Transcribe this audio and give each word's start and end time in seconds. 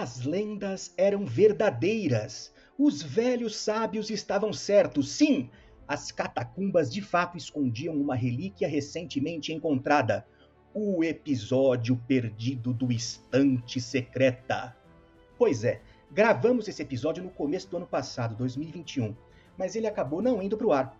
As 0.00 0.24
lendas 0.24 0.94
eram 0.96 1.26
verdadeiras. 1.26 2.52
Os 2.78 3.02
velhos 3.02 3.56
sábios 3.56 4.10
estavam 4.10 4.52
certos. 4.52 5.10
Sim, 5.10 5.50
as 5.88 6.12
catacumbas 6.12 6.88
de 6.88 7.02
fato 7.02 7.36
escondiam 7.36 7.96
uma 7.96 8.14
relíquia 8.14 8.68
recentemente 8.68 9.52
encontrada. 9.52 10.24
O 10.72 11.02
episódio 11.02 12.00
perdido 12.06 12.72
do 12.72 12.92
Estante 12.92 13.80
Secreta. 13.80 14.76
Pois 15.36 15.64
é, 15.64 15.82
gravamos 16.12 16.68
esse 16.68 16.80
episódio 16.80 17.24
no 17.24 17.30
começo 17.30 17.68
do 17.68 17.78
ano 17.78 17.86
passado, 17.88 18.36
2021, 18.36 19.16
mas 19.56 19.74
ele 19.74 19.88
acabou 19.88 20.22
não 20.22 20.40
indo 20.40 20.56
para 20.56 20.66
o 20.68 20.72
ar. 20.72 20.96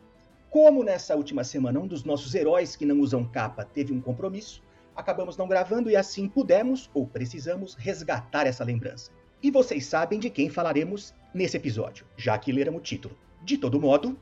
Como 0.50 0.82
nessa 0.82 1.14
última 1.14 1.44
semana 1.44 1.78
um 1.78 1.86
dos 1.86 2.02
nossos 2.02 2.34
heróis 2.34 2.74
que 2.74 2.84
não 2.84 2.98
usam 2.98 3.24
capa 3.24 3.64
teve 3.64 3.92
um 3.92 4.00
compromisso, 4.00 4.60
acabamos 4.98 5.36
não 5.36 5.46
gravando 5.46 5.88
e 5.88 5.94
assim 5.94 6.28
pudemos 6.28 6.90
ou 6.92 7.06
precisamos 7.06 7.76
resgatar 7.76 8.48
essa 8.48 8.64
lembrança. 8.64 9.12
E 9.40 9.48
vocês 9.48 9.86
sabem 9.86 10.18
de 10.18 10.28
quem 10.28 10.50
falaremos 10.50 11.14
nesse 11.32 11.56
episódio, 11.56 12.04
já 12.16 12.36
que 12.36 12.50
leram 12.50 12.74
o 12.74 12.80
título. 12.80 13.16
De 13.44 13.56
todo 13.56 13.80
modo. 13.80 14.18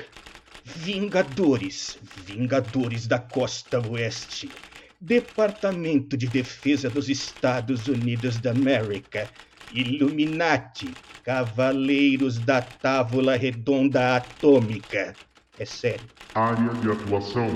Vingadores. 0.63 1.97
Vingadores 2.01 3.07
da 3.07 3.19
Costa 3.19 3.79
Oeste. 3.79 4.51
Departamento 4.99 6.17
de 6.17 6.27
Defesa 6.27 6.89
dos 6.89 7.09
Estados 7.09 7.87
Unidos 7.87 8.39
da 8.39 8.51
América. 8.51 9.29
Illuminati. 9.69 10.99
Cavaleiros 11.21 12.39
da 12.39 12.61
Távola 12.61 13.35
Redonda 13.35 14.15
Atômica. 14.15 15.17
É 15.57 15.65
sério. 15.65 16.09
Área 16.33 16.73
de 16.75 16.89
atuação: 16.89 17.49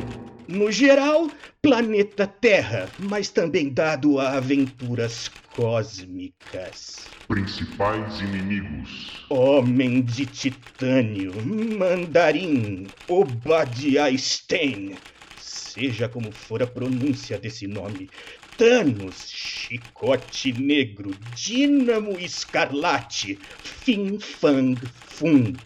No 0.47 0.71
geral, 0.71 1.31
planeta 1.61 2.27
Terra, 2.27 2.93
mas 2.99 3.29
também 3.29 3.73
dado 3.73 4.19
a 4.19 4.37
aventuras 4.37 5.29
cósmicas. 5.45 7.09
principais 7.27 8.19
inimigos: 8.19 9.25
Homem 9.31 10.03
de 10.03 10.25
Titânio, 10.27 11.41
Mandarim, 11.43 12.91
Obadiah 13.07 14.15
Stein, 14.17 15.01
seja 15.35 16.09
como 16.09 16.33
for 16.33 16.61
a 16.63 16.67
pronúncia 16.67 17.37
desse 17.39 17.67
nome, 17.67 18.09
Thanos, 18.57 19.27
Chicote 19.29 20.53
Negro, 20.53 21.17
Dínamo 21.31 22.19
Escarlate, 22.19 23.39
Fin 23.61 24.19
Fang 24.19 24.79
Fum. 25.17 25.61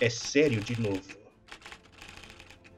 É 0.00 0.10
sério 0.10 0.62
de 0.62 0.76
novo. 0.76 1.21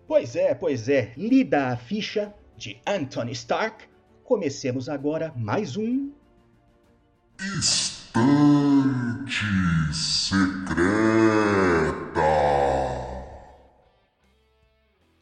Pois 0.07 0.37
é, 0.37 0.55
pois 0.55 0.87
é, 0.91 1.15
lida 1.17 1.69
a 1.69 1.79
ficha 1.79 2.35
de 2.59 2.79
Anthony 2.87 3.33
Stark, 3.33 3.87
comecemos 4.23 4.87
agora 4.87 5.33
mais 5.35 5.79
um 5.79 6.13
Estante 7.59 8.13
Secreta. 9.95 11.01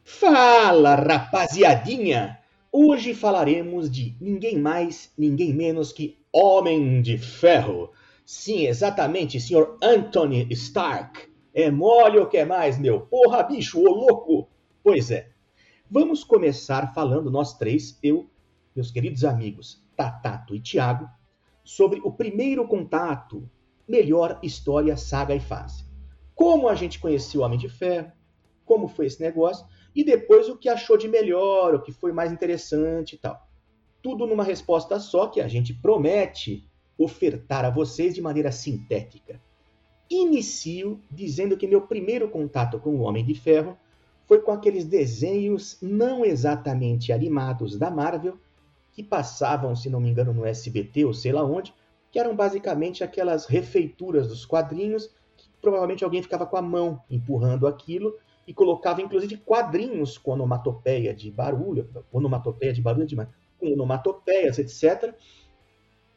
Fala, 0.03 0.95
rapaziadinha! 0.95 2.39
Hoje 2.69 3.15
falaremos 3.15 3.89
de 3.89 4.17
ninguém 4.19 4.59
mais, 4.59 5.13
ninguém 5.17 5.53
menos 5.53 5.93
que 5.93 6.19
Homem 6.29 7.01
de 7.01 7.17
Ferro. 7.17 7.89
Sim, 8.25 8.65
exatamente, 8.65 9.39
senhor 9.39 9.77
Anthony 9.81 10.45
Stark. 10.51 11.31
É 11.53 11.71
mole 11.71 12.19
ou 12.19 12.25
quer 12.25 12.45
mais, 12.45 12.77
meu? 12.77 12.99
Porra, 12.99 13.43
bicho, 13.43 13.79
ô 13.79 13.89
louco! 13.89 14.49
Pois 14.83 15.09
é. 15.11 15.29
Vamos 15.89 16.25
começar 16.25 16.93
falando, 16.93 17.31
nós 17.31 17.57
três, 17.57 17.97
eu, 18.03 18.29
meus 18.75 18.91
queridos 18.91 19.23
amigos 19.23 19.81
Tatato 19.95 20.53
e 20.53 20.59
Tiago, 20.59 21.07
sobre 21.63 22.01
o 22.03 22.11
primeiro 22.11 22.67
contato, 22.67 23.49
melhor 23.87 24.37
história, 24.43 24.97
saga 24.97 25.33
e 25.33 25.39
fase. 25.39 25.85
Como 26.35 26.67
a 26.67 26.75
gente 26.75 26.99
conheceu 26.99 27.39
o 27.39 27.43
Homem 27.45 27.57
de 27.57 27.69
Ferro, 27.69 28.11
como 28.65 28.89
foi 28.89 29.05
esse 29.05 29.21
negócio, 29.21 29.65
e 29.95 30.03
depois 30.03 30.49
o 30.49 30.57
que 30.57 30.67
achou 30.67 30.97
de 30.97 31.07
melhor, 31.07 31.75
o 31.75 31.81
que 31.81 31.93
foi 31.93 32.11
mais 32.11 32.33
interessante 32.33 33.13
e 33.13 33.17
tal. 33.17 33.47
Tudo 34.01 34.27
numa 34.27 34.43
resposta 34.43 34.99
só 34.99 35.27
que 35.27 35.39
a 35.39 35.47
gente 35.47 35.73
promete 35.73 36.69
ofertar 36.97 37.63
a 37.63 37.69
vocês 37.69 38.13
de 38.13 38.21
maneira 38.21 38.51
sintética. 38.51 39.41
Inicio 40.09 40.99
dizendo 41.09 41.55
que 41.55 41.67
meu 41.67 41.87
primeiro 41.87 42.27
contato 42.29 42.79
com 42.79 42.97
o 42.97 43.01
Homem 43.01 43.23
de 43.23 43.33
Ferro 43.33 43.77
foi 44.33 44.41
com 44.41 44.51
aqueles 44.51 44.83
desenhos 44.85 45.77
não 45.79 46.25
exatamente 46.25 47.13
animados 47.13 47.77
da 47.77 47.91
Marvel, 47.91 48.35
que 48.91 49.03
passavam, 49.03 49.75
se 49.75 49.91
não 49.91 49.99
me 49.99 50.09
engano, 50.09 50.33
no 50.33 50.43
SBT 50.43 51.05
ou 51.05 51.13
sei 51.13 51.31
lá 51.31 51.43
onde, 51.43 51.71
que 52.11 52.17
eram 52.17 52.35
basicamente 52.35 53.03
aquelas 53.03 53.45
refeituras 53.45 54.27
dos 54.27 54.43
quadrinhos, 54.43 55.13
que 55.37 55.47
provavelmente 55.61 56.03
alguém 56.03 56.23
ficava 56.23 56.47
com 56.47 56.57
a 56.57 56.63
mão 56.63 56.99
empurrando 57.11 57.67
aquilo 57.67 58.17
e 58.47 58.55
colocava 58.55 59.03
inclusive 59.03 59.37
quadrinhos 59.37 60.17
com 60.17 60.31
onomatopeia 60.31 61.13
de 61.13 61.29
barulho, 61.29 61.87
onomatopeia 62.11 62.73
de 62.73 62.81
barulho 62.81 63.05
demais, 63.05 63.29
com 63.59 63.71
onomatopeias, 63.71 64.57
etc. 64.57 65.13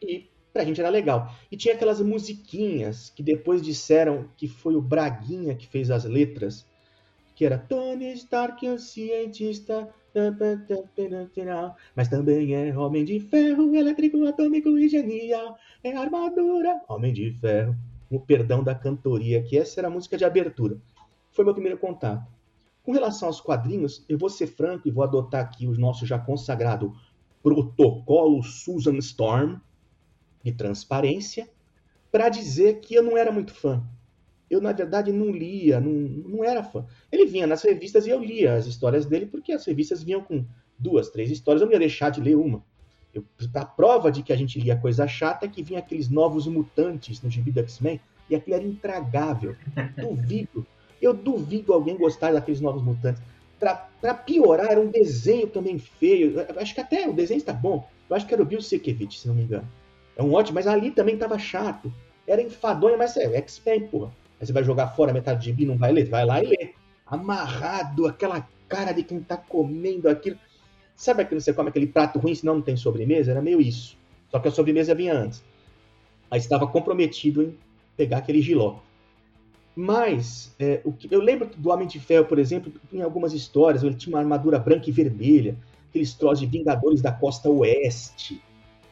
E 0.00 0.30
pra 0.54 0.64
gente 0.64 0.80
era 0.80 0.88
legal. 0.88 1.34
E 1.52 1.56
tinha 1.58 1.74
aquelas 1.74 2.00
musiquinhas 2.00 3.10
que 3.10 3.22
depois 3.22 3.60
disseram 3.60 4.30
que 4.38 4.48
foi 4.48 4.74
o 4.74 4.80
Braguinha 4.80 5.54
que 5.54 5.66
fez 5.66 5.90
as 5.90 6.04
letras, 6.04 6.64
que 7.36 7.44
era 7.44 7.58
Tony 7.58 8.14
Stark, 8.14 8.66
o 8.66 8.78
cientista, 8.78 9.88
mas 11.94 12.08
também 12.08 12.54
é 12.54 12.76
homem 12.76 13.04
de 13.04 13.20
ferro, 13.20 13.74
elétrico, 13.74 14.26
atômico 14.26 14.70
e 14.78 14.88
genial, 14.88 15.58
é 15.84 15.94
armadura, 15.94 16.80
homem 16.88 17.12
de 17.12 17.30
ferro. 17.32 17.76
O 18.10 18.18
perdão 18.18 18.64
da 18.64 18.74
cantoria, 18.74 19.42
que 19.42 19.58
essa 19.58 19.80
era 19.80 19.88
a 19.88 19.90
música 19.90 20.16
de 20.16 20.24
abertura. 20.24 20.78
Foi 21.32 21.44
meu 21.44 21.52
primeiro 21.52 21.76
contato. 21.76 22.26
Com 22.82 22.92
relação 22.92 23.28
aos 23.28 23.40
quadrinhos, 23.40 24.04
eu 24.08 24.16
vou 24.16 24.30
ser 24.30 24.46
franco 24.46 24.88
e 24.88 24.90
vou 24.90 25.04
adotar 25.04 25.44
aqui 25.44 25.66
o 25.66 25.76
nosso 25.76 26.06
já 26.06 26.18
consagrado 26.18 26.94
protocolo 27.42 28.42
Susan 28.42 28.96
Storm 28.98 29.56
de 30.42 30.52
transparência 30.52 31.50
para 32.10 32.30
dizer 32.30 32.80
que 32.80 32.94
eu 32.94 33.02
não 33.02 33.18
era 33.18 33.30
muito 33.30 33.52
fã. 33.52 33.84
Eu, 34.50 34.60
na 34.60 34.72
verdade, 34.72 35.12
não 35.12 35.30
lia, 35.30 35.80
não, 35.80 35.90
não 35.90 36.44
era 36.44 36.62
fã. 36.62 36.84
Ele 37.10 37.26
vinha 37.26 37.46
nas 37.46 37.62
revistas 37.62 38.06
e 38.06 38.10
eu 38.10 38.22
lia 38.22 38.54
as 38.54 38.66
histórias 38.66 39.04
dele, 39.04 39.26
porque 39.26 39.52
as 39.52 39.64
revistas 39.64 40.02
vinham 40.02 40.20
com 40.20 40.44
duas, 40.78 41.10
três 41.10 41.30
histórias, 41.30 41.62
eu 41.62 41.66
não 41.66 41.72
ia 41.72 41.80
deixar 41.80 42.10
de 42.10 42.20
ler 42.20 42.36
uma. 42.36 42.62
Eu, 43.12 43.24
a 43.54 43.64
prova 43.64 44.10
de 44.10 44.22
que 44.22 44.32
a 44.32 44.36
gente 44.36 44.60
lia 44.60 44.76
coisa 44.76 45.06
chata 45.08 45.46
é 45.46 45.48
que 45.48 45.62
vinha 45.62 45.80
aqueles 45.80 46.08
novos 46.08 46.46
mutantes 46.46 47.22
no 47.22 47.30
gibi 47.30 47.50
do 47.50 47.60
X-Men, 47.60 48.00
e 48.28 48.36
aquilo 48.36 48.56
era 48.56 48.64
intragável. 48.64 49.56
Duvido, 49.98 50.66
eu 51.00 51.14
duvido 51.14 51.72
alguém 51.72 51.96
gostar 51.96 52.32
daqueles 52.32 52.60
novos 52.60 52.82
mutantes. 52.82 53.22
Para 53.58 54.14
piorar, 54.14 54.70
era 54.70 54.80
um 54.80 54.90
desenho 54.90 55.46
também 55.46 55.78
feio. 55.78 56.38
Eu 56.40 56.60
acho 56.60 56.74
que 56.74 56.80
até 56.80 57.08
o 57.08 57.12
desenho 57.12 57.38
está 57.38 57.52
bom. 57.52 57.88
Eu 58.08 58.14
acho 58.14 58.26
que 58.26 58.34
era 58.34 58.42
o 58.42 58.46
Bill 58.46 58.60
Sienkiewicz, 58.60 59.20
se 59.20 59.28
não 59.28 59.34
me 59.34 59.42
engano. 59.42 59.66
É 60.14 60.22
um 60.22 60.32
ótimo, 60.34 60.56
mas 60.56 60.66
ali 60.66 60.90
também 60.90 61.14
estava 61.14 61.38
chato. 61.38 61.92
Era 62.26 62.42
enfadonho, 62.42 62.98
mas 62.98 63.16
é 63.16 63.34
X-Men, 63.36 63.88
porra. 63.88 64.12
Aí 64.40 64.46
você 64.46 64.52
vai 64.52 64.64
jogar 64.64 64.88
fora 64.88 65.12
metade 65.12 65.40
de 65.40 65.46
gibi 65.46 65.64
não 65.64 65.76
vai 65.76 65.92
ler? 65.92 66.08
Vai 66.08 66.24
lá 66.24 66.42
e 66.42 66.46
lê. 66.46 66.74
Amarrado, 67.06 68.06
aquela 68.06 68.46
cara 68.68 68.92
de 68.92 69.02
quem 69.02 69.20
tá 69.20 69.36
comendo 69.36 70.08
aquilo. 70.08 70.38
Sabe 70.94 71.22
aquilo 71.22 71.38
que 71.38 71.44
você 71.44 71.52
come 71.52 71.68
aquele 71.68 71.86
prato 71.86 72.18
ruim, 72.18 72.34
senão 72.34 72.54
não 72.54 72.62
tem 72.62 72.76
sobremesa? 72.76 73.30
Era 73.30 73.42
meio 73.42 73.60
isso. 73.60 73.96
Só 74.30 74.38
que 74.38 74.48
a 74.48 74.50
sobremesa 74.50 74.94
vinha 74.94 75.14
antes. 75.14 75.44
Aí 76.30 76.38
estava 76.38 76.66
comprometido 76.66 77.42
em 77.42 77.58
pegar 77.96 78.18
aquele 78.18 78.42
giló. 78.42 78.78
Mas 79.74 80.54
é, 80.58 80.80
o 80.84 80.92
que, 80.92 81.06
eu 81.10 81.20
lembro 81.20 81.50
do 81.54 81.70
Homem 81.70 81.86
de 81.86 82.00
Ferro, 82.00 82.24
por 82.24 82.38
exemplo, 82.38 82.72
em 82.90 83.02
algumas 83.02 83.34
histórias, 83.34 83.82
ele 83.82 83.94
tinha 83.94 84.14
uma 84.14 84.20
armadura 84.20 84.58
branca 84.58 84.88
e 84.88 84.92
vermelha, 84.92 85.54
aqueles 85.90 86.14
troços 86.14 86.40
de 86.40 86.46
Vingadores 86.46 87.02
da 87.02 87.12
Costa 87.12 87.50
Oeste, 87.50 88.42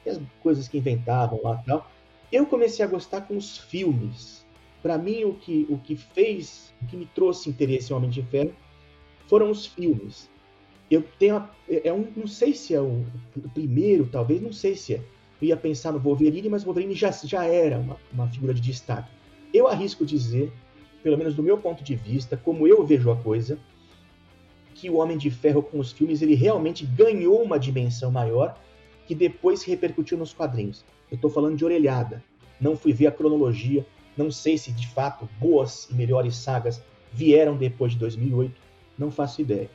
as 0.06 0.20
coisas 0.43 0.69
que 0.69 0.76
inventavam 0.76 1.41
lá 1.43 1.58
e 1.62 1.67
tal. 1.67 1.91
Eu 2.31 2.44
comecei 2.44 2.85
a 2.85 2.88
gostar 2.88 3.23
com 3.23 3.35
os 3.35 3.56
filmes. 3.56 4.44
Para 4.85 4.99
mim, 4.99 5.25
o 5.25 5.33
que, 5.33 5.67
o 5.71 5.79
que 5.79 5.97
fez, 5.97 6.75
o 6.83 6.87
que 6.87 6.95
me 6.95 7.07
trouxe 7.07 7.49
interesse 7.49 7.91
em 7.91 7.97
Homem 7.97 8.11
de 8.11 8.23
Ferro 8.23 8.53
foram 9.27 9.51
os 9.51 9.65
filmes. 9.65 10.29
Eu 10.91 11.03
tenho. 11.19 11.43
É 11.67 11.91
um, 11.91 12.07
não 12.15 12.27
sei 12.27 12.53
se 12.53 12.75
é 12.75 12.81
o, 12.83 13.03
o 13.35 13.49
primeiro, 13.55 14.07
talvez, 14.13 14.43
não 14.43 14.53
sei 14.53 14.77
se 14.77 14.97
é. 14.97 15.01
Eu 15.41 15.49
ia 15.49 15.57
pensar 15.57 15.91
no 15.91 15.99
Wolverine, 15.99 16.51
mas 16.51 16.65
Wolverine 16.65 16.95
já, 16.95 17.11
já 17.11 17.47
era 17.47 17.79
uma, 17.79 17.97
uma 18.13 18.29
figura 18.29 18.53
de 18.53 18.61
destaque. 18.61 19.11
Eu 19.55 19.67
arrisco 19.67 20.05
dizer 20.05 20.53
pelo 21.05 21.19
menos 21.19 21.35
do 21.35 21.43
meu 21.43 21.59
ponto 21.59 21.85
de 21.85 21.95
vista, 21.95 22.35
como 22.35 22.67
eu 22.67 22.83
vejo 22.85 23.11
a 23.11 23.17
coisa, 23.17 23.59
que 24.75 24.89
o 24.89 24.97
Homem 24.97 25.19
de 25.19 25.31
Ferro 25.31 25.63
com 25.63 25.79
os 25.79 25.93
filmes 25.93 26.23
ele 26.23 26.35
realmente 26.35 26.87
ganhou 26.87 27.43
uma 27.43 27.59
dimensão 27.59 28.11
maior 28.11 28.59
que 29.07 29.15
depois 29.15 29.61
se 29.61 29.69
repercutiu 29.69 30.17
nos 30.17 30.33
quadrinhos. 30.33 30.83
Eu 31.11 31.17
estou 31.17 31.31
falando 31.31 31.57
de 31.57 31.65
orelhada. 31.65 32.25
Não 32.59 32.75
fui 32.75 32.95
ver 32.95 33.07
a 33.07 33.13
cronologia, 33.13 33.87
não 34.17 34.31
sei 34.31 34.57
se 34.59 34.73
de 34.73 34.87
fato 34.89 35.29
boas 35.39 35.89
e 35.91 35.95
melhores 35.95 36.37
sagas 36.37 36.83
vieram 37.13 37.57
depois 37.57 37.93
de 37.93 37.99
2008, 37.99 38.61
não 38.99 39.11
faço 39.11 39.41
ideia. 39.41 39.71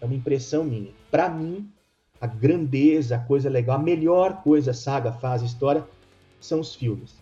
É 0.00 0.04
uma 0.04 0.14
impressão 0.14 0.64
minha. 0.64 0.92
Para 1.10 1.28
mim, 1.28 1.70
a 2.20 2.26
grandeza, 2.26 3.16
a 3.16 3.18
coisa 3.18 3.48
legal, 3.48 3.76
a 3.76 3.82
melhor 3.82 4.42
coisa 4.42 4.72
saga 4.72 5.12
faz, 5.12 5.42
a 5.42 5.46
história, 5.46 5.86
são 6.40 6.60
os 6.60 6.74
filmes. 6.74 7.14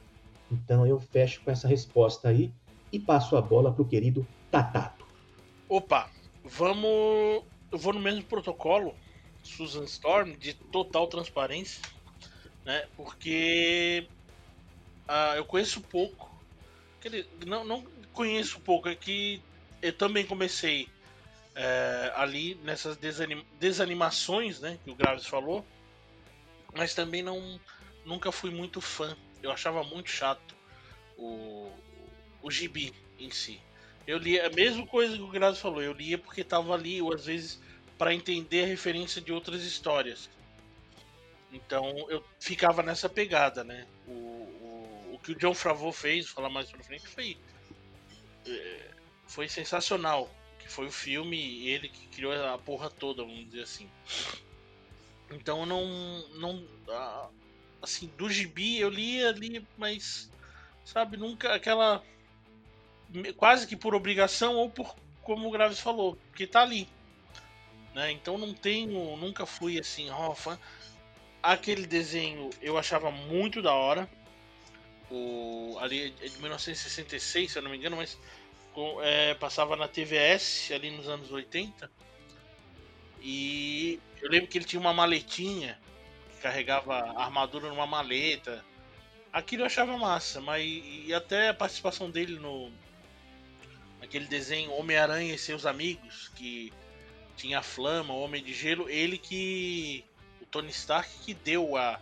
Então 0.50 0.86
eu 0.86 0.98
fecho 0.98 1.40
com 1.42 1.50
essa 1.50 1.68
resposta 1.68 2.28
aí 2.28 2.52
e 2.92 2.98
passo 2.98 3.36
a 3.36 3.42
bola 3.42 3.72
para 3.72 3.82
o 3.82 3.88
querido 3.88 4.26
Tatato. 4.50 5.06
Opa, 5.68 6.10
vamos. 6.44 7.44
Eu 7.70 7.78
vou 7.78 7.92
no 7.92 8.00
mesmo 8.00 8.22
protocolo, 8.24 8.94
Susan 9.42 9.84
Storm, 9.84 10.32
de 10.32 10.54
total 10.54 11.06
transparência, 11.06 11.82
né? 12.64 12.86
Porque 12.96 14.06
uh, 15.06 15.36
eu 15.36 15.44
conheço 15.44 15.82
pouco. 15.82 16.27
Não, 17.46 17.64
não 17.64 17.86
conheço 18.12 18.60
pouco, 18.60 18.88
é 18.88 18.94
que 18.94 19.40
eu 19.80 19.92
também 19.92 20.26
comecei 20.26 20.88
é, 21.54 22.12
ali 22.16 22.54
nessas 22.64 22.96
desanim, 22.96 23.44
desanimações, 23.58 24.60
né? 24.60 24.78
Que 24.84 24.90
o 24.90 24.94
Graves 24.94 25.26
falou, 25.26 25.64
mas 26.74 26.94
também 26.94 27.22
não 27.22 27.60
nunca 28.04 28.32
fui 28.32 28.50
muito 28.50 28.80
fã. 28.80 29.16
Eu 29.42 29.52
achava 29.52 29.84
muito 29.84 30.10
chato 30.10 30.56
o, 31.16 31.70
o 32.42 32.50
gibi 32.50 32.92
em 33.18 33.30
si. 33.30 33.60
Eu 34.06 34.18
lia 34.18 34.46
a 34.46 34.50
mesma 34.50 34.86
coisa 34.86 35.16
que 35.16 35.22
o 35.22 35.28
Grazi 35.28 35.60
falou, 35.60 35.82
eu 35.82 35.92
lia 35.92 36.16
porque 36.16 36.42
tava 36.42 36.72
ali, 36.72 37.02
ou 37.02 37.12
às 37.12 37.26
vezes 37.26 37.60
para 37.98 38.14
entender 38.14 38.64
a 38.64 38.66
referência 38.66 39.20
de 39.20 39.32
outras 39.32 39.62
histórias. 39.64 40.30
Então 41.52 42.06
eu 42.08 42.24
ficava 42.38 42.82
nessa 42.82 43.08
pegada, 43.08 43.64
né? 43.64 43.86
O, 44.06 44.37
o, 45.12 45.18
que 45.22 45.32
o 45.32 45.34
John 45.36 45.54
Favreau 45.54 45.92
fez, 45.92 46.28
falar 46.28 46.48
mais 46.48 46.70
pra 46.70 46.82
frente, 46.82 47.06
foi, 47.08 47.36
é, 48.46 48.90
foi 49.26 49.48
sensacional. 49.48 50.30
Que 50.58 50.68
foi 50.68 50.86
o 50.86 50.92
filme 50.92 51.66
ele 51.68 51.88
que 51.88 52.06
criou 52.08 52.32
a 52.32 52.58
porra 52.58 52.90
toda, 52.90 53.22
vamos 53.22 53.46
dizer 53.46 53.62
assim. 53.62 53.88
Então 55.30 55.66
não. 55.66 55.84
não 56.34 56.64
assim, 57.80 58.08
do 58.16 58.28
gibi 58.28 58.78
eu 58.78 58.88
lia 58.88 59.28
ali, 59.28 59.66
mas. 59.76 60.30
Sabe, 60.84 61.18
nunca 61.18 61.54
aquela 61.54 62.02
quase 63.36 63.66
que 63.66 63.76
por 63.76 63.94
obrigação 63.94 64.56
ou 64.56 64.70
por 64.70 64.94
como 65.22 65.46
o 65.46 65.50
Graves 65.50 65.78
falou, 65.78 66.16
que 66.34 66.46
tá 66.46 66.62
ali. 66.62 66.88
Né? 67.94 68.12
Então 68.12 68.38
não 68.38 68.54
tenho, 68.54 69.16
nunca 69.16 69.44
fui 69.44 69.78
assim, 69.78 70.08
ó, 70.10 70.30
oh, 70.30 70.34
fã. 70.34 70.58
Aquele 71.42 71.86
desenho 71.86 72.48
eu 72.62 72.78
achava 72.78 73.10
muito 73.10 73.60
da 73.60 73.72
hora. 73.74 74.08
O, 75.10 75.76
ali 75.80 76.14
é 76.20 76.28
de 76.28 76.38
1966, 76.38 77.52
se 77.52 77.58
eu 77.58 77.62
não 77.62 77.70
me 77.70 77.78
engano, 77.78 77.96
mas 77.96 78.18
é, 79.02 79.34
passava 79.34 79.76
na 79.76 79.88
TVS 79.88 80.70
ali 80.72 80.90
nos 80.90 81.08
anos 81.08 81.30
80. 81.30 81.90
E 83.20 84.00
eu 84.20 84.30
lembro 84.30 84.48
que 84.48 84.58
ele 84.58 84.64
tinha 84.64 84.80
uma 84.80 84.92
maletinha 84.92 85.78
que 86.30 86.42
carregava 86.42 86.94
armadura 87.18 87.68
numa 87.68 87.86
maleta. 87.86 88.64
Aquilo 89.32 89.62
eu 89.62 89.66
achava 89.66 89.96
massa, 89.96 90.40
mas 90.40 90.64
e 90.64 91.12
até 91.12 91.48
a 91.48 91.54
participação 91.54 92.10
dele 92.10 92.38
no, 92.38 92.70
aquele 94.00 94.26
desenho 94.26 94.72
Homem-Aranha 94.72 95.34
e 95.34 95.38
seus 95.38 95.66
amigos, 95.66 96.28
que 96.34 96.72
tinha 97.36 97.58
a 97.58 97.62
Flama, 97.62 98.14
o 98.14 98.20
Homem 98.20 98.42
de 98.42 98.52
Gelo, 98.52 98.88
ele 98.88 99.18
que. 99.18 100.04
O 100.40 100.46
Tony 100.46 100.70
Stark 100.70 101.10
que 101.24 101.34
deu 101.34 101.76
a. 101.76 102.00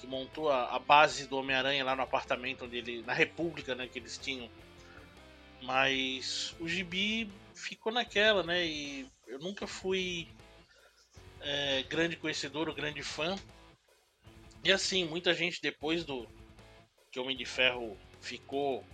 que 0.00 0.06
montou 0.06 0.50
a, 0.50 0.74
a 0.74 0.78
base 0.78 1.26
do 1.26 1.36
Homem-Aranha 1.36 1.84
lá 1.84 1.94
no 1.94 2.02
apartamento 2.02 2.64
onde 2.64 2.78
ele. 2.78 3.02
na 3.02 3.12
República, 3.12 3.74
né, 3.74 3.86
que 3.86 3.98
eles 3.98 4.16
tinham. 4.16 4.48
Mas 5.62 6.54
o 6.58 6.66
Gibi 6.66 7.30
ficou 7.54 7.92
naquela, 7.92 8.42
né? 8.42 8.64
E 8.64 9.06
eu 9.26 9.38
nunca 9.38 9.66
fui 9.66 10.26
é, 11.40 11.82
grande 11.82 12.16
conhecedor 12.16 12.68
ou 12.68 12.74
grande 12.74 13.02
fã. 13.02 13.36
E 14.64 14.72
assim, 14.72 15.04
muita 15.04 15.34
gente 15.34 15.60
depois 15.60 16.04
do 16.04 16.26
que 17.10 17.20
Homem 17.20 17.36
de 17.36 17.44
Ferro 17.44 17.96
ficou 18.20 18.84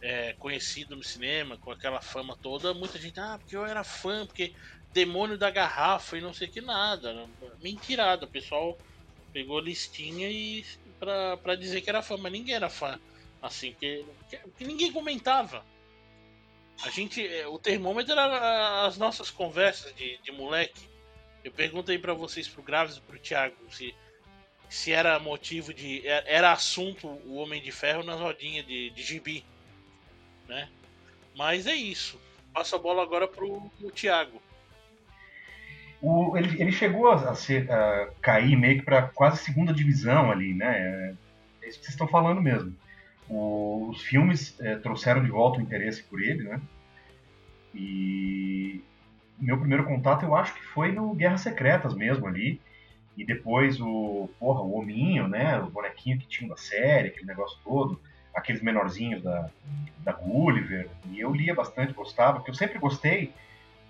é, 0.00 0.32
conhecido 0.34 0.94
no 0.94 1.02
cinema, 1.02 1.56
com 1.56 1.70
aquela 1.70 2.00
fama 2.00 2.36
toda, 2.36 2.74
muita 2.74 2.98
gente, 2.98 3.18
ah, 3.18 3.38
porque 3.38 3.56
eu 3.56 3.64
era 3.64 3.82
fã, 3.82 4.26
porque 4.26 4.52
demônio 4.92 5.38
da 5.38 5.50
garrafa 5.50 6.18
e 6.18 6.20
não 6.20 6.34
sei 6.34 6.48
que 6.48 6.60
nada. 6.60 7.28
Mentirada, 7.60 8.26
o 8.26 8.28
pessoal 8.28 8.76
pegou 9.32 9.58
listinha 9.58 10.28
e 10.28 10.64
pra, 10.98 11.36
pra 11.36 11.54
dizer 11.54 11.80
que 11.80 11.90
era 11.90 12.02
fã, 12.02 12.16
mas 12.16 12.32
ninguém 12.32 12.54
era 12.54 12.68
fã. 12.68 12.98
Assim, 13.40 13.72
porque, 13.72 14.04
porque 14.42 14.64
ninguém 14.64 14.92
comentava. 14.92 15.64
A 16.84 16.90
gente. 16.90 17.26
É, 17.26 17.46
o 17.46 17.58
termômetro 17.58 18.12
era 18.12 18.86
as 18.86 18.96
nossas 18.98 19.30
conversas 19.30 19.94
de, 19.94 20.18
de 20.18 20.32
moleque. 20.32 20.88
Eu 21.44 21.50
pergunto 21.50 21.90
aí 21.90 21.98
pra 21.98 22.14
vocês, 22.14 22.46
pro 22.46 22.62
Graves 22.62 22.96
e 22.96 23.00
pro 23.00 23.18
Thiago, 23.18 23.56
se, 23.70 23.94
se 24.68 24.92
era 24.92 25.18
motivo 25.18 25.74
de. 25.74 26.06
É, 26.06 26.24
era 26.26 26.52
assunto 26.52 27.08
o 27.08 27.34
Homem 27.34 27.60
de 27.60 27.72
Ferro 27.72 28.04
nas 28.04 28.20
rodinhas 28.20 28.66
de, 28.66 28.90
de 28.90 29.02
gibi 29.02 29.44
né? 30.52 30.68
Mas 31.34 31.66
é 31.66 31.74
isso. 31.74 32.20
Passa 32.52 32.76
a 32.76 32.78
bola 32.78 33.02
agora 33.02 33.26
pro, 33.26 33.70
pro 33.78 33.90
Thiago. 33.90 34.40
O, 36.02 36.36
ele, 36.36 36.60
ele 36.60 36.72
chegou 36.72 37.08
a, 37.10 37.34
ser, 37.34 37.70
a 37.70 38.08
cair 38.20 38.56
meio 38.56 38.80
que 38.80 38.84
para 38.84 39.02
quase 39.02 39.38
segunda 39.38 39.72
divisão 39.72 40.30
ali, 40.30 40.52
né? 40.52 40.76
É, 40.76 41.14
é 41.62 41.68
isso 41.68 41.78
que 41.78 41.84
vocês 41.84 41.94
estão 41.94 42.08
falando 42.08 42.42
mesmo. 42.42 42.74
O, 43.28 43.88
os 43.90 44.02
filmes 44.02 44.58
é, 44.60 44.76
trouxeram 44.76 45.22
de 45.22 45.30
volta 45.30 45.60
o 45.60 45.62
interesse 45.62 46.02
por 46.02 46.20
ele, 46.20 46.42
né? 46.42 46.60
E 47.74 48.82
meu 49.38 49.56
primeiro 49.58 49.84
contato 49.84 50.24
eu 50.24 50.34
acho 50.34 50.54
que 50.54 50.62
foi 50.62 50.92
no 50.92 51.14
Guerras 51.14 51.40
Secretas 51.42 51.94
mesmo 51.94 52.26
ali. 52.26 52.60
E 53.16 53.24
depois 53.24 53.80
o, 53.80 54.28
porra, 54.40 54.60
o 54.60 54.76
Hominho, 54.76 55.28
né? 55.28 55.58
O 55.60 55.70
bonequinho 55.70 56.18
que 56.18 56.26
tinha 56.26 56.50
da 56.50 56.56
série, 56.56 57.08
aquele 57.08 57.26
negócio 57.26 57.58
todo 57.62 58.00
aqueles 58.34 58.62
menorzinhos 58.62 59.22
da, 59.22 59.48
da 59.98 60.12
Gulliver, 60.12 60.88
e 61.10 61.20
eu 61.20 61.32
lia 61.32 61.54
bastante, 61.54 61.92
gostava, 61.92 62.38
porque 62.38 62.50
eu 62.50 62.54
sempre 62.54 62.78
gostei, 62.78 63.32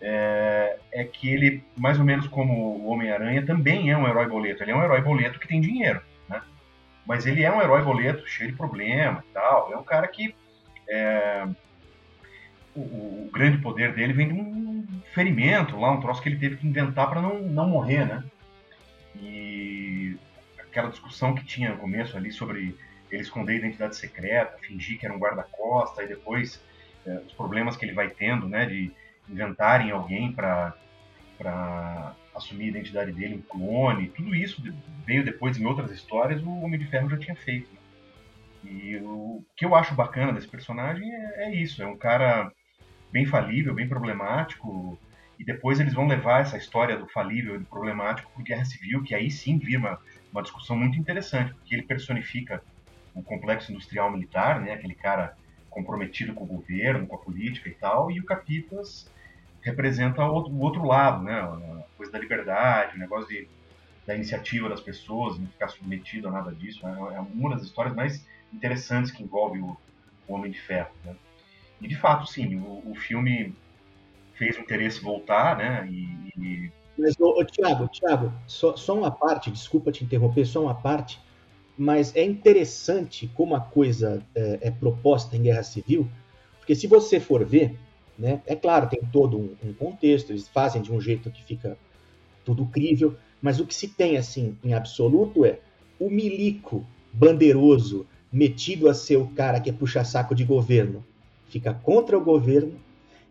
é, 0.03 0.79
é 0.91 1.05
que 1.05 1.33
ele, 1.33 1.63
mais 1.77 1.99
ou 1.99 2.05
menos 2.05 2.27
como 2.27 2.53
o 2.53 2.89
Homem-Aranha, 2.89 3.47
também 3.47 3.91
é 3.91 3.97
um 3.97 4.07
herói 4.07 4.27
boleto. 4.27 4.63
Ele 4.63 4.73
é 4.73 4.77
um 4.77 4.83
herói 4.83 5.01
boleto 5.01 5.39
que 5.39 5.47
tem 5.47 5.61
dinheiro, 5.61 6.03
né? 6.29 6.43
Mas 7.07 7.25
ele 7.25 7.45
é 7.45 7.51
um 7.53 7.63
herói 7.63 7.83
boleto 7.83 8.27
cheio 8.29 8.51
de 8.51 8.57
problema 8.57 9.25
e 9.31 9.33
tal. 9.33 9.73
É 9.73 9.77
um 9.77 9.85
cara 9.85 10.09
que. 10.09 10.35
É, 10.89 11.47
o, 12.75 12.81
o, 12.81 13.31
grande 13.33 13.59
poder 13.59 13.95
dele 13.95 14.13
vem 14.13 14.29
de 14.29 14.35
um 14.35 14.85
ferimento 15.15 15.79
lá, 15.79 15.93
um 15.93 16.01
troço 16.01 16.21
que 16.21 16.29
ele 16.29 16.39
teve 16.39 16.57
que 16.57 16.67
inventar 16.67 17.09
para 17.09 17.23
não, 17.23 17.39
não 17.39 17.69
morrer, 17.69 18.05
né? 18.05 18.25
E 19.21 20.17
aquela 20.59 20.89
discussão 20.89 21.35
que 21.35 21.45
tinha 21.45 21.71
no 21.71 21.77
começo 21.77 22.17
ali 22.17 22.33
sobre 22.33 22.75
ele 23.11 23.23
esconder 23.23 23.53
a 23.53 23.57
identidade 23.57 23.95
secreta, 23.95 24.59
fingir 24.59 24.99
que 24.99 25.07
era 25.07 25.15
um 25.15 25.19
guarda-costa, 25.19 26.03
e 26.03 26.09
depois 26.09 26.61
é, 27.07 27.19
os 27.27 27.33
problemas 27.35 27.77
que 27.77 27.85
ele 27.85 27.93
vai 27.93 28.09
tendo, 28.09 28.49
né, 28.49 28.65
de 28.65 28.91
inventarem 29.33 29.91
alguém 29.91 30.33
para 30.33 30.75
assumir 32.35 32.65
a 32.65 32.69
identidade 32.69 33.13
dele, 33.13 33.37
um 33.37 33.43
clone, 33.43 34.09
tudo 34.09 34.35
isso 34.35 34.63
veio 35.05 35.25
depois 35.25 35.59
em 35.59 35.67
outras 35.67 35.91
histórias, 35.91 36.43
o 36.43 36.61
Homem 36.61 36.79
de 36.79 36.87
Ferro 36.87 37.11
já 37.11 37.19
tinha 37.19 37.37
feito. 37.37 37.71
Né? 37.73 37.79
E 38.65 38.97
o 38.99 39.45
que 39.57 39.65
eu 39.65 39.75
acho 39.75 39.95
bacana 39.95 40.33
desse 40.33 40.49
personagem 40.49 41.13
é, 41.13 41.45
é 41.47 41.55
isso, 41.55 41.83
é 41.83 41.87
um 41.87 41.97
cara 41.97 42.53
bem 43.11 43.27
falível, 43.27 43.75
bem 43.75 43.89
problemático, 43.89 44.99
e 45.39 45.45
depois 45.45 45.81
eles 45.81 45.93
vão 45.93 46.07
levar 46.07 46.41
essa 46.41 46.57
história 46.57 46.97
do 46.97 47.09
falível 47.09 47.57
e 47.57 47.59
do 47.59 47.65
problemático 47.65 48.31
para 48.33 48.45
Guerra 48.45 48.65
Civil, 48.65 49.03
que 49.03 49.15
aí 49.15 49.31
sim 49.31 49.59
vira 49.59 49.81
uma, 49.81 49.99
uma 50.31 50.43
discussão 50.43 50.77
muito 50.77 50.99
interessante, 50.99 51.53
porque 51.53 51.75
ele 51.75 51.83
personifica 51.83 52.63
o 53.15 53.23
complexo 53.23 53.73
industrial 53.73 54.11
militar, 54.11 54.61
né? 54.61 54.73
Aquele 54.73 54.95
cara 54.95 55.37
comprometido 55.69 56.33
com 56.35 56.45
o 56.45 56.47
governo, 56.47 57.07
com 57.07 57.17
a 57.17 57.19
política 57.19 57.69
e 57.69 57.75
tal, 57.75 58.11
e 58.11 58.21
o 58.21 58.25
Capitas 58.25 59.11
representa 59.63 60.25
o 60.25 60.61
outro, 60.61 60.85
lado, 60.85 61.23
né? 61.23 61.41
A 61.41 61.85
coisa 61.97 62.13
da 62.13 62.19
liberdade, 62.19 62.97
o 62.97 62.99
negócio 62.99 63.29
de, 63.29 63.49
da 64.07 64.15
iniciativa 64.15 64.69
das 64.69 64.81
pessoas, 64.81 65.39
não 65.39 65.47
ficar 65.47 65.69
submetido 65.69 66.29
a 66.29 66.31
nada 66.31 66.53
disso. 66.53 66.85
Né? 66.87 66.97
É 67.15 67.21
uma 67.21 67.51
das 67.51 67.63
histórias 67.63 67.95
mais 67.95 68.27
interessantes 68.53 69.11
que 69.13 69.23
envolve 69.23 69.61
o, 69.61 69.77
o 70.27 70.35
Homem 70.35 70.51
de 70.51 70.61
Ferro. 70.61 70.91
Né? 71.05 71.15
E 71.81 71.89
de 71.89 71.97
fato, 71.97 72.27
sim, 72.27 72.57
o, 72.57 72.91
o 72.91 72.95
filme 72.95 73.55
fez 74.35 74.57
o 74.57 74.61
interesse 74.61 75.01
voltar, 75.01 75.57
né? 75.57 75.89
E, 75.91 76.33
e... 76.37 76.73
Mas, 76.99 77.19
ô, 77.19 77.41
ô, 77.41 77.45
Tiago, 77.45 77.89
Tiago, 77.89 78.33
só, 78.47 78.77
só 78.77 78.99
uma 78.99 79.11
parte, 79.11 79.51
desculpa 79.51 79.93
te 79.93 80.05
interromper, 80.05 80.45
só 80.45 80.63
uma 80.63 80.75
parte, 80.75 81.21
mas 81.77 82.15
é 82.15 82.25
interessante 82.25 83.31
como 83.35 83.55
a 83.55 83.61
coisa 83.61 84.23
é, 84.35 84.59
é 84.63 84.71
proposta 84.71 85.37
em 85.37 85.43
Guerra 85.43 85.63
Civil, 85.63 86.09
porque 86.59 86.75
se 86.75 86.87
você 86.87 87.19
for 87.19 87.45
ver, 87.45 87.79
né, 88.19 88.41
é 88.47 88.55
claro, 88.55 88.89
tem 88.89 89.01
todo 89.13 89.39
um, 89.39 89.55
um 89.65 89.73
contexto, 89.73 90.31
eles 90.31 90.49
fazem 90.49 90.83
de 90.83 90.93
um 90.93 91.01
jeito 91.01 91.31
que 91.31 91.43
fica 91.43 91.77
tudo 92.45 92.67
crível, 92.67 93.17
mas 93.41 93.61
o 93.61 93.67
que 93.67 93.75
se 93.75 93.89
tem 93.89 94.17
assim 94.17 94.57
em 94.63 94.75
absoluto 94.75 95.45
é 95.45 95.59
o 95.99 96.11
milico 96.11 96.85
bandeiroso 97.13 98.07
metido 98.33 98.89
a 98.89 98.95
ser 98.95 99.17
o 99.17 99.29
cara 99.29 99.61
que 99.61 99.71
é 99.71 99.73
puxa-saco 99.73 100.35
de 100.35 100.45
governo, 100.45 101.05
fica 101.49 101.75
contra 101.75 102.17
o 102.17 102.25
governo, 102.25 102.79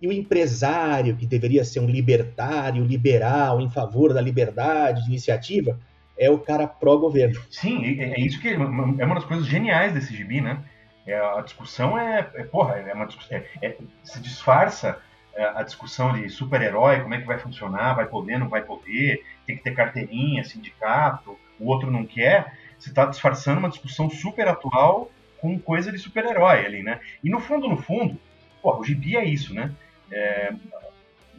e 0.02 0.08
o 0.08 0.12
empresário, 0.12 1.16
que 1.16 1.28
deveria 1.28 1.64
ser 1.64 1.80
um 1.80 1.86
libertário, 1.86 2.84
liberal, 2.84 3.62
em 3.62 3.70
favor 3.70 4.14
da 4.14 4.20
liberdade, 4.20 5.04
de 5.04 5.10
iniciativa, 5.10 5.80
é 6.18 6.30
o 6.30 6.40
cara 6.40 6.66
pró-governo. 6.66 7.40
Sim, 7.52 7.86
é, 8.00 8.14
é 8.14 8.20
isso 8.20 8.40
que 8.42 8.50
é 8.50 8.58
uma 8.58 9.16
das 9.16 9.26
coisas 9.26 9.46
geniais 9.46 9.94
desse 9.94 10.16
gibi, 10.16 10.42
né? 10.42 10.60
É, 11.06 11.16
a 11.16 11.42
discussão 11.42 11.98
é, 11.98 12.30
é, 12.36 12.44
porra, 12.44 12.76
é 12.76 12.94
uma 12.94 13.08
é, 13.30 13.46
é, 13.62 13.78
se 14.04 14.20
disfarça 14.22 15.02
é, 15.34 15.44
a 15.44 15.64
discussão 15.64 16.14
de 16.14 16.30
super-herói, 16.30 17.02
como 17.02 17.14
é 17.14 17.20
que 17.20 17.26
vai 17.26 17.40
funcionar, 17.40 17.94
vai 17.94 18.06
poder, 18.06 18.38
não 18.38 18.50
vai 18.50 18.62
poder, 18.62 19.24
tem 19.46 19.58
que 19.58 19.64
ter 19.64 19.74
carteirinha, 19.74 20.44
sindicato, 20.44 21.38
o 21.60 21.68
outro 21.68 21.90
não 21.90 22.06
quer. 22.06 22.58
Você 22.78 22.90
está 22.90 23.06
disfarçando 23.06 23.60
uma 23.60 23.70
discussão 23.70 24.10
super 24.10 24.48
atual 24.48 25.12
com 25.40 25.58
coisa 25.60 25.92
de 25.92 25.98
super-herói 25.98 26.66
ali, 26.66 26.84
né? 26.84 27.00
E 27.24 27.30
no 27.30 27.40
fundo, 27.40 27.68
no 27.68 27.78
fundo, 27.78 28.20
porra, 28.62 28.80
o 28.80 28.84
gibi 28.84 29.18
é 29.18 29.26
isso, 29.26 29.54
né? 29.54 29.72
É, 30.12 30.54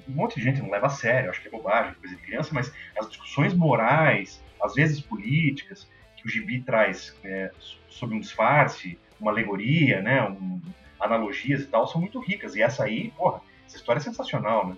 um 0.08 0.12
monte 0.12 0.36
de 0.36 0.42
gente 0.42 0.60
não 0.60 0.70
leva 0.70 0.86
a 0.86 0.90
sério, 0.90 1.30
acho 1.30 1.40
que 1.40 1.48
é 1.48 1.50
bobagem, 1.50 1.94
coisa 1.94 2.16
de 2.16 2.22
criança, 2.22 2.50
mas 2.52 2.72
as 2.98 3.08
discussões 3.08 3.54
morais, 3.54 4.42
às 4.62 4.74
vezes 4.74 5.00
políticas, 5.00 5.88
que 6.16 6.26
o 6.26 6.30
gibi 6.30 6.60
traz 6.60 7.16
é, 7.22 7.50
sob 7.88 8.14
um 8.14 8.20
disfarce, 8.20 8.98
uma 9.22 9.30
alegoria, 9.30 10.02
né, 10.02 10.22
um, 10.28 10.60
analogias 11.00 11.62
e 11.62 11.66
tal, 11.66 11.86
são 11.86 12.00
muito 12.00 12.18
ricas. 12.20 12.54
E 12.54 12.62
essa 12.62 12.84
aí, 12.84 13.10
porra, 13.12 13.40
essa 13.66 13.76
história 13.76 14.00
é 14.00 14.02
sensacional, 14.02 14.68
né? 14.68 14.76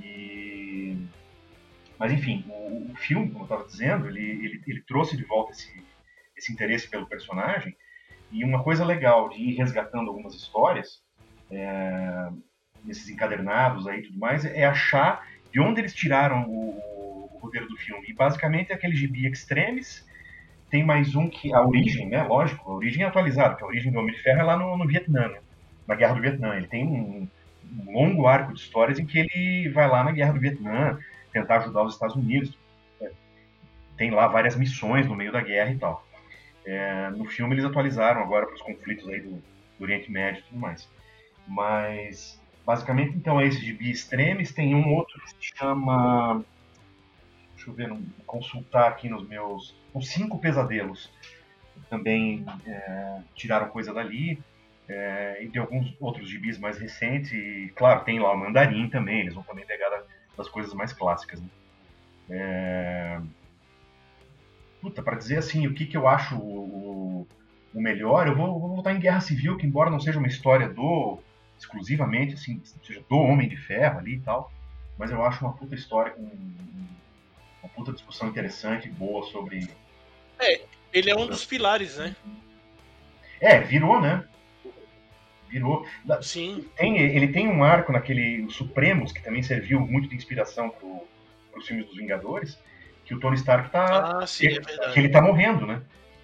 E... 0.00 0.96
Mas 1.98 2.12
enfim, 2.12 2.44
o, 2.48 2.92
o 2.92 2.96
filme, 2.96 3.28
como 3.28 3.40
eu 3.40 3.44
estava 3.44 3.64
dizendo, 3.64 4.08
ele, 4.08 4.20
ele, 4.20 4.62
ele, 4.66 4.80
trouxe 4.82 5.16
de 5.16 5.24
volta 5.24 5.52
esse, 5.52 5.84
esse 6.36 6.52
interesse 6.52 6.88
pelo 6.88 7.06
personagem. 7.06 7.76
E 8.32 8.44
uma 8.44 8.62
coisa 8.62 8.84
legal 8.84 9.28
de 9.28 9.38
ir 9.40 9.56
resgatando 9.56 10.08
algumas 10.08 10.34
histórias 10.34 11.02
é, 11.50 12.30
nesses 12.84 13.08
encadernados 13.08 13.86
aí 13.86 14.00
e 14.00 14.02
tudo 14.04 14.18
mais, 14.18 14.44
é 14.44 14.64
achar 14.64 15.26
de 15.52 15.60
onde 15.60 15.80
eles 15.80 15.92
tiraram 15.92 16.44
o, 16.48 17.28
o 17.34 17.38
roteiro 17.38 17.68
do 17.68 17.76
filme. 17.76 18.06
E 18.08 18.14
basicamente 18.14 18.70
é 18.70 18.74
aquele 18.74 18.94
gibi 18.94 19.26
Extremes, 19.26 20.08
tem 20.70 20.84
mais 20.84 21.14
um 21.14 21.28
que. 21.28 21.52
A 21.52 21.60
origem, 21.62 22.08
né? 22.08 22.22
Lógico, 22.22 22.70
a 22.70 22.74
origem 22.74 23.02
é 23.02 23.06
atualizada, 23.06 23.50
porque 23.50 23.64
a 23.64 23.68
origem 23.68 23.92
do 23.92 23.98
Homem 23.98 24.14
de 24.14 24.22
Ferro 24.22 24.40
é 24.40 24.42
lá 24.42 24.56
no, 24.56 24.76
no 24.76 24.86
Vietnã, 24.86 25.28
né? 25.28 25.38
na 25.86 25.94
Guerra 25.96 26.14
do 26.14 26.20
Vietnã. 26.20 26.56
Ele 26.56 26.68
tem 26.68 26.86
um, 26.86 27.28
um, 27.86 27.92
longo 27.92 28.26
arco 28.26 28.54
de 28.54 28.60
histórias 28.60 28.98
em 28.98 29.04
que 29.04 29.18
ele 29.18 29.68
vai 29.70 29.88
lá 29.88 30.04
na 30.04 30.12
Guerra 30.12 30.32
do 30.32 30.40
Vietnã 30.40 30.98
tentar 31.32 31.58
ajudar 31.58 31.82
os 31.82 31.94
Estados 31.94 32.16
Unidos. 32.16 32.56
É, 33.00 33.10
tem 33.96 34.10
lá 34.10 34.26
várias 34.28 34.56
missões 34.56 35.06
no 35.06 35.16
meio 35.16 35.32
da 35.32 35.40
guerra 35.40 35.72
e 35.72 35.78
tal. 35.78 36.06
É, 36.64 37.10
no 37.10 37.24
filme 37.24 37.54
eles 37.54 37.64
atualizaram 37.64 38.22
agora 38.22 38.46
para 38.46 38.54
os 38.54 38.62
conflitos 38.62 39.08
aí 39.08 39.20
do, 39.20 39.30
do 39.30 39.82
Oriente 39.82 40.10
Médio 40.10 40.40
e 40.40 40.44
tudo 40.44 40.60
mais. 40.60 40.88
Mas, 41.46 42.40
basicamente, 42.64 43.16
então, 43.16 43.40
é 43.40 43.46
esse 43.46 43.60
de 43.60 43.72
Bi 43.72 43.90
Extremes. 43.90 44.52
Tem 44.52 44.74
um 44.74 44.94
outro 44.94 45.20
que 45.20 45.30
se 45.30 45.36
chama. 45.56 46.44
Deixa 47.60 47.70
eu 47.70 47.74
ver, 47.74 47.94
consultar 48.26 48.88
aqui 48.88 49.06
nos 49.10 49.28
meus. 49.28 49.76
Os 49.92 50.08
Cinco 50.08 50.38
Pesadelos. 50.38 51.12
Também 51.90 52.46
é, 52.66 53.20
tiraram 53.34 53.68
coisa 53.68 53.92
dali. 53.92 54.42
É, 54.88 55.44
e 55.44 55.48
de 55.48 55.58
alguns 55.58 55.94
outros 56.00 56.28
gibis 56.30 56.58
mais 56.58 56.78
recentes. 56.78 57.32
E, 57.32 57.70
claro, 57.76 58.02
tem 58.02 58.18
lá 58.18 58.32
o 58.32 58.38
Mandarim 58.38 58.88
também. 58.88 59.20
Eles 59.20 59.34
vão 59.34 59.42
também 59.42 59.66
pegar 59.66 59.90
das 60.38 60.48
coisas 60.48 60.72
mais 60.72 60.94
clássicas. 60.94 61.38
Né? 61.38 61.48
É... 62.30 63.20
Puta, 64.80 65.02
pra 65.02 65.18
dizer 65.18 65.36
assim, 65.36 65.66
o 65.66 65.74
que, 65.74 65.84
que 65.84 65.98
eu 65.98 66.08
acho 66.08 66.38
o, 66.38 67.28
o 67.74 67.80
melhor, 67.80 68.26
eu 68.26 68.34
vou, 68.34 68.58
vou 68.58 68.70
voltar 68.70 68.94
em 68.94 69.00
Guerra 69.00 69.20
Civil, 69.20 69.58
que 69.58 69.66
embora 69.66 69.90
não 69.90 70.00
seja 70.00 70.18
uma 70.18 70.28
história 70.28 70.66
do 70.66 71.18
exclusivamente, 71.58 72.32
assim, 72.32 72.58
seja 72.82 73.04
do 73.06 73.18
Homem 73.18 73.46
de 73.46 73.58
Ferro 73.58 73.98
ali 73.98 74.14
e 74.14 74.20
tal, 74.20 74.50
mas 74.96 75.10
eu 75.10 75.22
acho 75.22 75.44
uma 75.44 75.52
puta 75.52 75.74
história 75.74 76.12
com 76.12 76.30
uma 77.62 77.68
puta 77.68 77.92
discussão 77.92 78.28
interessante 78.28 78.88
e 78.88 78.90
boa 78.90 79.24
sobre. 79.26 79.68
É, 80.38 80.60
ele 80.92 81.10
é 81.10 81.16
um 81.16 81.26
dos 81.26 81.44
pilares, 81.44 81.98
né? 81.98 82.16
É, 83.40 83.60
virou, 83.60 84.00
né? 84.00 84.24
Virou. 85.48 85.86
Sim. 86.22 86.68
Tem, 86.76 86.98
ele 86.98 87.28
tem 87.28 87.48
um 87.48 87.64
arco 87.64 87.92
naquele 87.92 88.48
Supremos, 88.50 89.12
que 89.12 89.22
também 89.22 89.42
serviu 89.42 89.80
muito 89.80 90.08
de 90.08 90.16
inspiração 90.16 90.70
pro, 90.70 91.06
pros 91.50 91.66
filmes 91.66 91.86
dos 91.86 91.96
Vingadores, 91.96 92.58
que 93.04 93.14
o 93.14 93.20
Tony 93.20 93.36
Stark 93.36 93.70
tá. 93.70 94.20
Ah, 94.22 94.26
sim, 94.26 94.46
ele, 94.46 94.58
é 94.58 94.60
verdade. 94.60 94.92
que 94.92 94.98
ele 95.00 95.08
tá 95.08 95.20
morrendo, 95.20 95.66
né? 95.66 95.82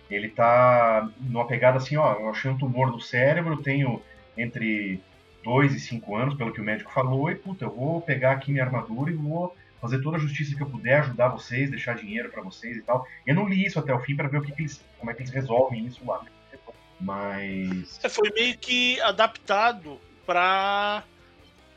Ele 0.09 0.28
tá 0.28 1.09
numa 1.19 1.47
pegada 1.47 1.78
assim, 1.78 1.97
ó, 1.97 2.14
eu 2.14 2.31
achei 2.31 2.49
um 2.50 2.57
tumor 2.57 2.93
no 2.93 3.00
cérebro, 3.00 3.57
tenho 3.57 4.00
entre 4.37 5.02
dois 5.43 5.75
e 5.75 5.81
cinco 5.81 6.14
anos, 6.14 6.35
pelo 6.35 6.52
que 6.52 6.61
o 6.61 6.64
médico 6.64 6.93
falou, 6.93 7.31
e 7.31 7.35
puta, 7.35 7.64
eu 7.64 7.71
vou 7.71 8.00
pegar 8.00 8.33
aqui 8.33 8.52
minha 8.52 8.64
armadura 8.64 9.11
e 9.11 9.14
vou 9.14 9.55
fazer 9.87 10.02
toda 10.02 10.16
a 10.16 10.21
justiça 10.21 10.55
que 10.55 10.62
eu 10.62 10.69
puder, 10.69 11.00
ajudar 11.00 11.28
vocês, 11.28 11.71
deixar 11.71 11.95
dinheiro 11.95 12.31
para 12.31 12.43
vocês 12.43 12.76
e 12.76 12.83
tal. 12.83 13.07
Eu 13.26 13.35
não 13.35 13.49
li 13.49 13.64
isso 13.64 13.78
até 13.78 13.95
o 13.95 14.00
fim 14.00 14.16
para 14.16 14.28
ver 14.28 14.38
o 14.38 14.43
que, 14.43 14.52
que, 14.52 14.62
eles, 14.62 14.85
como 14.99 15.11
é 15.11 15.14
que 15.14 15.23
eles 15.23 15.33
resolvem 15.33 15.87
isso 15.87 16.05
lá. 16.05 16.25
Mas 17.00 18.00
é, 18.02 18.09
foi 18.09 18.31
meio 18.33 18.57
que 18.57 19.00
adaptado 19.02 20.00
para 20.25 21.05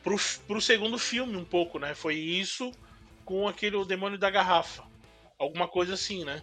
pro, 0.02 0.16
pro 0.48 0.62
segundo 0.62 0.98
filme 0.98 1.36
um 1.36 1.44
pouco, 1.44 1.78
né? 1.78 1.94
Foi 1.94 2.16
isso 2.16 2.72
com 3.26 3.48
aquele 3.48 3.76
o 3.76 3.86
demônio 3.86 4.18
da 4.18 4.30
garrafa, 4.30 4.84
alguma 5.38 5.68
coisa 5.68 5.94
assim, 5.94 6.24
né? 6.24 6.42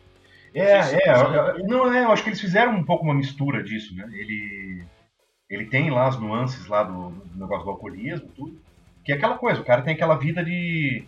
É, 0.54 0.78
é, 0.78 1.62
não 1.64 1.92
é, 1.92 2.04
eu 2.04 2.12
acho 2.12 2.22
que 2.22 2.30
eles 2.30 2.40
fizeram 2.40 2.72
um 2.72 2.84
pouco 2.84 3.04
uma 3.04 3.14
mistura 3.14 3.62
disso, 3.62 3.94
né? 3.94 4.08
Ele 4.12 4.84
ele 5.48 5.66
tem 5.66 5.90
lá 5.90 6.08
as 6.08 6.18
nuances 6.18 6.66
lá 6.66 6.82
do, 6.82 7.10
do 7.10 7.38
negócio 7.38 7.64
do 7.64 7.70
alcoolismo, 7.70 8.28
tudo. 8.34 8.60
Que 9.04 9.12
é 9.12 9.14
aquela 9.14 9.38
coisa, 9.38 9.60
o 9.60 9.64
cara 9.64 9.82
tem 9.82 9.94
aquela 9.94 10.16
vida 10.16 10.44
de 10.44 11.04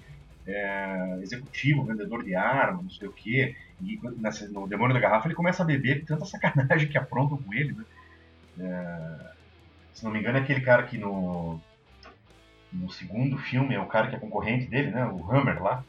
é, 0.48 1.18
executivo, 1.20 1.84
vendedor 1.84 2.24
de 2.24 2.34
arma, 2.34 2.82
não 2.82 2.90
sei 2.90 3.06
o 3.06 3.12
quê. 3.12 3.54
E 3.82 4.00
nessa, 4.16 4.48
no 4.48 4.66
Demônio 4.66 4.94
da 4.94 5.00
Garrafa 5.00 5.28
ele 5.28 5.34
começa 5.34 5.62
a 5.62 5.66
beber 5.66 6.04
tanta 6.04 6.24
sacanagem 6.26 6.88
que 6.88 6.98
aprontam 6.98 7.36
com 7.36 7.52
ele, 7.52 7.72
né? 7.72 7.84
É, 8.60 9.32
se 9.92 10.04
não 10.04 10.10
me 10.10 10.18
engano 10.18 10.38
é 10.38 10.40
aquele 10.40 10.60
cara 10.60 10.84
que 10.84 10.96
no, 10.96 11.60
no 12.72 12.90
segundo 12.90 13.36
filme 13.38 13.74
é 13.74 13.80
o 13.80 13.86
cara 13.86 14.08
que 14.08 14.16
é 14.16 14.18
concorrente 14.18 14.66
dele, 14.66 14.90
né? 14.90 15.04
O 15.06 15.30
Hammer 15.30 15.62
lá. 15.62 15.84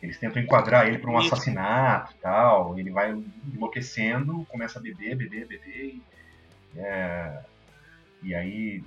Eles 0.00 0.18
tentam 0.18 0.40
enquadrar 0.40 0.86
ele 0.86 0.98
para 0.98 1.10
um 1.10 1.18
assassinato 1.18 2.12
e 2.12 2.20
tal. 2.20 2.78
Ele 2.78 2.90
vai 2.90 3.10
enlouquecendo, 3.52 4.46
começa 4.48 4.78
a 4.78 4.82
beber, 4.82 5.16
beber, 5.16 5.46
beber. 5.46 5.86
E, 5.86 6.02
é, 6.76 7.40
e 8.22 8.34
aí, 8.34 8.84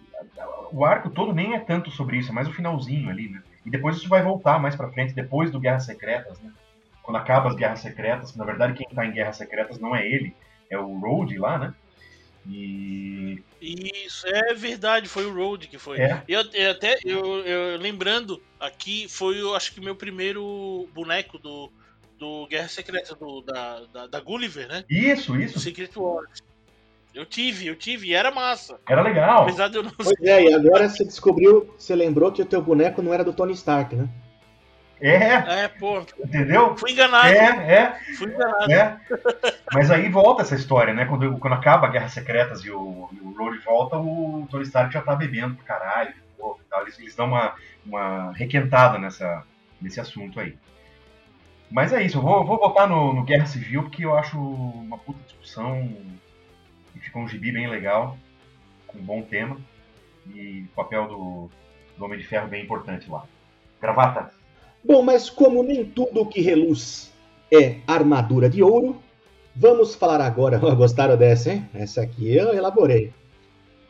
o 0.71 0.85
arco 0.85 1.09
todo 1.09 1.33
nem 1.33 1.53
é 1.53 1.59
tanto 1.59 1.91
sobre 1.91 2.17
isso, 2.17 2.29
é 2.29 2.33
mais 2.33 2.47
o 2.47 2.53
finalzinho 2.53 3.09
ali, 3.09 3.29
né? 3.29 3.41
E 3.65 3.69
depois 3.69 3.97
isso 3.97 4.09
vai 4.09 4.23
voltar 4.23 4.59
mais 4.59 4.75
pra 4.75 4.89
frente, 4.89 5.13
depois 5.13 5.51
do 5.51 5.59
Guerras 5.59 5.85
Secretas, 5.85 6.39
né? 6.39 6.51
Quando 7.03 7.17
acaba 7.17 7.49
as 7.49 7.55
Guerras 7.55 7.79
Secretas, 7.79 8.35
na 8.35 8.45
verdade 8.45 8.73
quem 8.73 8.87
tá 8.87 9.05
em 9.05 9.11
Guerras 9.11 9.37
Secretas 9.37 9.79
não 9.79 9.95
é 9.95 10.05
ele, 10.05 10.35
é 10.69 10.77
o 10.77 10.99
Road 10.99 11.37
lá, 11.37 11.57
né? 11.57 11.73
E. 12.47 13.43
Isso, 13.61 14.25
é 14.27 14.53
verdade, 14.55 15.07
foi 15.07 15.25
o 15.25 15.33
Road 15.33 15.67
que 15.67 15.77
foi. 15.77 15.99
É. 15.99 16.23
Eu, 16.27 16.41
eu 16.53 16.71
até, 16.71 16.97
eu, 17.05 17.45
eu, 17.45 17.77
lembrando, 17.77 18.41
aqui 18.59 19.07
foi, 19.07 19.39
eu 19.39 19.55
acho 19.55 19.73
que 19.73 19.81
meu 19.81 19.95
primeiro 19.95 20.89
boneco 20.93 21.37
do, 21.37 21.71
do 22.17 22.47
Guerra 22.47 22.67
Secreta, 22.67 23.15
do, 23.15 23.41
da, 23.41 23.81
da, 23.93 24.07
da 24.07 24.19
Gulliver, 24.19 24.67
né? 24.67 24.83
Isso, 24.89 25.39
isso. 25.39 25.59
Secret 25.59 25.91
Wars. 25.95 26.41
Eu 27.13 27.25
tive, 27.25 27.67
eu 27.67 27.75
tive, 27.75 28.07
e 28.07 28.13
era 28.13 28.31
massa. 28.31 28.79
Era 28.87 29.01
legal. 29.01 29.43
Apesar 29.43 29.67
de 29.67 29.77
eu 29.77 29.83
não 29.83 29.91
Pois 29.91 30.21
é, 30.21 30.43
e 30.43 30.53
agora 30.53 30.87
você 30.87 31.03
descobriu, 31.03 31.73
você 31.77 31.95
lembrou 31.95 32.31
que 32.31 32.41
o 32.41 32.45
teu 32.45 32.61
boneco 32.61 33.01
não 33.01 33.13
era 33.13 33.23
do 33.23 33.33
Tony 33.33 33.53
Stark, 33.53 33.95
né? 33.95 34.07
É, 35.01 35.63
É, 35.63 35.67
pô, 35.67 35.99
entendeu? 36.23 36.77
fui 36.77 36.91
enganado. 36.91 37.27
É, 37.27 37.73
é. 37.73 37.99
Fui 38.17 38.27
enganado. 38.27 38.67
né? 38.67 39.01
Mas 39.73 39.89
aí 39.89 40.07
volta 40.09 40.43
essa 40.43 40.55
história, 40.55 40.93
né? 40.93 41.05
Quando, 41.05 41.37
quando 41.39 41.53
acaba 41.53 41.87
a 41.87 41.89
Guerra 41.89 42.07
Secretas 42.07 42.63
e 42.63 42.69
o, 42.69 43.09
e 43.11 43.19
o 43.19 43.33
Rhodey 43.33 43.59
volta, 43.61 43.97
o 43.97 44.47
Tony 44.49 44.63
Stark 44.63 44.93
já 44.93 45.01
tá 45.01 45.15
bebendo 45.15 45.55
pro 45.55 45.65
caralho. 45.65 46.13
pô. 46.37 46.57
Eles, 46.81 46.99
eles 46.99 47.15
dão 47.15 47.27
uma, 47.27 47.55
uma 47.85 48.31
requentada 48.33 48.99
nessa, 48.99 49.43
nesse 49.81 49.99
assunto 49.99 50.39
aí. 50.39 50.55
Mas 51.69 51.91
é 51.93 52.03
isso, 52.03 52.17
eu 52.17 52.21
vou, 52.21 52.45
vou 52.45 52.59
botar 52.59 52.85
no, 52.85 53.13
no 53.13 53.23
Guerra 53.23 53.45
Civil 53.45 53.83
porque 53.83 54.05
eu 54.05 54.15
acho 54.15 54.37
uma 54.37 54.97
puta 54.97 55.19
discussão 55.23 55.89
ficou 56.99 57.21
um 57.21 57.27
gibi 57.27 57.51
bem 57.51 57.69
legal, 57.69 58.17
com 58.87 58.99
um 58.99 59.03
bom 59.03 59.21
tema 59.21 59.57
e 60.33 60.65
o 60.71 60.75
papel 60.75 61.07
do, 61.07 61.49
do 61.97 62.05
Homem 62.05 62.19
de 62.19 62.25
Ferro 62.25 62.47
bem 62.47 62.63
importante 62.63 63.09
lá. 63.09 63.25
Gravata. 63.81 64.31
Bom, 64.83 65.01
mas 65.01 65.29
como 65.29 65.63
nem 65.63 65.85
tudo 65.85 66.25
que 66.25 66.41
reluz 66.41 67.11
é 67.51 67.77
armadura 67.87 68.49
de 68.49 68.63
ouro, 68.63 69.01
vamos 69.55 69.95
falar 69.95 70.21
agora. 70.21 70.57
Gostaram 70.75 71.17
dessa, 71.17 71.51
hein? 71.51 71.69
Essa 71.73 72.01
aqui 72.01 72.35
eu 72.35 72.53
elaborei. 72.53 73.13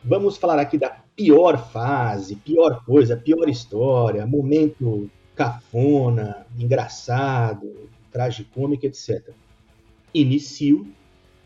Vamos 0.04 0.36
falar 0.36 0.58
aqui 0.58 0.76
da 0.76 0.90
pior 1.14 1.70
fase, 1.70 2.36
pior 2.36 2.84
coisa, 2.84 3.16
pior 3.16 3.48
história, 3.48 4.26
momento 4.26 5.10
cafona, 5.34 6.46
engraçado, 6.58 7.88
tragicômico, 8.10 8.86
etc. 8.86 9.30
Inicio 10.12 10.86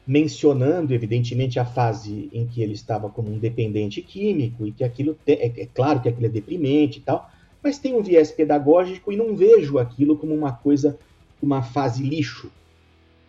mencionando, 0.06 0.94
evidentemente, 0.94 1.58
a 1.58 1.64
fase 1.64 2.28
em 2.32 2.46
que 2.46 2.62
ele 2.62 2.74
estava 2.74 3.08
como 3.08 3.30
um 3.30 3.38
dependente 3.38 4.00
químico 4.00 4.66
e 4.66 4.72
que 4.72 4.84
aquilo 4.84 5.18
te- 5.24 5.32
é, 5.32 5.46
é 5.62 5.66
claro 5.66 6.00
que 6.00 6.08
aquilo 6.08 6.26
é 6.26 6.28
deprimente 6.30 6.98
e 6.98 7.02
tal, 7.02 7.28
mas 7.62 7.78
tem 7.78 7.94
um 7.94 8.02
viés 8.02 8.30
pedagógico 8.30 9.10
e 9.10 9.16
não 9.16 9.34
vejo 9.34 9.78
aquilo 9.78 10.16
como 10.16 10.32
uma 10.32 10.52
coisa, 10.52 10.96
uma 11.42 11.62
fase 11.62 12.02
lixo 12.04 12.50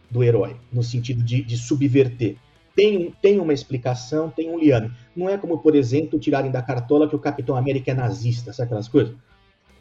do 0.10 0.24
herói, 0.24 0.56
no 0.72 0.84
sentido 0.84 1.24
de, 1.24 1.42
de 1.42 1.58
subverter. 1.58 2.36
Tem, 2.76 3.12
tem 3.24 3.40
uma 3.40 3.54
explicação, 3.54 4.30
tem 4.30 4.52
um 4.52 4.60
liame. 4.60 4.92
Não 5.16 5.28
é 5.28 5.36
como, 5.36 5.58
por 5.58 5.76
exemplo, 5.76 6.20
tirarem 6.20 6.52
da 6.52 6.62
cartola 6.62 7.10
que 7.10 7.16
o 7.16 7.20
Capitão 7.20 7.56
América 7.56 7.90
é 7.90 7.94
nazista, 7.96 8.54
sabe 8.54 8.68
aquelas 8.68 8.88
coisas? 8.88 9.16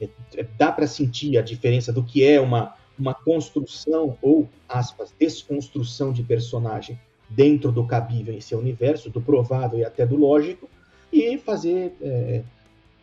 É- 0.01 0.09
é- 0.37 0.47
dá 0.57 0.73
para 0.73 0.87
sentir 0.87 1.37
a 1.37 1.43
diferença 1.43 1.93
do 1.93 2.03
que 2.03 2.25
é 2.25 2.41
uma, 2.41 2.75
uma 2.99 3.15
construção 3.15 4.17
ou, 4.23 4.49
aspas, 4.69 5.13
desconstrução 5.19 6.13
de 6.13 6.23
personagem 6.23 6.99
dentro 7.29 7.73
do 7.73 7.85
cabível 7.85 8.35
em 8.35 8.41
seu 8.41 8.59
universo, 8.59 9.11
do 9.11 9.21
provável 9.21 9.79
e 9.79 9.85
até 9.85 10.07
do 10.07 10.17
lógico, 10.17 10.69
e 11.13 11.37
fazer 11.39 11.95
é, 12.01 12.43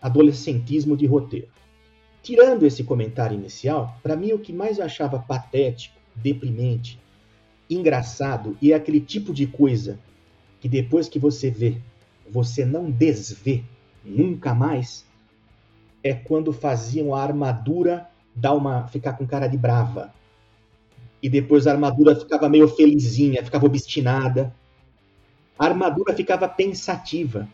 adolescentismo 0.02 0.96
de 0.96 1.06
roteiro. 1.06 1.48
Tirando 2.22 2.66
esse 2.66 2.84
comentário 2.84 3.36
inicial, 3.36 3.98
para 4.02 4.16
mim 4.16 4.32
o 4.32 4.40
que 4.40 4.54
mais 4.54 4.78
eu 4.78 4.86
achava 4.86 5.20
patético, 5.20 6.00
deprimente, 6.16 7.00
engraçado 7.70 8.58
e 8.62 8.72
é 8.72 8.76
aquele 8.76 9.00
tipo 9.00 9.34
de 9.34 9.48
coisa 9.48 10.00
que 10.62 10.70
depois 10.70 11.10
que 11.10 11.20
você 11.20 11.50
vê, 11.50 11.78
você 12.30 12.64
não 12.64 12.90
desvê 12.90 13.64
nunca 14.04 14.54
mais, 14.54 15.06
é 16.04 16.14
quando 16.14 16.54
faziam 16.54 17.14
a 17.14 17.22
armadura 17.22 18.10
dar 18.36 18.54
uma 18.54 18.88
ficar 18.88 19.14
com 19.14 19.26
cara 19.26 19.48
de 19.48 19.58
brava. 19.58 20.14
E 21.22 21.30
depois 21.30 21.68
a 21.68 21.72
armadura 21.72 22.16
ficava 22.16 22.50
meio 22.50 22.68
felizinha, 22.68 23.44
ficava 23.44 23.66
obstinada. 23.66 24.54
A 25.58 25.66
armadura 25.66 26.14
ficava 26.14 26.48
pensativa. 26.50 27.48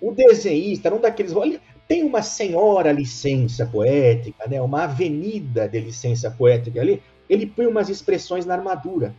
O 0.00 0.12
desenhista, 0.12 0.90
não 0.90 1.00
daqueles. 1.00 1.34
Olha, 1.34 1.60
tem 1.88 2.02
uma 2.02 2.22
senhora 2.22 2.92
licença 2.92 3.64
poética, 3.66 4.46
né? 4.48 4.60
uma 4.60 4.84
avenida 4.84 5.68
de 5.68 5.80
licença 5.80 6.30
poética 6.30 6.80
ali. 6.80 7.02
Ele 7.28 7.46
põe 7.46 7.66
umas 7.66 7.88
expressões 7.88 8.44
na 8.44 8.54
armadura. 8.54 9.14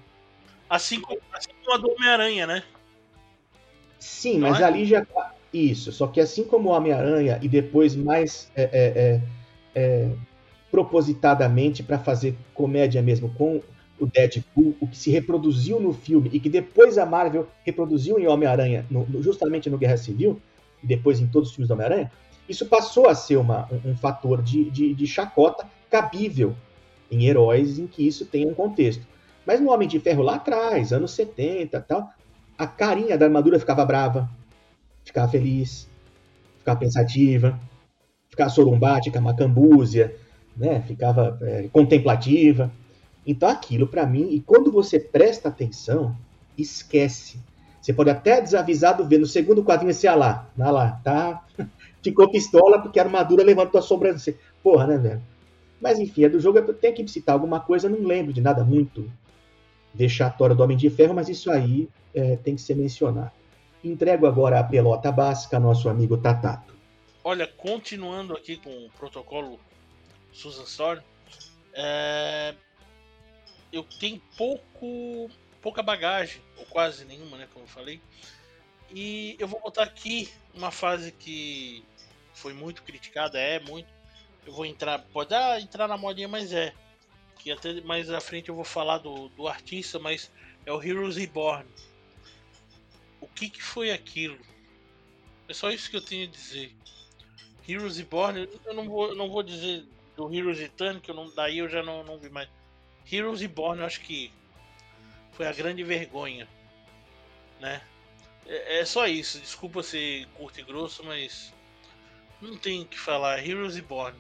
Assim 0.70 1.00
como, 1.00 1.20
assim 1.32 1.50
como 1.64 1.76
a 1.76 1.78
do 1.78 1.92
Homem-Aranha, 1.92 2.48
né? 2.48 2.64
Sim, 4.00 4.40
Não 4.40 4.50
mas 4.50 4.60
é? 4.60 4.64
ali 4.66 4.86
já. 4.86 5.06
Isso, 5.54 5.92
só 5.92 6.08
que 6.08 6.20
assim 6.20 6.44
como 6.44 6.70
o 6.70 6.72
Homem-Aranha 6.74 7.38
e 7.42 7.48
depois 7.48 7.96
mais 7.96 8.52
é, 8.56 8.64
é, 8.64 8.70
é, 8.74 9.22
é, 9.76 10.10
propositadamente 10.74 11.84
para 11.84 12.00
fazer 12.00 12.36
comédia 12.52 13.00
mesmo 13.00 13.30
com 13.36 13.62
o 14.00 14.08
Deadpool, 14.08 14.76
o 14.82 14.88
que 14.88 14.98
se 14.98 15.12
reproduziu 15.12 15.80
no 15.80 15.94
filme 15.94 16.32
e 16.34 16.40
que 16.40 16.50
depois 16.50 16.98
a 16.98 17.06
Marvel 17.06 17.48
reproduziu 17.64 18.18
em 18.18 18.26
Homem-Aranha, 18.26 18.84
justamente 19.20 19.70
no 19.70 19.78
Guerra 19.78 19.98
Civil, 19.98 20.42
e 20.84 20.88
depois 20.88 21.20
em 21.20 21.28
todos 21.28 21.50
os 21.50 21.56
filmes 21.56 21.68
do 21.68 21.76
Homem-Aranha, 21.76 22.12
isso 22.50 22.66
passou 22.66 23.08
a 23.08 23.14
ser 23.14 23.38
uma- 23.38 23.70
um, 23.86 23.92
um 23.92 23.96
fator 23.96 24.42
de, 24.42 24.68
de- 24.72 24.96
de 24.96 25.06
chacota 25.06 25.64
cabível 25.92 26.56
em 27.12 27.28
heróis 27.28 27.78
em 27.78 27.86
que 27.86 28.06
isso 28.08 28.26
tem 28.26 28.48
um 28.48 28.54
contexto. 28.56 29.06
Mas 29.46 29.62
no 29.62 29.72
Homem 29.72 29.88
de 29.88 30.00
Ferro 30.00 30.24
lá 30.24 30.36
atrás, 30.38 30.92
anos 30.92 31.12
70 31.12 31.78
e 31.78 31.82
tal, 31.82 32.10
a 32.58 32.66
carinha 32.66 33.16
da 33.16 33.28
armadura 33.28 33.60
ficava 33.60 33.86
brava, 33.86 34.28
ficava 35.06 35.28
feliz, 35.30 35.88
ficava 36.58 36.80
pensativa, 36.80 37.60
ficava 38.28 38.50
sorumbática, 38.50 39.22
macambúzia, 39.22 40.16
né? 40.56 40.82
ficava 40.82 41.38
é, 41.42 41.70
contemplativa. 41.72 42.72
Então 43.26 43.48
aquilo 43.48 43.88
para 43.88 44.06
mim, 44.06 44.30
e 44.32 44.40
quando 44.40 44.72
você 44.72 45.00
presta 45.00 45.50
atenção, 45.50 46.16
esquece. 46.58 47.40
Você 47.82 47.94
pode 47.94 48.10
até 48.10 48.42
desavisado 48.42 49.06
ver 49.06 49.18
no 49.18 49.26
segundo 49.26 49.64
quadrinho 49.64 49.92
esse 49.92 50.08
ah 50.08 50.16
lá, 50.16 50.50
ah 50.58 50.72
lá, 50.72 51.02
tá? 51.04 51.46
Ficou 52.02 52.30
pistola 52.30 52.82
porque 52.82 53.00
a 53.00 53.04
armadura 53.04 53.44
levantou 53.44 53.80
a 53.80 53.82
sobrancelha. 53.82 54.38
Porra, 54.62 54.88
né, 54.88 54.98
velho? 54.98 55.22
Mas 55.82 56.00
enfim, 56.00 56.24
é 56.24 56.30
do 56.30 56.40
jogo, 56.40 56.60
eu 56.60 56.74
tenho 56.74 56.96
que 56.96 57.06
citar 57.10 57.34
alguma 57.34 57.60
coisa, 57.60 57.90
não 57.90 58.08
lembro 58.08 58.32
de 58.32 58.40
nada 58.40 58.64
muito 58.64 59.12
vexatório 59.94 60.56
do 60.56 60.64
Homem 60.64 60.78
de 60.78 60.90
Ferro, 60.90 61.14
mas 61.14 61.28
isso 61.28 61.52
aí 61.52 61.90
é, 62.14 62.38
tem 62.38 62.56
que 62.56 62.62
ser 62.62 62.76
mencionado. 62.76 63.32
Entrego 63.84 64.26
agora 64.26 64.60
a 64.60 64.64
pelota 64.64 65.12
básica 65.12 65.58
ao 65.58 65.62
nosso 65.62 65.90
amigo 65.90 66.16
Tatato. 66.16 66.74
Olha, 67.22 67.46
continuando 67.46 68.34
aqui 68.34 68.58
com 68.58 68.70
o 68.70 68.90
protocolo 68.98 69.60
Susan 70.34 70.64
Storm, 70.64 71.02
é, 71.74 72.56
eu 73.72 73.84
tenho 73.84 74.22
pouco, 74.38 75.30
pouca 75.62 75.82
bagagem, 75.82 76.42
ou 76.58 76.66
quase 76.66 77.06
nenhuma, 77.06 77.38
né, 77.38 77.48
como 77.52 77.66
eu 77.66 77.70
falei. 77.70 78.02
E 78.92 79.36
eu 79.40 79.48
vou 79.48 79.60
botar 79.60 79.84
aqui 79.84 80.32
uma 80.54 80.70
fase 80.70 81.12
que 81.12 81.84
foi 82.34 82.54
muito 82.54 82.84
criticada, 82.84 83.40
é 83.40 83.60
muito. 83.60 83.88
Eu 84.46 84.54
vou 84.54 84.66
entrar, 84.66 85.00
pode 85.00 85.34
ah, 85.34 85.60
entrar 85.60 85.88
na 85.88 85.98
modinha, 85.98 86.28
mas 86.28 86.54
é. 86.54 86.74
Que 87.40 87.52
até 87.52 87.82
mais 87.82 88.10
à 88.10 88.22
frente 88.22 88.50
eu 88.50 88.56
vou 88.56 88.64
falar 88.64 89.00
do, 89.00 89.30
do 89.30 89.48
artista, 89.48 89.98
mas 89.98 90.32
é 90.66 90.72
o 90.72 90.82
Heroes 90.82 91.18
Reborn. 91.18 91.66
O 93.20 93.28
que, 93.28 93.50
que 93.50 93.62
foi 93.62 93.92
aquilo? 93.92 94.38
É 95.48 95.54
só 95.54 95.72
isso 95.72 95.90
que 95.90 95.98
eu 95.98 96.06
tenho 96.06 96.28
a 96.28 96.32
dizer. 96.32 96.76
Heroes 97.68 97.98
Reborn, 97.98 98.48
eu 98.66 98.74
não 98.74 98.88
vou, 98.88 99.10
eu 99.10 99.16
não 99.16 99.30
vou 99.30 99.42
dizer 99.42 99.86
do 100.16 100.34
Heroes 100.34 100.60
Return, 100.60 101.00
que 101.00 101.12
eu 101.12 101.16
não, 101.16 101.30
daí 101.34 101.60
eu 101.60 101.70
já 101.70 101.82
não, 101.84 102.04
não 102.04 102.18
vi 102.18 102.30
mais. 102.30 102.50
Heroes 103.12 103.42
Reborn, 103.42 103.82
eu 103.82 103.86
acho 103.86 104.02
que 104.02 104.32
foi 105.34 105.48
a 105.48 105.54
grande 105.54 105.84
vergonha, 105.84 106.48
né? 107.60 107.82
É, 108.46 108.80
é 108.80 108.86
só 108.86 109.08
isso, 109.08 109.40
desculpa 109.40 109.84
ser 109.84 110.28
curto 110.36 110.60
e 110.60 110.64
grosso, 110.64 111.04
mas 111.04 111.54
não 112.42 112.58
tem 112.58 112.82
o 112.82 112.86
que 112.86 113.00
falar. 113.00 113.46
Heroes 113.46 113.76
Reborn. 113.76 114.18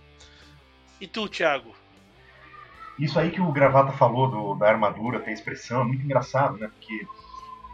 E 0.99 1.07
tu, 1.07 1.27
Thiago? 1.27 1.75
Isso 2.97 3.19
aí 3.19 3.31
que 3.31 3.41
o 3.41 3.51
Gravata 3.51 3.91
falou 3.91 4.29
do, 4.29 4.55
da 4.55 4.69
armadura, 4.69 5.19
tem 5.19 5.33
expressão, 5.33 5.81
é 5.81 5.83
muito 5.83 6.03
engraçado, 6.03 6.57
né? 6.57 6.67
Porque 6.67 7.07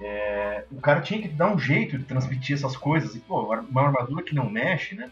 é, 0.02 0.66
o 0.72 0.80
cara 0.80 1.02
tinha 1.02 1.22
que 1.22 1.28
dar 1.28 1.54
um 1.54 1.60
jeito 1.60 1.98
de 1.98 2.06
transmitir 2.06 2.56
essas 2.56 2.78
coisas. 2.78 3.16
E, 3.16 3.20
pô, 3.20 3.54
uma 3.54 3.82
armadura 3.82 4.24
que 4.24 4.34
não 4.34 4.50
mexe, 4.50 4.96
né? 4.96 5.12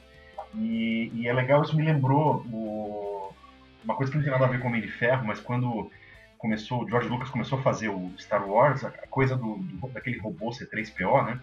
E, 0.57 1.11
e 1.13 1.27
é 1.27 1.33
legal, 1.33 1.61
isso 1.63 1.75
me 1.75 1.83
lembrou 1.85 2.43
o- 2.47 3.35
uma 3.83 3.95
coisa 3.95 4.11
que 4.11 4.17
não 4.17 4.23
tem 4.23 4.31
nada 4.33 4.45
a 4.45 4.49
ver 4.49 4.59
com 4.59 4.65
o 4.65 4.69
Homem 4.69 4.81
de 4.81 4.89
Ferro, 4.89 5.25
mas 5.25 5.39
quando 5.39 5.89
começou, 6.37 6.83
o 6.83 6.89
George 6.89 7.09
Lucas 7.09 7.29
começou 7.29 7.59
a 7.59 7.63
fazer 7.63 7.89
o 7.89 8.13
Star 8.17 8.47
Wars, 8.49 8.83
a 8.83 8.91
coisa 9.09 9.35
do, 9.35 9.57
do- 9.63 9.91
daquele 9.93 10.19
robô 10.19 10.51
C3PO, 10.51 11.23
né? 11.25 11.39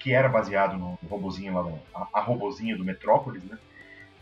Que 0.00 0.12
era 0.12 0.28
baseado 0.28 0.78
no, 0.78 0.98
robozinho 1.02 1.54
lá, 1.54 1.62
a, 2.14 2.20
a 2.20 2.24
do 2.76 2.84
Metrópolis, 2.84 3.44
né? 3.44 3.58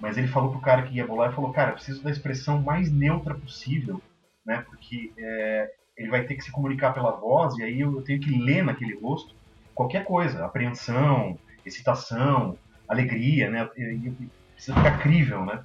Mas 0.01 0.17
ele 0.19 0.29
falou 0.29 0.51
pro 0.51 0.61
cara 0.61 0.83
que 0.85 0.97
ia 0.97 1.07
bolar 1.07 1.33
e 1.33 1.35
falou, 1.35 1.53
cara, 1.53 1.71
eu 1.71 1.75
preciso 1.75 2.03
da 2.03 2.11
expressão 2.11 2.63
mais 2.63 2.93
neutra 2.93 3.39
possível, 3.39 4.03
né? 4.47 4.63
Porque 4.67 5.13
é, 5.19 5.69
ele 5.97 6.11
vai 6.11 6.27
ter 6.27 6.35
que 6.35 6.43
se 6.43 6.53
comunicar 6.53 6.93
pela 6.93 7.13
voz 7.21 7.57
e 7.59 7.63
aí 7.63 7.81
eu 7.81 8.03
tenho 8.05 8.21
que 8.21 8.31
ler 8.31 8.65
naquele 8.65 8.99
rosto 9.01 9.35
qualquer 9.75 10.05
coisa, 10.05 10.45
apreensão, 10.45 11.39
excitação, 11.65 12.59
alegria, 12.89 13.51
né? 13.51 13.69
E, 13.77 13.83
e 13.83 14.31
precisa 14.53 14.77
ficar 14.77 14.99
crível, 14.99 15.45
né? 15.45 15.63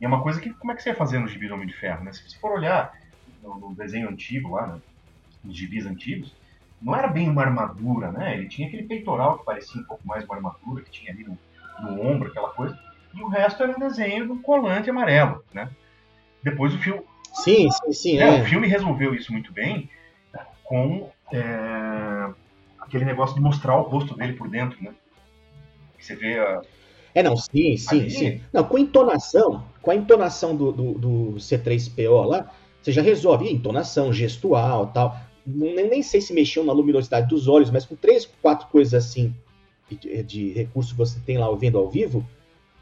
E 0.00 0.04
é 0.04 0.08
uma 0.08 0.22
coisa 0.22 0.40
que 0.40 0.52
como 0.54 0.72
é 0.72 0.74
que 0.74 0.82
você 0.82 0.90
ia 0.90 0.96
fazer 0.96 1.18
no 1.18 1.28
gibi 1.28 1.48
do 1.48 1.54
Homem 1.54 1.66
de 1.66 1.74
Ferro, 1.74 2.04
né? 2.04 2.12
Se 2.12 2.28
você 2.28 2.38
for 2.38 2.52
olhar 2.52 2.92
no, 3.42 3.58
no 3.58 3.74
desenho 3.74 4.08
antigo 4.08 4.54
lá, 4.54 4.66
né? 4.66 4.80
nos 5.42 5.56
gibis 5.56 5.86
antigos, 5.86 6.34
não 6.80 6.96
era 6.96 7.06
bem 7.08 7.28
uma 7.28 7.42
armadura, 7.42 8.10
né? 8.10 8.34
Ele 8.36 8.48
tinha 8.48 8.66
aquele 8.66 8.84
peitoral 8.84 9.38
que 9.38 9.44
parecia 9.44 9.80
um 9.80 9.84
pouco 9.84 10.06
mais 10.06 10.24
uma 10.24 10.36
armadura, 10.36 10.82
que 10.82 10.90
tinha 10.90 11.12
ali 11.12 11.24
no, 11.24 11.38
no 11.80 12.02
ombro, 12.02 12.28
aquela 12.28 12.50
coisa, 12.50 12.78
e 13.14 13.22
o 13.22 13.28
resto 13.28 13.62
era 13.62 13.72
um 13.72 13.78
desenho 13.78 14.26
do 14.26 14.36
colante 14.40 14.90
amarelo, 14.90 15.44
né? 15.52 15.70
Depois 16.42 16.74
o 16.74 16.78
filme. 16.78 17.02
Sim, 17.32 17.70
sim, 17.70 17.92
sim. 17.92 18.18
É, 18.18 18.38
É, 18.38 18.42
o 18.42 18.44
filme 18.44 18.66
resolveu 18.66 19.14
isso 19.14 19.32
muito 19.32 19.52
bem 19.52 19.88
com 20.64 21.10
é, 21.32 22.30
aquele 22.78 23.04
negócio 23.04 23.34
de 23.34 23.42
mostrar 23.42 23.76
o 23.76 23.82
rosto 23.82 24.16
dele 24.16 24.34
por 24.34 24.48
dentro, 24.48 24.82
né? 24.82 24.92
Você 26.04 26.16
vê 26.16 26.38
a. 26.38 26.62
É, 27.14 27.22
não, 27.22 27.36
sim, 27.36 27.76
sim, 27.76 28.00
Ali- 28.00 28.10
sim. 28.10 28.40
Não, 28.52 28.64
com 28.64 28.78
entonação, 28.78 29.64
com 29.80 29.90
a 29.90 29.94
entonação 29.94 30.56
do, 30.56 30.72
do, 30.72 30.92
do 30.94 31.40
C3PO 31.40 32.24
lá, 32.24 32.50
você 32.82 32.90
já 32.92 33.02
resolve. 33.02 33.46
E 33.46 33.52
entonação, 33.52 34.12
gestual 34.12 34.88
tal. 34.88 35.16
Nem, 35.46 35.88
nem 35.88 36.02
sei 36.02 36.20
se 36.20 36.32
mexeu 36.32 36.64
na 36.64 36.72
luminosidade 36.72 37.28
dos 37.28 37.46
olhos, 37.48 37.70
mas 37.70 37.84
com 37.84 37.94
três, 37.94 38.26
quatro 38.42 38.66
coisas 38.68 38.94
assim 38.94 39.34
de, 39.90 40.22
de 40.22 40.52
recurso 40.52 40.92
que 40.92 40.98
você 40.98 41.18
tem 41.20 41.38
lá 41.38 41.52
vendo 41.54 41.78
ao 41.78 41.88
vivo, 41.88 42.26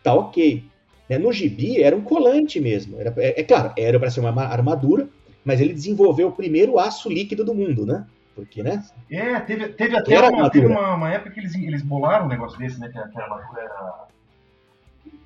tá 0.03 0.15
ok. 0.15 0.63
Né, 1.09 1.19
No 1.19 1.33
gibi 1.33 1.83
era 1.83 1.97
um 1.97 2.03
colante 2.03 2.61
mesmo. 2.61 2.99
Era, 3.01 3.13
é, 3.19 3.41
é 3.41 3.45
claro, 3.45 3.73
era 3.77 3.99
para 3.99 4.11
ser 4.11 4.21
uma 4.21 4.33
ma- 4.33 4.47
armadura, 4.47 5.09
mas 5.45 5.61
ele 5.61 5.75
desenvolveu 5.75 6.29
o 6.29 6.33
primeiro 6.33 6.79
aço 6.79 7.09
líquido 7.11 7.45
do 7.45 7.55
mundo, 7.55 7.85
né? 7.85 8.07
Porque, 8.35 8.63
né? 8.63 8.83
É, 9.11 9.41
teve, 9.41 9.69
teve 9.69 9.97
até 9.97 10.15
Era 10.15 10.31
uma, 10.31 10.51
teve 10.51 10.67
uma, 10.67 10.95
uma 10.95 11.11
época 11.11 11.33
que 11.33 11.41
eles, 11.41 11.55
eles 11.55 11.83
bolaram 11.83 12.27
um 12.27 12.29
negócio 12.29 12.59
desse, 12.59 12.81
né? 12.81 12.89
Que 12.89 12.99
a, 12.99 13.09
que 13.09 13.19
a 13.19 13.25
armadura 13.25 13.63
era. 13.63 14.05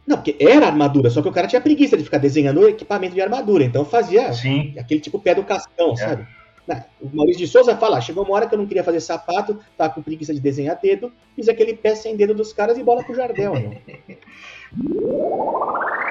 Não, 0.06 0.16
porque 0.16 0.36
era 0.40 0.66
armadura, 0.66 1.10
só 1.10 1.20
que 1.20 1.28
o 1.28 1.32
cara 1.32 1.48
tinha 1.48 1.60
preguiça 1.60 1.96
de 1.96 2.04
ficar 2.04 2.18
desenhando 2.18 2.68
equipamento 2.68 3.14
de 3.14 3.20
armadura, 3.20 3.64
então 3.64 3.84
fazia 3.84 4.32
Sim. 4.32 4.74
aquele 4.78 5.00
tipo 5.00 5.18
pé 5.18 5.34
do 5.34 5.42
cascão, 5.42 5.96
sabe? 5.96 6.26
Né, 6.66 6.84
O 7.00 7.08
Maurício 7.12 7.44
de 7.44 7.48
Souza 7.48 7.76
fala, 7.76 7.98
"Ah, 7.98 8.00
chegou 8.00 8.24
uma 8.24 8.34
hora 8.34 8.46
que 8.46 8.54
eu 8.54 8.58
não 8.58 8.66
queria 8.66 8.84
fazer 8.84 9.00
sapato, 9.00 9.58
tava 9.76 9.92
com 9.92 10.02
preguiça 10.02 10.32
de 10.32 10.40
desenhar 10.40 10.78
dedo, 10.80 11.12
fiz 11.34 11.48
aquele 11.48 11.74
pé 11.74 11.96
sem 11.96 12.16
dedo 12.16 12.34
dos 12.34 12.52
caras 12.52 12.78
e 12.78 12.84
bola 12.84 13.02
pro 13.02 13.14
Jardel, 13.14 13.52
meu. 13.52 13.76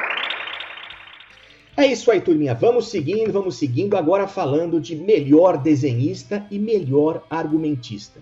É 1.78 1.86
isso 1.86 2.10
aí, 2.10 2.22
turminha. 2.22 2.54
Vamos 2.54 2.88
seguindo, 2.88 3.34
vamos 3.34 3.58
seguindo, 3.58 3.98
agora 3.98 4.28
falando 4.28 4.80
de 4.80 4.96
melhor 4.96 5.58
desenhista 5.58 6.48
e 6.50 6.58
melhor 6.58 7.26
argumentista. 7.30 8.22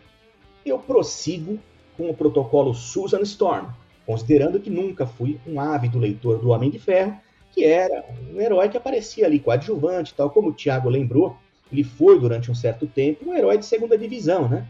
Eu 0.66 0.80
prossigo 0.80 1.60
com 1.96 2.10
o 2.10 2.16
protocolo 2.16 2.74
Susan 2.74 3.22
Storm, 3.22 3.68
considerando 4.08 4.60
que 4.60 4.72
nunca 4.72 5.06
fui 5.06 5.40
um 5.46 5.60
ávido 5.60 6.00
leitor 6.00 6.40
do 6.40 6.50
Homem 6.50 6.72
de 6.72 6.80
Ferro, 6.80 7.16
que 7.52 7.64
era 7.64 8.04
um 8.34 8.42
herói 8.42 8.70
que 8.70 8.78
aparecia 8.78 9.28
ali 9.28 9.40
coadjuvante, 9.40 10.16
tal 10.16 10.32
como 10.32 10.50
o 10.50 10.54
Thiago 10.54 10.90
lembrou, 10.90 11.38
ele 11.72 11.84
foi 11.84 12.20
durante 12.20 12.50
um 12.50 12.56
certo 12.56 12.88
tempo 12.88 13.30
um 13.30 13.36
herói 13.36 13.60
de 13.60 13.68
segunda 13.68 13.96
divisão, 13.96 14.50
né? 14.50 14.66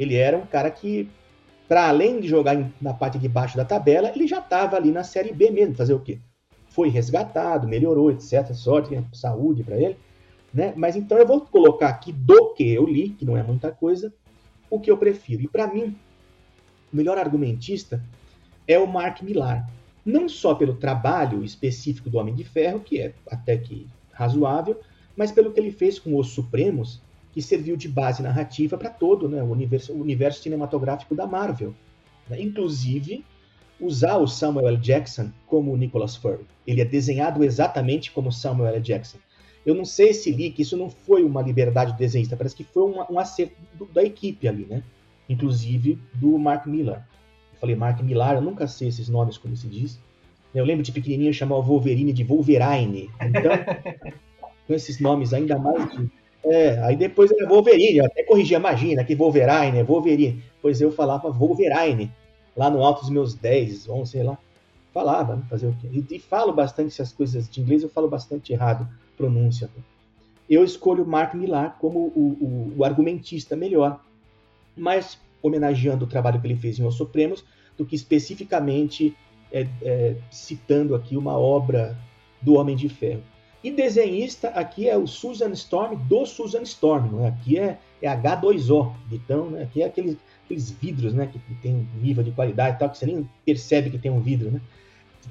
Ele 0.00 0.16
era 0.16 0.38
um 0.38 0.46
cara 0.46 0.70
que, 0.70 1.06
para 1.68 1.86
além 1.86 2.18
de 2.18 2.28
jogar 2.28 2.56
na 2.80 2.94
parte 2.94 3.18
de 3.18 3.28
baixo 3.28 3.58
da 3.58 3.64
tabela, 3.64 4.10
ele 4.14 4.26
já 4.26 4.38
estava 4.38 4.76
ali 4.76 4.90
na 4.90 5.04
Série 5.04 5.34
B 5.34 5.50
mesmo, 5.50 5.74
fazer 5.74 5.92
o 5.92 6.00
quê? 6.00 6.18
Foi 6.72 6.88
resgatado, 6.88 7.68
melhorou, 7.68 8.10
etc. 8.10 8.52
Sorte, 8.54 8.98
saúde 9.12 9.62
para 9.62 9.76
ele, 9.76 9.96
né? 10.52 10.72
Mas 10.76 10.96
então 10.96 11.18
eu 11.18 11.26
vou 11.26 11.40
colocar 11.42 11.88
aqui 11.88 12.12
do 12.12 12.54
que 12.54 12.68
eu 12.68 12.86
li, 12.86 13.10
que 13.10 13.24
não 13.24 13.36
é 13.36 13.42
muita 13.42 13.70
coisa, 13.70 14.12
o 14.70 14.80
que 14.80 14.90
eu 14.90 14.96
prefiro. 14.96 15.42
E 15.42 15.48
para 15.48 15.66
mim, 15.66 15.96
o 16.92 16.96
melhor 16.96 17.18
argumentista 17.18 18.02
é 18.66 18.78
o 18.78 18.86
Mark 18.86 19.22
Millar. 19.22 19.68
Não 20.04 20.28
só 20.28 20.54
pelo 20.54 20.74
trabalho 20.74 21.44
específico 21.44 22.10
do 22.10 22.18
Homem 22.18 22.34
de 22.34 22.44
Ferro, 22.44 22.80
que 22.80 23.00
é 23.00 23.14
até 23.30 23.56
que 23.56 23.86
razoável, 24.12 24.80
mas 25.16 25.30
pelo 25.30 25.52
que 25.52 25.60
ele 25.60 25.70
fez 25.70 25.98
com 25.98 26.18
os 26.18 26.28
Supremos, 26.30 27.00
que 27.32 27.40
serviu 27.40 27.76
de 27.76 27.88
base 27.88 28.22
narrativa 28.22 28.76
para 28.76 28.90
todo 28.90 29.28
né, 29.28 29.42
o, 29.42 29.46
universo, 29.46 29.92
o 29.92 30.00
universo 30.00 30.42
cinematográfico 30.42 31.14
da 31.14 31.26
Marvel. 31.26 31.74
né? 32.28 32.40
Inclusive, 32.40 33.24
usar 33.82 34.16
o 34.16 34.26
Samuel 34.26 34.68
L. 34.68 34.76
Jackson 34.78 35.30
como 35.46 35.72
o 35.72 35.76
Nicholas 35.76 36.16
Fury. 36.16 36.46
Ele 36.66 36.80
é 36.80 36.84
desenhado 36.84 37.42
exatamente 37.44 38.10
como 38.12 38.32
Samuel 38.32 38.74
L. 38.74 38.80
Jackson. 38.80 39.18
Eu 39.66 39.74
não 39.74 39.84
sei 39.84 40.12
se 40.14 40.30
li 40.30 40.50
que 40.50 40.62
isso 40.62 40.76
não 40.76 40.88
foi 40.90 41.22
uma 41.22 41.42
liberdade 41.42 41.92
do 41.92 41.98
desenhista, 41.98 42.36
parece 42.36 42.56
que 42.56 42.64
foi 42.64 42.82
uma- 42.84 43.10
um 43.10 43.18
acerto 43.18 43.54
do- 43.74 43.86
da 43.86 44.02
equipe 44.02 44.48
ali, 44.48 44.66
né? 44.68 44.82
Inclusive 45.28 45.98
do 46.14 46.36
Mark 46.38 46.66
Millar. 46.66 47.06
Eu 47.52 47.58
falei 47.60 47.76
Mark 47.76 48.00
Millar, 48.02 48.34
eu 48.36 48.42
nunca 48.42 48.66
sei 48.66 48.88
esses 48.88 49.08
nomes 49.08 49.38
como 49.38 49.56
se 49.56 49.66
diz. 49.68 49.98
Eu 50.54 50.64
lembro 50.64 50.82
de 50.82 50.92
pequenininho 50.92 51.30
eu 51.30 51.32
chamava 51.34 51.60
o 51.60 51.64
Wolverine 51.64 52.12
de 52.12 52.24
Wolverine. 52.24 53.08
Então, 53.20 53.52
com 54.66 54.74
esses 54.74 54.98
nomes 55.00 55.32
ainda 55.32 55.58
mais 55.58 55.90
de... 55.92 56.10
É, 56.44 56.78
aí 56.82 56.96
depois 56.96 57.30
era 57.30 57.48
Wolverine, 57.48 57.98
eu 57.98 58.04
até 58.04 58.24
corrigia, 58.24 58.56
imagina, 58.58 59.04
que 59.04 59.14
Wolverine, 59.14 59.82
Wolverine. 59.84 60.42
Pois 60.60 60.80
eu 60.80 60.90
falava 60.90 61.30
Wolverine, 61.30 62.10
lá 62.56 62.70
no 62.70 62.82
alto 62.82 63.00
dos 63.00 63.10
meus 63.10 63.34
10, 63.34 63.88
11, 63.88 64.10
sei 64.10 64.22
lá. 64.22 64.38
Falava, 64.92 65.36
né, 65.36 65.42
fazer 65.48 65.66
o 65.66 65.76
quê? 65.80 65.88
E, 65.90 66.16
e 66.16 66.18
falo 66.18 66.52
bastante 66.52 66.88
essas 66.88 67.12
coisas 67.12 67.48
de 67.48 67.60
inglês, 67.60 67.82
eu 67.82 67.88
falo 67.88 68.08
bastante 68.08 68.52
errado, 68.52 68.86
pronúncia. 69.16 69.70
Eu 70.48 70.64
escolho 70.64 71.06
Mark 71.06 71.34
Millar 71.34 71.76
como 71.80 71.98
o, 72.14 72.72
o, 72.74 72.78
o 72.78 72.84
argumentista 72.84 73.56
melhor, 73.56 74.00
mais 74.76 75.18
homenageando 75.42 76.04
o 76.04 76.08
trabalho 76.08 76.40
que 76.40 76.46
ele 76.46 76.56
fez 76.56 76.78
em 76.78 76.84
Os 76.84 76.94
Supremos, 76.94 77.44
do 77.76 77.86
que 77.86 77.96
especificamente 77.96 79.16
é, 79.50 79.66
é, 79.82 80.16
citando 80.30 80.94
aqui 80.94 81.16
uma 81.16 81.38
obra 81.38 81.96
do 82.40 82.54
Homem 82.54 82.76
de 82.76 82.88
Ferro. 82.88 83.22
E 83.62 83.70
desenhista 83.70 84.48
aqui 84.48 84.88
é 84.88 84.96
o 84.96 85.06
Susan 85.06 85.50
Storm 85.50 85.96
do 86.08 86.26
Susan 86.26 86.62
Storm, 86.62 87.16
né? 87.16 87.28
aqui 87.28 87.58
é, 87.58 87.78
é 88.00 88.08
H2O, 88.08 88.92
então, 89.10 89.50
né? 89.50 89.62
aqui 89.62 89.82
é 89.82 89.86
aqueles, 89.86 90.16
aqueles 90.52 90.70
vidros 90.70 91.14
né? 91.14 91.26
que, 91.26 91.38
tem 91.56 91.88
nível 92.00 92.22
de 92.22 92.30
qualidade 92.30 92.76
e 92.76 92.78
tal, 92.78 92.90
que 92.90 92.98
você 92.98 93.06
nem 93.06 93.28
percebe 93.44 93.90
que 93.90 93.98
tem 93.98 94.10
um 94.10 94.20
vidro. 94.20 94.50
Né? 94.50 94.60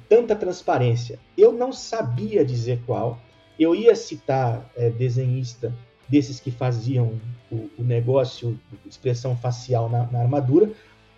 Tanta 0.08 0.34
transparência. 0.34 1.18
Eu 1.38 1.52
não 1.52 1.72
sabia 1.72 2.44
dizer 2.44 2.80
qual. 2.84 3.20
Eu 3.58 3.74
ia 3.74 3.94
citar 3.94 4.68
é, 4.76 4.90
desenhista 4.90 5.72
desses 6.08 6.40
que 6.40 6.50
faziam 6.50 7.20
o, 7.50 7.70
o 7.78 7.82
negócio, 7.82 8.58
expressão 8.86 9.36
facial 9.36 9.88
na, 9.88 10.06
na 10.10 10.20
armadura. 10.20 10.72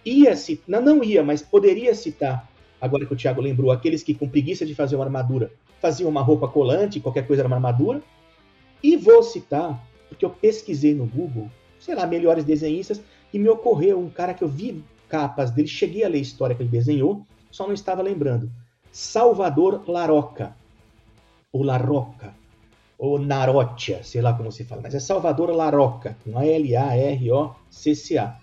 Ia 0.05 0.37
citar, 0.37 0.64
não, 0.69 0.97
não 0.97 1.05
ia, 1.05 1.23
mas 1.23 1.40
poderia 1.40 1.95
citar, 1.95 2.49
agora 2.81 3.07
que 3.07 3.12
o 3.12 3.17
Thiago 3.17 3.40
lembrou, 3.40 3.71
aqueles 3.71 4.03
que 4.03 4.12
com 4.12 4.29
preguiça 4.29 4.67
de 4.67 4.75
fazer 4.75 4.97
uma 4.97 5.05
armadura 5.05 5.51
faziam 5.81 6.11
uma 6.11 6.21
roupa 6.21 6.47
colante, 6.49 7.01
qualquer 7.01 7.27
coisa 7.27 7.43
era 7.43 7.47
uma 7.47 7.57
armadura. 7.57 8.03
E 8.83 8.97
vou 8.97 9.23
citar, 9.23 9.83
porque 10.09 10.25
eu 10.25 10.31
pesquisei 10.31 10.95
no 10.95 11.07
Google, 11.07 11.51
sei 11.81 11.95
lá, 11.95 12.07
melhores 12.07 12.45
desenhistas, 12.45 13.01
e 13.35 13.38
me 13.38 13.49
ocorreu 13.49 13.99
um 13.99 14.09
cara 14.09 14.33
que 14.33 14.44
eu 14.44 14.49
vi 14.49 14.81
capas 15.09 15.51
dele, 15.51 15.66
cheguei 15.66 16.05
a 16.05 16.09
ler 16.09 16.18
a 16.18 16.23
história 16.23 16.55
que 16.55 16.62
ele 16.62 16.70
desenhou, 16.70 17.27
só 17.51 17.66
não 17.66 17.75
estava 17.75 18.01
lembrando. 18.01 18.49
Salvador 18.92 19.83
Laroca. 19.88 20.57
Ou 21.53 21.64
Larroca. 21.64 22.33
Ou 22.97 23.18
Narotia, 23.18 24.05
sei 24.05 24.23
lá 24.23 24.33
como 24.33 24.53
se 24.53 24.64
fala, 24.64 24.83
mas 24.83 24.94
é 24.94 25.01
Salvador 25.01 25.51
Laroca, 25.51 26.16
com 26.25 26.38
A-L-A-R-O-C-C-A. 26.38 28.38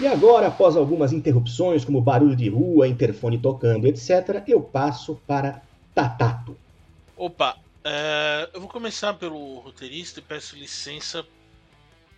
E 0.00 0.06
agora, 0.06 0.48
após 0.48 0.74
algumas 0.74 1.12
interrupções, 1.12 1.84
como 1.84 2.00
barulho 2.00 2.34
de 2.34 2.48
rua, 2.48 2.88
interfone 2.88 3.38
tocando, 3.38 3.86
etc., 3.86 4.42
eu 4.48 4.62
passo 4.62 5.20
para 5.26 5.62
Tatato. 5.94 6.56
Opa, 7.14 7.58
é, 7.84 8.48
eu 8.54 8.60
vou 8.60 8.70
começar 8.70 9.12
pelo 9.14 9.58
roteirista 9.58 10.20
e 10.20 10.22
peço 10.22 10.56
licença 10.56 11.26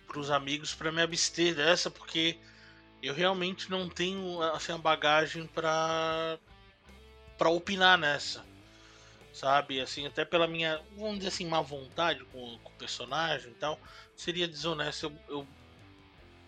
para 0.09 0.19
os 0.19 0.31
amigos 0.31 0.73
para 0.73 0.91
me 0.91 1.01
abster 1.01 1.55
dessa, 1.55 1.89
porque 1.91 2.37
eu 3.01 3.13
realmente 3.13 3.69
não 3.69 3.87
tenho 3.87 4.41
assim, 4.41 4.71
a 4.71 4.77
bagagem 4.77 5.45
para 5.45 6.37
para 7.37 7.49
opinar 7.49 7.97
nessa, 7.97 8.45
sabe? 9.31 9.79
Assim, 9.79 10.05
até 10.05 10.25
pela 10.25 10.45
minha, 10.45 10.81
vamos 10.97 11.19
dizer 11.19 11.29
assim, 11.29 11.47
má 11.47 11.61
vontade 11.61 12.25
com, 12.25 12.59
com 12.59 12.69
o 12.69 12.73
personagem 12.73 13.51
e 13.51 13.55
tal, 13.55 13.79
seria 14.13 14.45
desonesto 14.45 15.05
eu, 15.05 15.17
eu, 15.29 15.47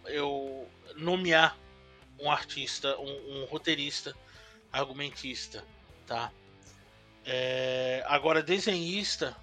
eu 0.07 0.69
nomear 0.97 1.57
um 2.19 2.29
artista, 2.29 2.97
um, 2.99 3.43
um 3.43 3.45
roteirista, 3.45 4.13
argumentista, 4.71 5.63
tá? 6.05 6.29
É, 7.25 8.03
agora, 8.07 8.43
desenhista, 8.43 9.35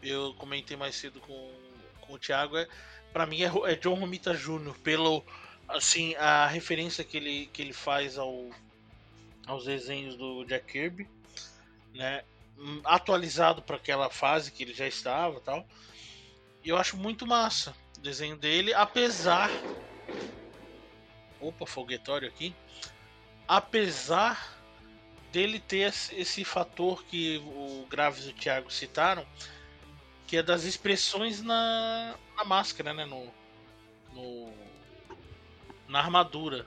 eu 0.00 0.34
comentei 0.34 0.76
mais 0.76 0.94
cedo 0.94 1.20
com, 1.20 1.52
com 2.00 2.12
o 2.12 2.18
Thiago, 2.18 2.56
é, 2.56 2.68
para 3.12 3.26
mim 3.26 3.42
é, 3.42 3.50
é, 3.72 3.74
John 3.76 3.94
Romita 3.94 4.34
Jr., 4.34 4.74
pelo 4.82 5.24
assim, 5.68 6.14
a 6.16 6.46
referência 6.46 7.04
que 7.04 7.16
ele, 7.16 7.50
que 7.52 7.60
ele 7.60 7.72
faz 7.72 8.16
ao, 8.16 8.48
aos 9.46 9.64
desenhos 9.64 10.16
do 10.16 10.44
Jack 10.44 10.72
Kirby, 10.72 11.08
né? 11.94 12.24
Atualizado 12.84 13.62
para 13.62 13.76
aquela 13.76 14.10
fase 14.10 14.50
que 14.50 14.64
ele 14.64 14.74
já 14.74 14.86
estava 14.86 15.40
tal. 15.40 15.66
E 16.64 16.70
eu 16.70 16.76
acho 16.76 16.96
muito 16.96 17.26
massa 17.26 17.74
o 17.96 18.00
desenho 18.00 18.36
dele, 18.36 18.74
apesar. 18.74 19.50
Opa, 21.40 21.66
foguetório 21.66 22.28
aqui. 22.28 22.54
Apesar 23.46 24.58
dele 25.30 25.60
ter 25.60 25.92
esse 26.12 26.44
fator 26.44 27.04
que 27.04 27.38
o 27.38 27.86
Graves 27.88 28.26
e 28.26 28.30
o 28.30 28.32
Thiago 28.32 28.72
citaram, 28.72 29.24
que 30.26 30.36
é 30.36 30.42
das 30.42 30.64
expressões 30.64 31.40
na, 31.42 32.16
na 32.38 32.44
máscara, 32.44 32.94
né? 32.94 33.04
No, 33.04 33.26
no, 34.12 34.52
na 35.88 35.98
armadura. 35.98 36.64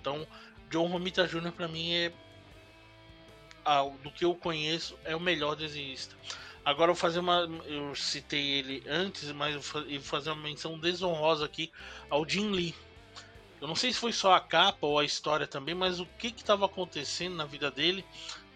Então, 0.00 0.26
John 0.70 0.86
Romita 0.86 1.26
Jr. 1.26 1.52
para 1.52 1.66
mim 1.66 1.92
é 1.92 2.12
do 4.02 4.10
que 4.10 4.24
eu 4.24 4.34
conheço 4.34 4.98
é 5.04 5.14
o 5.14 5.20
melhor 5.20 5.54
desenhista. 5.54 6.14
Agora 6.64 6.90
eu 6.90 6.94
vou 6.94 7.00
fazer 7.00 7.20
uma. 7.20 7.48
Eu 7.66 7.94
citei 7.94 8.58
ele 8.58 8.82
antes, 8.86 9.30
mas 9.32 9.54
eu 9.54 9.60
vou 9.60 10.00
fazer 10.00 10.30
uma 10.30 10.42
menção 10.42 10.78
desonrosa 10.78 11.44
aqui 11.44 11.70
ao 12.08 12.28
Jim 12.28 12.50
Lee. 12.50 12.74
Eu 13.60 13.68
não 13.68 13.74
sei 13.74 13.92
se 13.92 13.98
foi 13.98 14.12
só 14.12 14.34
a 14.34 14.40
capa 14.40 14.86
ou 14.86 14.98
a 14.98 15.04
história 15.04 15.46
também, 15.46 15.74
mas 15.74 16.00
o 16.00 16.06
que 16.06 16.28
estava 16.28 16.66
acontecendo 16.66 17.36
na 17.36 17.44
vida 17.44 17.70
dele 17.70 18.04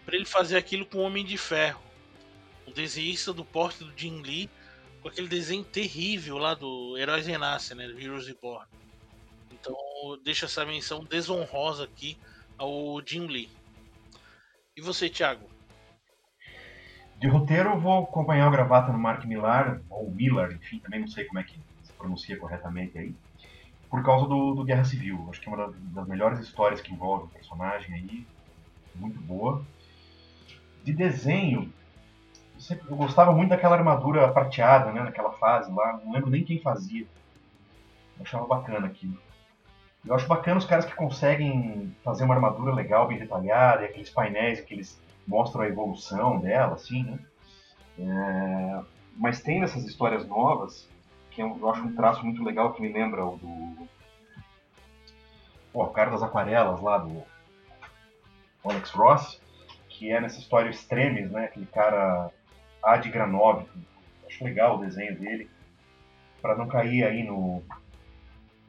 para 0.05 0.15
ele 0.15 0.25
fazer 0.25 0.57
aquilo 0.57 0.85
com 0.85 0.99
o 0.99 1.01
Homem 1.01 1.25
de 1.25 1.37
Ferro. 1.37 1.81
O 2.67 2.71
desenhista 2.71 3.33
do 3.33 3.45
porte 3.45 3.83
do 3.83 3.93
Jim 3.95 4.21
Lee, 4.21 4.49
com 5.05 5.09
aquele 5.09 5.27
desenho 5.27 5.63
terrível 5.63 6.39
lá 6.39 6.55
do 6.55 6.97
Heróis 6.97 7.27
Renascem, 7.27 7.77
né? 7.77 7.85
Heroes 7.85 8.25
Reborn. 8.25 8.65
Então, 9.51 9.75
deixa 10.23 10.47
essa 10.47 10.65
menção 10.65 11.03
desonrosa 11.03 11.83
aqui 11.83 12.17
ao 12.57 12.99
Jim 13.05 13.27
Lee. 13.27 13.47
E 14.75 14.81
você, 14.81 15.07
Thiago? 15.07 15.47
De 17.19 17.27
roteiro, 17.27 17.79
vou 17.79 18.05
acompanhar 18.05 18.47
o 18.47 18.51
gravata 18.51 18.91
no 18.91 18.97
Mark 18.97 19.23
Millar, 19.25 19.79
ou 19.91 20.09
Miller, 20.09 20.53
enfim, 20.53 20.79
também 20.79 21.01
não 21.01 21.07
sei 21.07 21.25
como 21.25 21.37
é 21.37 21.43
que 21.43 21.59
se 21.83 21.93
pronuncia 21.93 22.35
corretamente 22.39 22.97
aí, 22.97 23.13
por 23.91 24.03
causa 24.03 24.27
do, 24.27 24.55
do 24.55 24.63
Guerra 24.63 24.85
Civil. 24.85 25.27
Acho 25.29 25.39
que 25.39 25.47
é 25.47 25.51
uma 25.51 25.71
das 25.71 26.07
melhores 26.07 26.39
histórias 26.39 26.81
que 26.81 26.91
envolve 26.91 27.25
o 27.25 27.27
personagem 27.27 27.93
aí, 27.93 28.25
muito 28.95 29.21
boa. 29.21 29.63
De 30.83 30.91
desenho, 30.91 31.71
eu 32.69 32.95
gostava 32.95 33.31
muito 33.31 33.49
daquela 33.49 33.75
armadura 33.75 34.31
prateada, 34.31 34.91
né, 34.91 35.01
naquela 35.01 35.31
fase 35.33 35.71
lá, 35.71 35.99
não 36.03 36.13
lembro 36.13 36.29
nem 36.29 36.43
quem 36.43 36.61
fazia. 36.61 37.05
Eu 38.17 38.23
achava 38.23 38.45
bacana 38.45 38.87
aquilo. 38.87 39.17
Eu 40.05 40.13
acho 40.13 40.27
bacana 40.27 40.57
os 40.57 40.65
caras 40.65 40.85
que 40.85 40.95
conseguem 40.95 41.95
fazer 42.03 42.23
uma 42.23 42.35
armadura 42.35 42.73
legal, 42.73 43.07
bem 43.07 43.17
detalhada, 43.17 43.81
e 43.81 43.85
aqueles 43.85 44.09
painéis 44.09 44.61
que 44.61 44.73
eles 44.73 45.01
mostram 45.27 45.61
a 45.61 45.67
evolução 45.67 46.39
dela, 46.39 46.75
assim, 46.75 47.03
né? 47.03 47.19
É... 47.99 48.83
Mas 49.17 49.41
tem 49.41 49.61
nessas 49.61 49.83
histórias 49.83 50.27
novas, 50.27 50.87
que 51.31 51.41
eu 51.41 51.69
acho 51.69 51.83
um 51.83 51.95
traço 51.95 52.23
muito 52.23 52.43
legal 52.43 52.73
que 52.73 52.81
me 52.81 52.91
lembra 52.91 53.25
o 53.25 53.37
do. 53.37 53.87
Pô, 55.73 55.83
o 55.83 55.89
cara 55.89 56.11
das 56.11 56.23
aquarelas 56.23 56.81
lá 56.81 56.97
do 56.97 57.23
Alex 58.63 58.91
Ross, 58.91 59.41
que 59.89 60.11
é 60.11 60.21
nessa 60.21 60.39
história 60.39 60.69
Extremes, 60.69 61.31
né? 61.31 61.45
Aquele 61.45 61.65
cara 61.65 62.31
Ad 62.85 63.09
Granov. 63.09 63.65
Acho 64.27 64.43
legal 64.43 64.77
o 64.77 64.81
desenho 64.81 65.19
dele. 65.19 65.49
Para 66.41 66.55
não 66.55 66.67
cair 66.67 67.03
aí 67.03 67.23
no, 67.23 67.63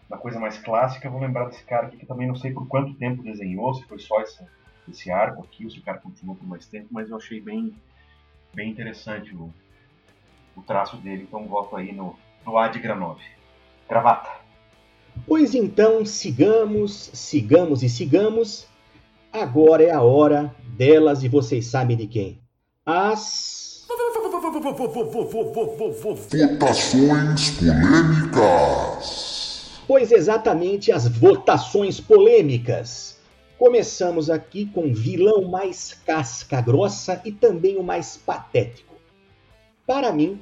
na 0.08 0.16
coisa 0.16 0.38
mais 0.38 0.58
clássica, 0.58 1.10
vou 1.10 1.20
lembrar 1.20 1.46
desse 1.46 1.64
cara 1.64 1.86
aqui 1.86 1.96
que 1.96 2.06
também 2.06 2.26
não 2.26 2.36
sei 2.36 2.52
por 2.52 2.66
quanto 2.66 2.94
tempo 2.94 3.22
desenhou, 3.22 3.74
se 3.74 3.84
foi 3.84 3.98
só 3.98 4.20
esse, 4.22 4.42
esse 4.88 5.10
arco 5.10 5.42
aqui, 5.42 5.64
ou 5.64 5.70
se 5.70 5.78
o 5.78 5.82
cara 5.82 5.98
continuou 5.98 6.36
por 6.36 6.46
mais 6.46 6.66
tempo, 6.66 6.88
mas 6.90 7.10
eu 7.10 7.16
achei 7.16 7.40
bem, 7.40 7.74
bem 8.54 8.70
interessante 8.70 9.34
o, 9.34 9.52
o 10.56 10.62
traço 10.62 10.96
dele, 10.96 11.24
então 11.24 11.46
voto 11.46 11.76
aí 11.76 11.92
no, 11.92 12.16
no 12.44 12.56
Ad 12.56 12.78
Granov. 12.78 13.20
Gravata. 13.88 14.30
Pois 15.26 15.54
então, 15.54 16.04
sigamos, 16.04 17.10
sigamos 17.12 17.82
e 17.82 17.88
sigamos. 17.88 18.66
Agora 19.32 19.82
é 19.82 19.90
a 19.90 20.02
hora 20.02 20.54
delas 20.76 21.22
e 21.22 21.28
vocês 21.28 21.66
sabem 21.66 21.96
de 21.96 22.06
quem. 22.06 22.38
As. 22.84 23.55
Votações 26.30 27.50
polêmicas. 27.50 29.02
Pois 29.86 30.10
exatamente 30.10 30.90
as 30.90 31.06
votações 31.06 32.00
polêmicas. 32.00 33.18
Começamos 33.58 34.30
aqui 34.30 34.64
com 34.66 34.86
o 34.86 34.94
vilão 34.94 35.42
mais 35.42 35.92
casca 36.06 36.58
grossa 36.62 37.20
e 37.22 37.32
também 37.32 37.76
o 37.76 37.82
mais 37.82 38.16
patético. 38.16 38.94
Para 39.86 40.10
mim, 40.10 40.40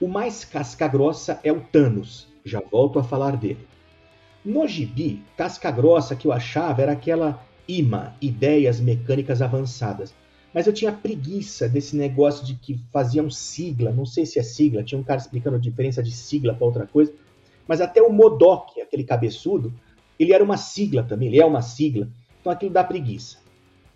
o 0.00 0.08
mais 0.08 0.42
casca 0.42 0.88
grossa 0.88 1.38
é 1.44 1.52
o 1.52 1.60
Thanos. 1.60 2.28
Já 2.42 2.60
volto 2.60 2.98
a 2.98 3.04
falar 3.04 3.36
dele. 3.36 3.68
No 4.42 4.66
gibi, 4.66 5.22
casca 5.36 5.70
grossa 5.70 6.16
que 6.16 6.26
eu 6.26 6.32
achava 6.32 6.80
era 6.80 6.92
aquela 6.92 7.44
IMA, 7.68 8.16
Ideias 8.18 8.80
Mecânicas 8.80 9.42
Avançadas. 9.42 10.14
Mas 10.56 10.66
eu 10.66 10.72
tinha 10.72 10.90
preguiça 10.90 11.68
desse 11.68 11.94
negócio 11.94 12.42
de 12.42 12.54
que 12.54 12.80
faziam 12.90 13.28
sigla, 13.28 13.92
não 13.92 14.06
sei 14.06 14.24
se 14.24 14.38
é 14.38 14.42
sigla, 14.42 14.82
tinha 14.82 14.98
um 14.98 15.04
cara 15.04 15.20
explicando 15.20 15.56
a 15.56 15.60
diferença 15.60 16.02
de 16.02 16.10
sigla 16.10 16.54
para 16.54 16.64
outra 16.64 16.86
coisa. 16.86 17.12
Mas 17.68 17.82
até 17.82 18.00
o 18.00 18.10
Modok, 18.10 18.80
aquele 18.80 19.04
cabeçudo, 19.04 19.70
ele 20.18 20.32
era 20.32 20.42
uma 20.42 20.56
sigla 20.56 21.02
também, 21.02 21.28
ele 21.28 21.38
é 21.38 21.44
uma 21.44 21.60
sigla. 21.60 22.08
Então 22.40 22.50
aquilo 22.50 22.72
dá 22.72 22.82
preguiça. 22.82 23.36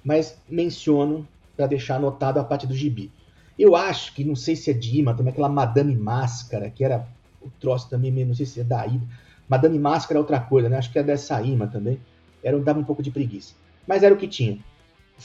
Mas 0.04 0.38
menciono 0.46 1.26
para 1.56 1.66
deixar 1.66 1.96
anotado 1.96 2.38
a 2.38 2.44
parte 2.44 2.66
do 2.66 2.74
gibi. 2.74 3.10
Eu 3.58 3.74
acho 3.74 4.14
que, 4.14 4.22
não 4.22 4.36
sei 4.36 4.54
se 4.54 4.70
é 4.70 4.74
de 4.74 5.02
também 5.02 5.28
aquela 5.30 5.48
Madame 5.48 5.96
Máscara, 5.96 6.68
que 6.68 6.84
era 6.84 7.08
o 7.40 7.48
troço 7.58 7.88
também, 7.88 8.12
não 8.22 8.34
sei 8.34 8.44
se 8.44 8.60
é 8.60 8.64
da 8.64 8.86
Ida. 8.86 9.06
Madame 9.48 9.78
Máscara 9.78 10.18
é 10.18 10.20
outra 10.20 10.38
coisa, 10.38 10.68
né? 10.68 10.76
Acho 10.76 10.92
que 10.92 10.98
é 10.98 11.02
dessa 11.02 11.40
Ima 11.40 11.66
também. 11.68 11.98
Era, 12.42 12.58
dava 12.58 12.78
um 12.78 12.84
pouco 12.84 13.02
de 13.02 13.10
preguiça. 13.10 13.54
Mas 13.86 14.02
era 14.02 14.14
o 14.14 14.18
que 14.18 14.28
tinha. 14.28 14.58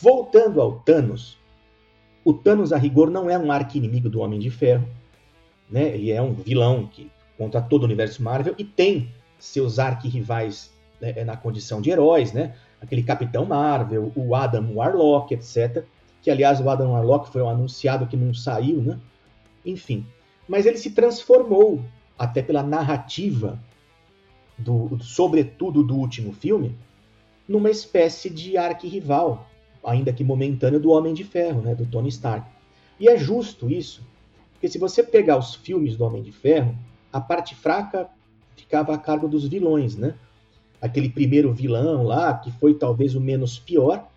Voltando 0.01 0.59
ao 0.61 0.73
Thanos, 0.79 1.37
o 2.23 2.33
Thanos, 2.33 2.73
a 2.73 2.77
rigor, 2.77 3.09
não 3.09 3.29
é 3.29 3.37
um 3.37 3.51
arqui-inimigo 3.51 4.09
do 4.09 4.19
Homem 4.19 4.39
de 4.39 4.49
Ferro. 4.49 4.87
Né? 5.69 5.95
Ele 5.95 6.11
é 6.11 6.21
um 6.21 6.33
vilão 6.33 6.87
que 6.87 7.09
contra 7.37 7.61
todo 7.61 7.83
o 7.83 7.85
universo 7.85 8.21
Marvel 8.21 8.55
e 8.57 8.63
tem 8.63 9.09
seus 9.39 9.79
arquirrivais 9.79 10.71
né, 10.99 11.23
na 11.23 11.35
condição 11.37 11.81
de 11.81 11.89
heróis, 11.89 12.31
né? 12.33 12.55
Aquele 12.81 13.03
Capitão 13.03 13.45
Marvel, 13.45 14.11
o 14.15 14.35
Adam 14.35 14.73
Warlock, 14.75 15.33
etc. 15.33 15.83
Que, 16.21 16.31
aliás, 16.31 16.59
o 16.59 16.69
Adam 16.69 16.91
Warlock 16.91 17.29
foi 17.29 17.41
um 17.41 17.49
anunciado 17.49 18.07
que 18.07 18.17
não 18.17 18.33
saiu, 18.33 18.81
né? 18.81 18.99
Enfim. 19.65 20.05
Mas 20.47 20.65
ele 20.65 20.77
se 20.77 20.91
transformou, 20.91 21.81
até 22.17 22.41
pela 22.41 22.63
narrativa, 22.63 23.59
do, 24.57 24.97
sobretudo 25.01 25.83
do 25.83 25.95
último 25.95 26.31
filme, 26.31 26.77
numa 27.47 27.69
espécie 27.69 28.29
de 28.29 28.57
arquirrival, 28.57 29.47
ainda 29.85 30.11
que 30.11 30.23
momentâneo, 30.23 30.79
do 30.79 30.91
Homem 30.91 31.13
de 31.13 31.23
Ferro, 31.23 31.61
né? 31.61 31.75
Do 31.75 31.85
Tony 31.85 32.09
Stark. 32.09 32.47
E 32.99 33.09
é 33.09 33.17
justo 33.17 33.69
isso, 33.69 34.05
porque 34.53 34.67
se 34.67 34.77
você 34.77 35.03
pegar 35.03 35.37
os 35.37 35.55
filmes 35.55 35.95
do 35.95 36.05
Homem 36.05 36.23
de 36.23 36.31
Ferro, 36.31 36.75
a 37.11 37.19
parte 37.21 37.53
fraca 37.53 38.09
ficava 38.55 38.93
a 38.93 38.97
cargo 38.97 39.27
dos 39.27 39.47
vilões, 39.47 39.95
né? 39.95 40.15
Aquele 40.81 41.09
primeiro 41.09 41.53
vilão 41.53 42.03
lá, 42.03 42.33
que 42.37 42.51
foi 42.51 42.73
talvez 42.73 43.15
o 43.15 43.21
menos 43.21 43.59
pior. 43.59 44.07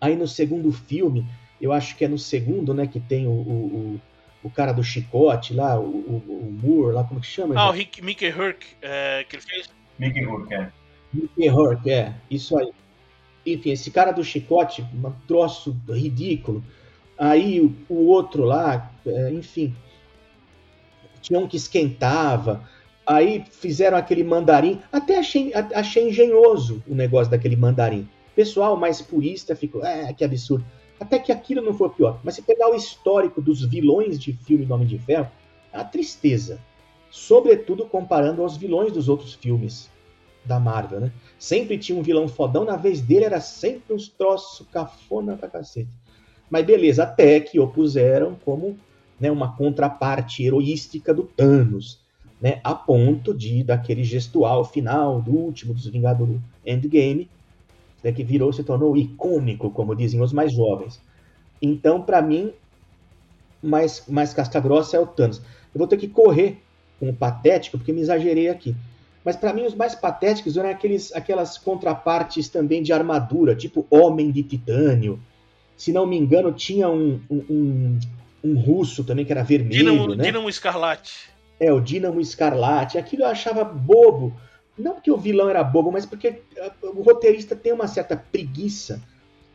Aí 0.00 0.14
no 0.14 0.28
segundo 0.28 0.70
filme, 0.72 1.26
eu 1.60 1.72
acho 1.72 1.96
que 1.96 2.04
é 2.04 2.08
no 2.08 2.18
segundo, 2.18 2.74
né, 2.74 2.86
que 2.86 3.00
tem 3.00 3.26
o, 3.26 3.30
o, 3.30 4.00
o, 4.44 4.50
cara 4.50 4.72
do 4.72 4.84
chicote 4.84 5.54
lá, 5.54 5.78
o, 5.78 5.84
o, 5.84 6.48
o 6.48 6.58
Moore 6.62 6.94
lá, 6.94 7.04
como 7.04 7.20
que 7.20 7.26
chama? 7.26 7.54
Ah, 7.54 7.58
já? 7.58 7.68
o 7.68 7.72
Rick, 7.72 8.02
Mickey 8.02 8.26
Herc, 8.26 8.64
é, 8.82 9.24
que 9.28 9.36
ele 9.36 9.42
fez. 9.42 9.70
Mickey 9.98 10.20
Herc, 10.20 10.52
é. 10.52 10.72
Mickey 11.12 11.48
Herc, 11.48 11.90
é, 11.90 12.14
isso 12.30 12.58
aí. 12.58 12.70
Enfim, 13.46 13.70
esse 13.70 13.90
cara 13.90 14.10
do 14.10 14.24
chicote, 14.24 14.82
um 14.82 15.12
troço 15.26 15.76
ridículo. 15.88 16.64
Aí 17.16 17.60
o, 17.60 17.74
o 17.88 18.06
outro 18.06 18.44
lá, 18.44 18.92
é, 19.06 19.30
enfim, 19.32 19.74
tinha 21.22 21.38
um 21.38 21.48
que 21.48 21.56
esquentava, 21.56 22.68
aí 23.06 23.44
fizeram 23.50 23.96
aquele 23.96 24.22
mandarim, 24.22 24.80
até 24.92 25.18
achei, 25.18 25.52
achei 25.74 26.08
engenhoso 26.08 26.82
o 26.86 26.94
negócio 26.94 27.30
daquele 27.30 27.56
mandarim. 27.56 28.08
Pessoal 28.34 28.76
mais 28.76 29.00
purista 29.00 29.56
ficou, 29.56 29.84
é, 29.84 30.12
que 30.12 30.24
absurdo. 30.24 30.64
Até 31.00 31.18
que 31.18 31.32
aquilo 31.32 31.62
não 31.62 31.74
foi 31.74 31.88
pior. 31.90 32.20
Mas 32.22 32.34
se 32.34 32.42
pegar 32.42 32.70
o 32.70 32.74
histórico 32.74 33.40
dos 33.40 33.64
vilões 33.64 34.18
de 34.18 34.32
filme 34.32 34.64
do 34.64 34.74
Homem 34.74 34.86
de 34.86 34.98
Ferro, 34.98 35.30
é 35.72 35.78
uma 35.78 35.84
tristeza. 35.84 36.60
Sobretudo 37.10 37.86
comparando 37.86 38.42
aos 38.42 38.56
vilões 38.56 38.92
dos 38.92 39.08
outros 39.08 39.34
filmes 39.34 39.90
da 40.44 40.60
Marvel, 40.60 41.00
né? 41.00 41.12
Sempre 41.38 41.78
tinha 41.78 41.98
um 41.98 42.02
vilão 42.02 42.28
fodão, 42.28 42.64
na 42.64 42.76
vez 42.76 43.00
dele 43.00 43.24
era 43.24 43.40
sempre 43.40 43.94
uns 43.94 44.08
troços 44.08 44.66
cafona 44.68 45.36
pra 45.36 45.48
cacete. 45.48 45.90
Mas 46.50 46.64
beleza, 46.64 47.02
até 47.02 47.40
que 47.40 47.58
opuseram 47.58 48.36
como 48.44 48.78
né, 49.20 49.30
uma 49.30 49.56
contraparte 49.56 50.44
heroística 50.44 51.12
do 51.12 51.24
Thanos, 51.24 52.00
né, 52.40 52.60
a 52.62 52.74
ponto 52.74 53.34
de 53.34 53.62
daquele 53.64 54.04
gestual 54.04 54.64
final 54.64 55.20
do 55.20 55.32
último 55.32 55.74
dos 55.74 55.86
Vingadores 55.86 56.38
Endgame, 56.64 57.28
né, 58.02 58.12
que 58.12 58.22
virou 58.22 58.52
se 58.52 58.62
tornou 58.62 58.96
icônico, 58.96 59.70
como 59.70 59.96
dizem 59.96 60.20
os 60.20 60.32
mais 60.32 60.52
jovens. 60.52 61.00
Então, 61.60 62.02
para 62.02 62.20
mim, 62.22 62.52
mais 63.62 64.04
mais 64.06 64.32
casca 64.32 64.60
grossa 64.60 64.96
é 64.96 65.00
o 65.00 65.06
Thanos. 65.06 65.38
Eu 65.74 65.78
vou 65.78 65.86
ter 65.86 65.96
que 65.96 66.08
correr 66.08 66.62
com 67.00 67.08
o 67.08 67.14
patético 67.14 67.78
porque 67.78 67.92
me 67.92 68.00
exagerei 68.00 68.48
aqui. 68.48 68.74
Mas 69.26 69.36
para 69.36 69.52
mim 69.52 69.66
os 69.66 69.74
mais 69.74 69.94
patéticos 69.94 70.56
eram 70.56 70.70
aqueles, 70.70 71.12
aquelas 71.12 71.58
contrapartes 71.58 72.48
também 72.48 72.82
de 72.82 72.92
armadura, 72.92 73.54
tipo 73.54 73.86
Homem 73.90 74.30
de 74.30 74.42
Titânio. 74.42 75.20
Se 75.76 75.92
não 75.92 76.06
me 76.06 76.16
engano, 76.16 76.52
tinha 76.52 76.88
um, 76.88 77.20
um, 77.28 77.44
um 77.50 77.98
um 78.46 78.58
russo 78.58 79.02
também 79.02 79.24
que 79.24 79.32
era 79.32 79.42
vermelho, 79.42 79.90
Dinamo, 79.90 80.14
né? 80.14 80.24
Dinamo 80.24 80.48
Escarlate. 80.48 81.30
É, 81.58 81.72
o 81.72 81.80
Dinamo 81.80 82.20
Escarlate. 82.20 82.98
Aquilo 82.98 83.22
eu 83.22 83.28
achava 83.28 83.64
bobo. 83.64 84.34
Não 84.78 84.94
porque 84.94 85.10
o 85.10 85.16
vilão 85.16 85.48
era 85.48 85.64
bobo, 85.64 85.90
mas 85.90 86.06
porque 86.06 86.42
ah, 86.60 86.70
o 86.82 87.02
roteirista 87.02 87.56
tem 87.56 87.72
uma 87.72 87.88
certa 87.88 88.16
preguiça 88.16 89.02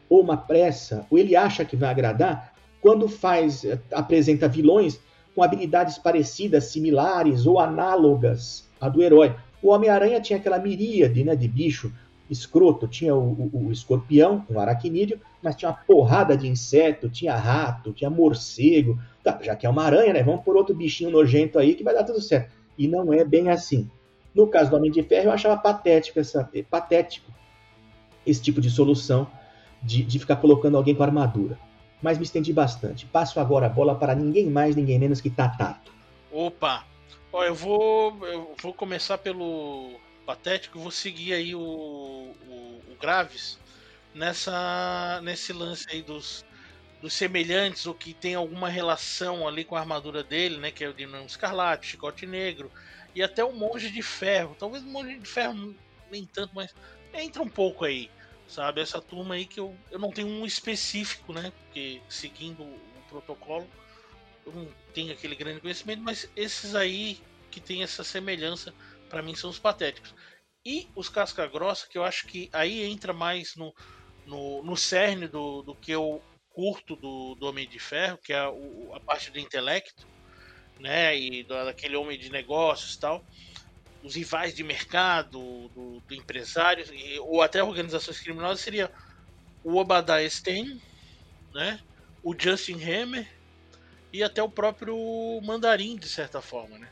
ou 0.09 0.21
uma 0.21 0.35
pressa, 0.35 1.05
ou 1.09 1.17
ele 1.17 1.37
acha 1.37 1.63
que 1.63 1.77
vai 1.77 1.89
agradar, 1.89 2.53
quando 2.81 3.07
faz 3.07 3.63
apresenta 3.93 4.45
vilões 4.45 4.99
com 5.33 5.41
habilidades 5.41 5.97
parecidas, 5.97 6.65
similares 6.65 7.45
ou 7.45 7.59
análogas 7.59 8.67
à 8.81 8.89
do 8.89 9.01
herói. 9.01 9.33
O 9.61 9.69
Homem-Aranha 9.69 10.19
tinha 10.19 10.39
aquela 10.39 10.59
miríade 10.59 11.23
né, 11.23 11.35
de 11.35 11.47
bicho 11.47 11.93
escroto, 12.29 12.87
tinha 12.87 13.13
o, 13.13 13.49
o, 13.53 13.67
o 13.67 13.71
escorpião, 13.71 14.45
um 14.49 14.59
aracnídeo, 14.59 15.19
mas 15.43 15.55
tinha 15.55 15.69
uma 15.69 15.77
porrada 15.77 16.37
de 16.37 16.47
inseto, 16.47 17.09
tinha 17.09 17.35
rato, 17.35 17.91
tinha 17.91 18.09
morcego. 18.09 18.97
Tá, 19.23 19.37
já 19.41 19.55
que 19.55 19.65
é 19.65 19.69
uma 19.69 19.83
aranha, 19.83 20.13
né? 20.13 20.23
Vamos 20.23 20.43
por 20.43 20.55
outro 20.55 20.73
bichinho 20.73 21.11
nojento 21.11 21.59
aí 21.59 21.75
que 21.75 21.83
vai 21.83 21.93
dar 21.93 22.03
tudo 22.03 22.21
certo. 22.21 22.53
E 22.77 22.87
não 22.87 23.11
é 23.13 23.25
bem 23.25 23.49
assim. 23.49 23.89
No 24.33 24.47
caso 24.47 24.69
do 24.69 24.77
Homem 24.77 24.89
de 24.89 25.03
Ferro, 25.03 25.25
eu 25.25 25.31
achava 25.33 25.57
patético, 25.57 26.19
essa, 26.19 26.49
patético 26.69 27.29
esse 28.25 28.41
tipo 28.41 28.61
de 28.61 28.69
solução 28.69 29.27
de, 29.83 30.03
de 30.03 30.19
ficar 30.19 30.37
colocando 30.37 30.77
alguém 30.77 30.95
com 30.95 31.03
armadura. 31.03 31.57
Mas 32.01 32.17
me 32.17 32.23
estendi 32.23 32.53
bastante. 32.53 33.05
Passo 33.05 33.39
agora 33.39 33.65
a 33.65 33.69
bola 33.69 33.93
para 33.93 34.15
ninguém 34.15 34.49
mais, 34.49 34.75
ninguém 34.75 34.97
menos 34.97 35.19
que 35.19 35.29
Tatato. 35.29 35.91
Opa! 36.31 36.90
Ó, 37.31 37.43
eu 37.43 37.55
vou, 37.55 38.27
eu 38.27 38.55
vou 38.61 38.73
começar 38.73 39.17
pelo 39.17 39.97
patético, 40.25 40.79
vou 40.79 40.91
seguir 40.91 41.33
aí 41.33 41.55
o, 41.55 41.61
o, 41.61 42.81
o 42.91 42.95
Graves 42.99 43.57
nessa 44.13 45.21
nesse 45.23 45.53
lance 45.53 45.85
aí 45.89 46.01
dos, 46.01 46.43
dos 47.01 47.13
semelhantes 47.13 47.85
ou 47.85 47.93
que 47.93 48.13
tem 48.13 48.35
alguma 48.35 48.67
relação 48.69 49.47
ali 49.47 49.63
com 49.63 49.75
a 49.75 49.79
armadura 49.79 50.23
dele, 50.23 50.57
né? 50.57 50.71
Que 50.71 50.83
é 50.83 50.89
o 50.89 50.93
Dinamo 50.93 51.25
Escarlate, 51.25 51.87
Chicote 51.87 52.25
Negro 52.25 52.69
e 53.15 53.23
até 53.23 53.43
o 53.43 53.53
Monge 53.53 53.89
de 53.89 54.01
Ferro. 54.01 54.55
Talvez 54.59 54.83
o 54.83 54.87
Monge 54.87 55.17
de 55.17 55.25
Ferro 55.25 55.73
nem 56.11 56.25
tanto, 56.25 56.53
mas 56.53 56.75
entra 57.13 57.41
um 57.41 57.49
pouco 57.49 57.85
aí, 57.85 58.11
sabe? 58.45 58.81
Essa 58.81 59.01
turma 59.01 59.35
aí 59.35 59.45
que 59.45 59.59
eu, 59.59 59.73
eu 59.89 59.99
não 59.99 60.11
tenho 60.11 60.27
um 60.27 60.45
específico, 60.45 61.31
né? 61.31 61.53
Porque 61.63 62.01
seguindo 62.09 62.63
o 62.63 62.79
protocolo 63.07 63.69
não 64.45 64.67
tenho 64.93 65.13
aquele 65.13 65.35
grande 65.35 65.61
conhecimento, 65.61 66.01
mas 66.01 66.29
esses 66.35 66.75
aí 66.75 67.19
que 67.49 67.59
tem 67.59 67.83
essa 67.83 68.03
semelhança 68.03 68.73
para 69.09 69.21
mim 69.21 69.35
são 69.35 69.49
os 69.49 69.59
patéticos. 69.59 70.13
E 70.65 70.87
os 70.95 71.09
casca 71.09 71.45
grossa, 71.47 71.87
que 71.87 71.97
eu 71.97 72.03
acho 72.03 72.27
que 72.27 72.49
aí 72.53 72.83
entra 72.83 73.13
mais 73.13 73.55
no, 73.55 73.73
no, 74.25 74.63
no 74.63 74.77
cerne 74.77 75.27
do, 75.27 75.61
do 75.61 75.75
que 75.75 75.91
eu 75.91 76.21
curto 76.49 76.95
do, 76.95 77.35
do 77.35 77.47
Homem 77.47 77.67
de 77.67 77.79
Ferro, 77.79 78.17
que 78.17 78.31
é 78.31 78.47
o, 78.47 78.91
a 78.93 78.99
parte 78.99 79.31
do 79.31 79.39
intelecto, 79.39 80.07
né? 80.79 81.17
E 81.17 81.43
daquele 81.43 81.95
homem 81.95 82.17
de 82.17 82.31
negócios 82.31 82.95
tal. 82.97 83.25
Os 84.03 84.15
rivais 84.15 84.53
de 84.53 84.63
mercado, 84.63 85.69
do, 85.69 85.99
do 86.01 86.15
empresário, 86.15 86.85
e, 86.93 87.19
ou 87.19 87.41
até 87.41 87.63
organizações 87.63 88.19
criminosas, 88.19 88.61
seria 88.61 88.91
o 89.63 89.77
Obadiah 89.77 90.27
Stein, 90.29 90.81
né? 91.53 91.79
O 92.23 92.35
Justin 92.37 92.81
Hammer 92.83 93.27
e 94.13 94.23
até 94.23 94.43
o 94.43 94.49
próprio 94.49 94.95
Mandarim, 95.43 95.95
de 95.95 96.07
certa 96.07 96.41
forma, 96.41 96.77
né? 96.77 96.89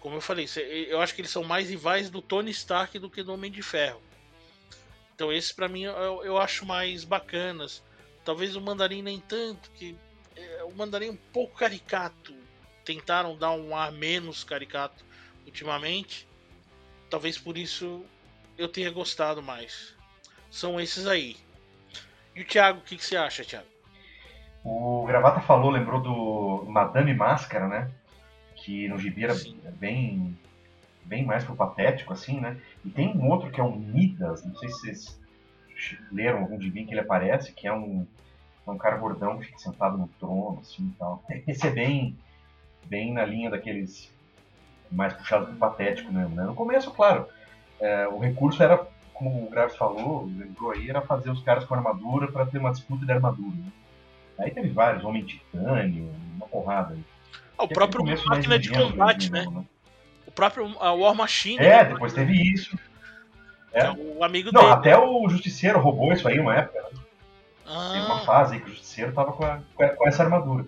Como 0.00 0.16
eu 0.16 0.20
falei, 0.20 0.48
eu 0.88 1.00
acho 1.00 1.14
que 1.14 1.20
eles 1.20 1.30
são 1.30 1.44
mais 1.44 1.68
rivais 1.68 2.08
do 2.08 2.22
Tony 2.22 2.50
Stark 2.50 2.98
do 2.98 3.10
que 3.10 3.22
do 3.22 3.34
Homem 3.34 3.50
de 3.50 3.62
Ferro. 3.62 4.00
Então 5.14 5.30
esses 5.30 5.52
para 5.52 5.68
mim 5.68 5.82
eu, 5.82 6.24
eu, 6.24 6.38
acho 6.38 6.64
mais 6.64 7.04
bacanas. 7.04 7.82
Talvez 8.24 8.56
o 8.56 8.60
Mandarim 8.60 9.02
nem 9.02 9.20
tanto, 9.20 9.70
que 9.72 9.94
é, 10.34 10.64
o 10.64 10.72
Mandarim 10.72 11.08
é 11.08 11.10
um 11.10 11.16
pouco 11.16 11.58
caricato. 11.58 12.34
Tentaram 12.84 13.36
dar 13.36 13.52
um 13.52 13.76
ar 13.76 13.92
menos 13.92 14.42
caricato 14.42 15.04
ultimamente. 15.44 16.26
Talvez 17.10 17.36
por 17.36 17.58
isso 17.58 18.02
eu 18.56 18.66
tenha 18.66 18.90
gostado 18.90 19.42
mais. 19.42 19.94
São 20.50 20.80
esses 20.80 21.06
aí. 21.06 21.36
E 22.34 22.40
o 22.40 22.46
Thiago, 22.46 22.78
o 22.78 22.82
que, 22.82 22.96
que 22.96 23.04
você 23.04 23.16
acha, 23.16 23.44
Thiago? 23.44 23.68
O 24.64 25.04
Gravata 25.06 25.40
falou, 25.40 25.70
lembrou 25.70 26.00
do 26.00 26.64
Madame 26.70 27.14
Máscara, 27.14 27.66
né? 27.66 27.90
que 28.62 28.88
no 28.88 28.98
gibi 28.98 29.24
era 29.24 29.34
Sim. 29.34 29.58
bem 29.78 30.38
bem 31.04 31.24
mais 31.24 31.42
pro 31.44 31.56
patético, 31.56 32.12
assim, 32.12 32.40
né? 32.40 32.60
E 32.84 32.90
tem 32.90 33.08
um 33.16 33.28
outro 33.28 33.50
que 33.50 33.60
é 33.60 33.64
o 33.64 33.74
Midas, 33.74 34.44
não 34.44 34.54
sei 34.56 34.68
se 34.68 34.80
vocês 34.80 35.20
leram 36.12 36.40
algum 36.40 36.60
gibi 36.60 36.84
que 36.84 36.92
ele 36.92 37.00
aparece, 37.00 37.52
que 37.52 37.66
é 37.66 37.72
um, 37.72 38.06
é 38.64 38.70
um 38.70 38.78
cara 38.78 38.96
gordão 38.96 39.38
que 39.38 39.46
fica 39.46 39.58
sentado 39.58 39.98
no 39.98 40.06
trono, 40.20 40.60
assim, 40.60 40.86
e 40.86 40.98
tal. 40.98 41.24
Esse 41.48 41.66
é 41.66 41.70
bem, 41.70 42.16
bem 42.84 43.12
na 43.12 43.24
linha 43.24 43.50
daqueles 43.50 44.12
mais 44.92 45.12
puxados 45.14 45.48
pro 45.48 45.56
patético 45.56 46.12
mesmo, 46.12 46.36
né? 46.36 46.44
No 46.44 46.54
começo, 46.54 46.92
claro, 46.92 47.26
é, 47.80 48.06
o 48.06 48.18
recurso 48.18 48.62
era, 48.62 48.86
como 49.12 49.46
o 49.46 49.50
Graves 49.50 49.76
falou, 49.76 50.26
lembrou 50.26 50.70
aí, 50.70 50.88
era 50.88 51.00
fazer 51.00 51.30
os 51.30 51.42
caras 51.42 51.64
com 51.64 51.74
armadura 51.74 52.30
para 52.30 52.46
ter 52.46 52.58
uma 52.58 52.70
disputa 52.70 53.04
de 53.04 53.10
armadura, 53.10 53.56
né? 53.56 53.72
Aí 54.40 54.50
teve 54.50 54.70
vários, 54.70 55.04
Homem 55.04 55.22
Titânio, 55.22 56.10
uma 56.36 56.46
porrada 56.46 56.94
aí. 56.94 57.00
Ah, 57.58 57.64
o 57.64 57.68
próprio 57.68 58.04
máquina 58.26 58.58
de 58.58 58.70
combate, 58.70 59.30
né? 59.30 59.44
né? 59.44 59.64
O 60.26 60.30
próprio 60.30 60.74
a 60.80 60.92
War 60.92 61.14
Machine. 61.14 61.58
É, 61.58 61.84
né? 61.84 61.84
depois 61.84 62.12
teve 62.12 62.32
isso. 62.32 62.78
É. 63.72 63.82
é 63.82 63.90
o 63.92 64.24
amigo 64.24 64.50
Não, 64.52 64.62
dele. 64.62 64.72
até 64.72 64.98
o 64.98 65.28
Justiceiro 65.28 65.78
roubou 65.78 66.12
isso 66.12 66.26
aí 66.26 66.38
uma 66.38 66.56
época. 66.56 66.80
Né? 66.80 67.00
Ah. 67.66 67.90
Teve 67.92 68.06
uma 68.06 68.20
fase 68.20 68.54
aí 68.54 68.60
que 68.60 68.70
o 68.70 68.70
Justiceiro 68.70 69.12
tava 69.12 69.32
com, 69.32 69.44
a, 69.44 69.60
com 69.76 70.08
essa 70.08 70.22
armadura. 70.22 70.64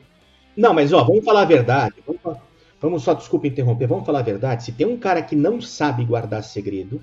Não, 0.57 0.75
mas 0.75 0.93
ó, 0.93 1.03
vamos 1.03 1.25
falar 1.25 1.43
a 1.43 1.47
verdade. 1.47 1.95
Vamos, 2.07 2.39
vamos 2.81 3.03
só, 3.03 3.15
desculpa 3.15 3.47
interromper, 3.47 3.87
vamos 3.87 4.05
falar 4.05 4.19
a 4.19 4.23
verdade. 4.23 4.65
Se 4.65 4.73
tem 4.73 4.87
um 4.87 4.99
cara 4.99 5.23
que 5.23 5.35
não 5.35 5.61
sabe 5.61 6.05
guardar 6.05 6.43
segredo 6.45 7.03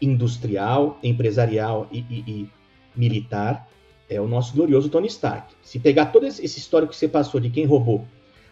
industrial, 0.00 0.98
empresarial 1.02 1.88
e, 1.90 1.98
e, 2.10 2.24
e 2.26 2.50
militar, 2.94 3.66
é 4.10 4.20
o 4.20 4.28
nosso 4.28 4.52
glorioso 4.54 4.90
Tony 4.90 5.06
Stark. 5.06 5.54
Se 5.62 5.78
pegar 5.78 6.06
todo 6.06 6.26
esse 6.26 6.44
histórico 6.44 6.92
que 6.92 6.98
você 6.98 7.08
passou 7.08 7.40
de 7.40 7.48
quem 7.48 7.64
roubou 7.64 8.04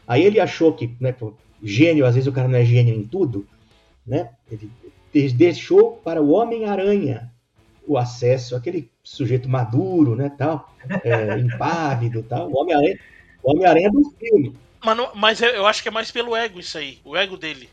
Aí 0.09 0.25
ele 0.25 0.41
achou 0.41 0.73
que, 0.73 0.97
né, 0.99 1.15
gênio, 1.63 2.07
às 2.07 2.15
vezes 2.15 2.27
o 2.27 2.33
cara 2.33 2.49
não 2.49 2.59
é 2.59 2.65
gênio 2.65 2.95
em 2.95 3.05
tudo, 3.05 3.47
né? 4.07 4.31
Ele 4.51 4.71
deixou 5.33 6.01
para 6.03 6.23
o 6.23 6.31
Homem-Aranha 6.31 7.31
o 7.87 7.99
acesso, 7.99 8.57
aquele 8.57 8.91
sujeito 9.03 9.49
maduro, 9.49 10.17
né, 10.17 10.33
tal, 10.37 10.73
é, 11.05 11.37
impávido, 11.39 12.23
tal, 12.23 12.51
o 12.51 12.59
Homem-Aranha, 12.59 12.99
Homem-Aranha 13.43 13.91
do 13.91 14.11
filme. 14.19 14.57
Mas, 14.83 14.97
não, 14.97 15.11
mas 15.15 15.43
eu 15.43 15.67
acho 15.67 15.83
que 15.83 15.89
é 15.89 15.93
mais 15.93 16.11
pelo 16.11 16.35
ego 16.35 16.59
isso 16.59 16.79
aí, 16.79 16.99
o 17.05 17.15
ego 17.15 17.37
dele. 17.37 17.69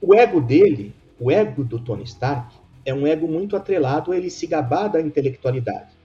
O 0.00 0.14
ego 0.14 0.40
dele, 0.40 0.94
o 1.20 1.30
ego 1.30 1.64
do 1.64 1.78
Tony 1.78 2.04
Stark, 2.04 2.54
é 2.84 2.94
um 2.94 3.06
ego 3.06 3.28
muito 3.28 3.56
atrelado 3.56 4.12
a 4.12 4.16
ele 4.16 4.30
se 4.30 4.46
gabar 4.46 4.88
da 4.88 5.00
intelectualidade. 5.00 5.97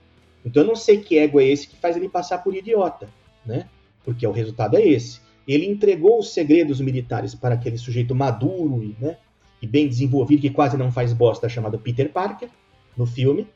Então 0.44 0.62
eu 0.62 0.66
não 0.66 0.76
sei 0.76 0.98
que 0.98 1.18
ego 1.18 1.40
é 1.40 1.44
esse 1.44 1.66
que 1.66 1.76
faz 1.76 1.96
ele 1.96 2.08
passar 2.08 2.38
por 2.38 2.54
idiota, 2.54 3.08
né? 3.44 3.68
Porque 4.04 4.26
o 4.26 4.32
resultado 4.32 4.76
é 4.76 4.86
esse. 4.86 5.20
Ele 5.46 5.66
entregou 5.66 6.18
os 6.18 6.32
segredos 6.32 6.80
militares 6.80 7.34
para 7.34 7.54
aquele 7.54 7.78
sujeito 7.78 8.14
maduro 8.14 8.82
e, 8.82 8.96
né, 9.00 9.16
e 9.60 9.66
bem 9.66 9.88
desenvolvido, 9.88 10.42
que 10.42 10.50
quase 10.50 10.76
não 10.76 10.90
faz 10.90 11.12
bosta, 11.12 11.48
chamado 11.48 11.78
Peter 11.78 12.10
Parker, 12.10 12.48
no 12.96 13.06
filme. 13.06 13.46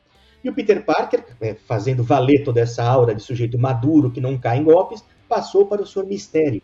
E 0.43 0.49
o 0.49 0.53
Peter 0.53 0.83
Parker, 0.83 1.25
né, 1.39 1.55
fazendo 1.67 2.03
valer 2.03 2.43
toda 2.43 2.61
essa 2.61 2.83
aura 2.83 3.13
de 3.13 3.21
sujeito 3.21 3.57
maduro 3.57 4.11
que 4.11 4.21
não 4.21 4.37
cai 4.37 4.57
em 4.57 4.63
golpes, 4.63 5.03
passou 5.27 5.65
para 5.65 5.81
o 5.81 5.85
Senhor 5.85 6.07
Mistério. 6.07 6.61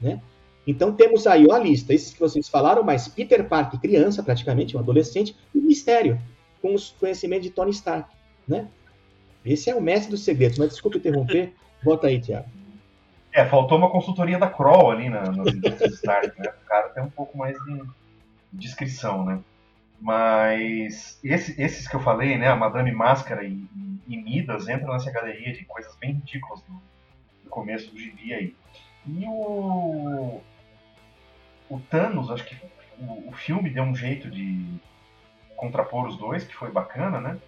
Né? 0.00 0.20
Então 0.66 0.92
temos 0.92 1.26
aí 1.26 1.50
a 1.50 1.58
lista, 1.58 1.92
esses 1.92 2.12
que 2.12 2.20
vocês 2.20 2.48
falaram, 2.48 2.82
mas 2.82 3.08
Peter 3.08 3.46
Parker, 3.48 3.80
criança 3.80 4.22
praticamente, 4.22 4.76
um 4.76 4.80
adolescente, 4.80 5.36
e 5.54 5.58
Mistério, 5.58 6.20
com 6.60 6.74
os 6.74 6.90
conhecimentos 6.90 7.44
de 7.44 7.50
Tony 7.50 7.70
Stark. 7.70 8.14
Né? 8.46 8.68
Esse 9.44 9.70
é 9.70 9.74
o 9.74 9.80
mestre 9.80 10.10
dos 10.10 10.24
segredos, 10.24 10.58
mas 10.58 10.70
desculpa 10.70 10.98
interromper, 10.98 11.52
bota 11.82 12.06
aí, 12.06 12.20
Tiago. 12.20 12.48
É, 13.32 13.44
faltou 13.44 13.78
uma 13.78 13.90
consultoria 13.90 14.38
da 14.38 14.48
Kroll 14.48 14.90
ali 14.90 15.08
na, 15.08 15.22
indústrias 15.28 15.94
Stark, 15.94 16.40
né? 16.40 16.50
O 16.62 16.66
cara 16.66 16.88
tem 16.88 17.02
um 17.02 17.10
pouco 17.10 17.36
mais 17.36 17.56
de 17.64 17.82
descrição, 18.52 19.24
né? 19.24 19.40
Mas 20.00 21.18
esse, 21.22 21.60
esses 21.60 21.88
que 21.88 21.96
eu 21.96 22.00
falei, 22.00 22.38
né? 22.38 22.48
A 22.48 22.56
Madame 22.56 22.92
Máscara 22.92 23.44
e, 23.44 23.64
e, 24.06 24.16
Midas 24.16 24.68
entram 24.68 24.92
nessa 24.92 25.10
galeria 25.10 25.52
de 25.52 25.64
coisas 25.64 25.94
bem 25.96 26.12
ridículas 26.12 26.62
do, 26.62 26.80
começo 27.48 27.90
do 27.90 27.98
gibi 27.98 28.32
aí. 28.32 28.56
E 29.06 29.24
o, 29.26 30.40
o 31.68 31.80
Thanos, 31.90 32.30
acho 32.30 32.44
que 32.44 32.56
o, 32.98 33.28
o, 33.28 33.32
filme 33.32 33.70
deu 33.70 33.82
um 33.82 33.94
jeito 33.94 34.30
de 34.30 34.64
contrapor 35.56 36.06
os 36.06 36.16
dois, 36.16 36.44
que 36.44 36.54
foi 36.54 36.70
bacana, 36.70 37.20
né? 37.20 37.38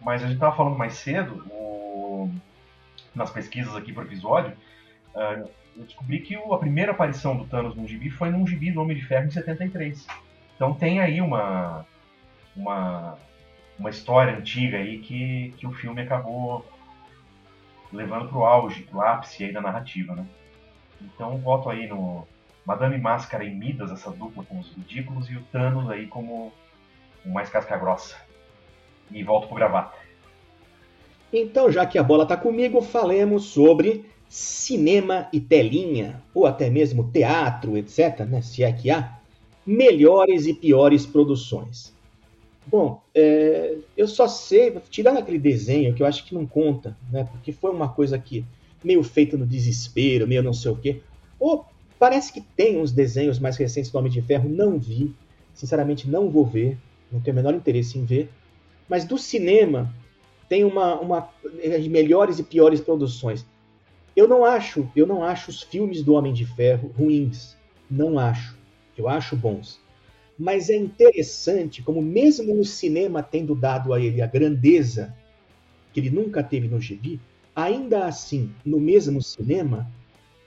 Mas 0.00 0.22
a 0.22 0.28
gente 0.28 0.38
tava 0.38 0.56
falando 0.56 0.76
mais 0.76 0.94
cedo, 0.94 1.44
o, 1.50 2.30
nas 3.14 3.30
pesquisas 3.30 3.74
aqui 3.74 3.92
pro 3.92 4.04
episódio, 4.04 4.56
Uh, 5.14 5.50
eu 5.76 5.84
descobri 5.84 6.20
que 6.20 6.34
a 6.34 6.58
primeira 6.58 6.92
aparição 6.92 7.36
do 7.36 7.44
Thanos 7.44 7.74
no 7.76 7.86
gibi 7.86 8.10
foi 8.10 8.30
num 8.30 8.46
gibi 8.46 8.70
do 8.70 8.80
Homem 8.80 8.96
de 8.96 9.04
Ferro 9.04 9.26
em 9.26 9.30
73. 9.30 10.06
Então 10.54 10.74
tem 10.74 11.00
aí 11.00 11.20
uma, 11.20 11.86
uma, 12.56 13.16
uma 13.78 13.90
história 13.90 14.36
antiga 14.36 14.78
aí 14.78 14.98
que, 14.98 15.54
que 15.56 15.66
o 15.66 15.72
filme 15.72 16.02
acabou 16.02 16.66
levando 17.92 18.28
pro 18.28 18.44
auge, 18.44 18.82
pro 18.82 19.00
ápice 19.00 19.44
aí 19.44 19.52
da 19.52 19.60
narrativa, 19.60 20.14
né? 20.14 20.26
Então 21.00 21.38
voto 21.38 21.70
aí 21.70 21.86
no 21.86 22.26
Madame 22.66 22.98
Máscara 22.98 23.44
e 23.44 23.54
Midas, 23.54 23.90
essa 23.90 24.10
dupla 24.10 24.44
com 24.44 24.58
os 24.58 24.72
ridículos, 24.74 25.30
e 25.30 25.36
o 25.36 25.44
Thanos 25.44 25.88
aí 25.90 26.06
como 26.06 26.52
o 27.24 27.30
mais 27.30 27.48
casca 27.48 27.76
grossa. 27.76 28.16
E 29.10 29.22
volto 29.22 29.46
pro 29.46 29.56
gravata. 29.56 29.96
Então, 31.32 31.70
já 31.70 31.84
que 31.84 31.98
a 31.98 32.02
bola 32.02 32.24
tá 32.26 32.36
comigo, 32.36 32.80
falemos 32.80 33.44
sobre 33.44 34.06
cinema 34.28 35.28
e 35.32 35.40
telinha, 35.40 36.22
ou 36.34 36.46
até 36.46 36.68
mesmo 36.68 37.10
teatro, 37.10 37.76
etc., 37.76 38.20
né, 38.20 38.42
se 38.42 38.62
é 38.62 38.72
que 38.72 38.90
há, 38.90 39.18
melhores 39.66 40.46
e 40.46 40.54
piores 40.54 41.04
produções. 41.06 41.92
Bom, 42.66 43.02
é, 43.14 43.76
eu 43.96 44.06
só 44.06 44.28
sei, 44.28 44.74
tirando 44.90 45.18
aquele 45.18 45.38
desenho 45.38 45.94
que 45.94 46.02
eu 46.02 46.06
acho 46.06 46.24
que 46.24 46.34
não 46.34 46.46
conta, 46.46 46.96
né, 47.10 47.24
porque 47.30 47.52
foi 47.52 47.70
uma 47.70 47.88
coisa 47.88 48.18
que 48.18 48.44
meio 48.84 49.02
feita 49.02 49.36
no 49.36 49.46
desespero, 49.46 50.28
meio 50.28 50.42
não 50.42 50.52
sei 50.52 50.70
o 50.70 50.76
quê. 50.76 51.00
Ou 51.38 51.64
parece 51.98 52.32
que 52.32 52.40
tem 52.40 52.78
uns 52.78 52.92
desenhos 52.92 53.38
mais 53.38 53.56
recentes 53.56 53.90
do 53.90 53.98
Homem 53.98 54.12
de 54.12 54.22
Ferro, 54.22 54.48
não 54.48 54.78
vi, 54.78 55.14
sinceramente 55.54 56.08
não 56.08 56.30
vou 56.30 56.44
ver, 56.44 56.76
não 57.10 57.20
tenho 57.20 57.34
o 57.34 57.36
menor 57.36 57.54
interesse 57.54 57.98
em 57.98 58.04
ver. 58.04 58.30
Mas 58.88 59.04
do 59.04 59.18
cinema 59.18 59.92
tem 60.48 60.64
uma, 60.64 60.98
uma 60.98 61.28
melhores 61.88 62.38
e 62.38 62.42
piores 62.42 62.80
produções. 62.80 63.44
Eu 64.16 64.26
não 64.26 64.44
acho, 64.44 64.88
eu 64.96 65.06
não 65.06 65.22
acho 65.22 65.50
os 65.50 65.62
filmes 65.62 66.02
do 66.02 66.14
Homem 66.14 66.32
de 66.32 66.46
Ferro 66.46 66.92
ruins, 66.96 67.56
não 67.90 68.18
acho. 68.18 68.56
Eu 68.96 69.08
acho 69.08 69.36
bons. 69.36 69.78
Mas 70.38 70.70
é 70.70 70.76
interessante 70.76 71.82
como 71.82 72.00
mesmo 72.00 72.54
no 72.54 72.64
cinema 72.64 73.22
tendo 73.22 73.54
dado 73.54 73.92
a 73.92 74.00
ele 74.00 74.22
a 74.22 74.26
grandeza 74.26 75.14
que 75.92 76.00
ele 76.00 76.10
nunca 76.10 76.42
teve 76.42 76.68
no 76.68 76.80
gibi, 76.80 77.20
ainda 77.54 78.06
assim, 78.06 78.52
no 78.64 78.78
mesmo 78.78 79.20
cinema, 79.20 79.90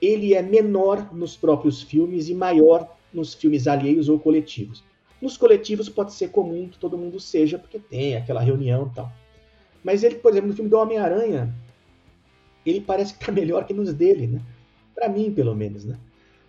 ele 0.00 0.34
é 0.34 0.42
menor 0.42 1.14
nos 1.14 1.36
próprios 1.36 1.82
filmes 1.82 2.28
e 2.28 2.34
maior 2.34 2.96
nos 3.12 3.34
filmes 3.34 3.66
alheios 3.66 4.08
ou 4.08 4.18
coletivos. 4.18 4.82
Nos 5.22 5.36
coletivos 5.36 5.88
pode 5.88 6.12
ser 6.12 6.30
comum 6.30 6.68
que 6.68 6.76
todo 6.76 6.98
mundo 6.98 7.20
seja, 7.20 7.56
porque 7.56 7.78
tem 7.78 8.16
aquela 8.16 8.40
reunião 8.40 8.90
e 8.90 8.94
tal. 8.96 9.12
Mas 9.84 10.02
ele, 10.02 10.16
por 10.16 10.32
exemplo, 10.32 10.48
no 10.48 10.54
filme 10.54 10.68
do 10.68 10.76
Homem-Aranha, 10.76 11.54
ele 12.66 12.80
parece 12.80 13.14
que 13.14 13.22
está 13.22 13.30
melhor 13.32 13.64
que 13.64 13.72
nos 13.72 13.94
dele, 13.94 14.26
né? 14.26 14.40
Para 14.92 15.08
mim, 15.08 15.32
pelo 15.32 15.54
menos, 15.54 15.84
né? 15.84 15.96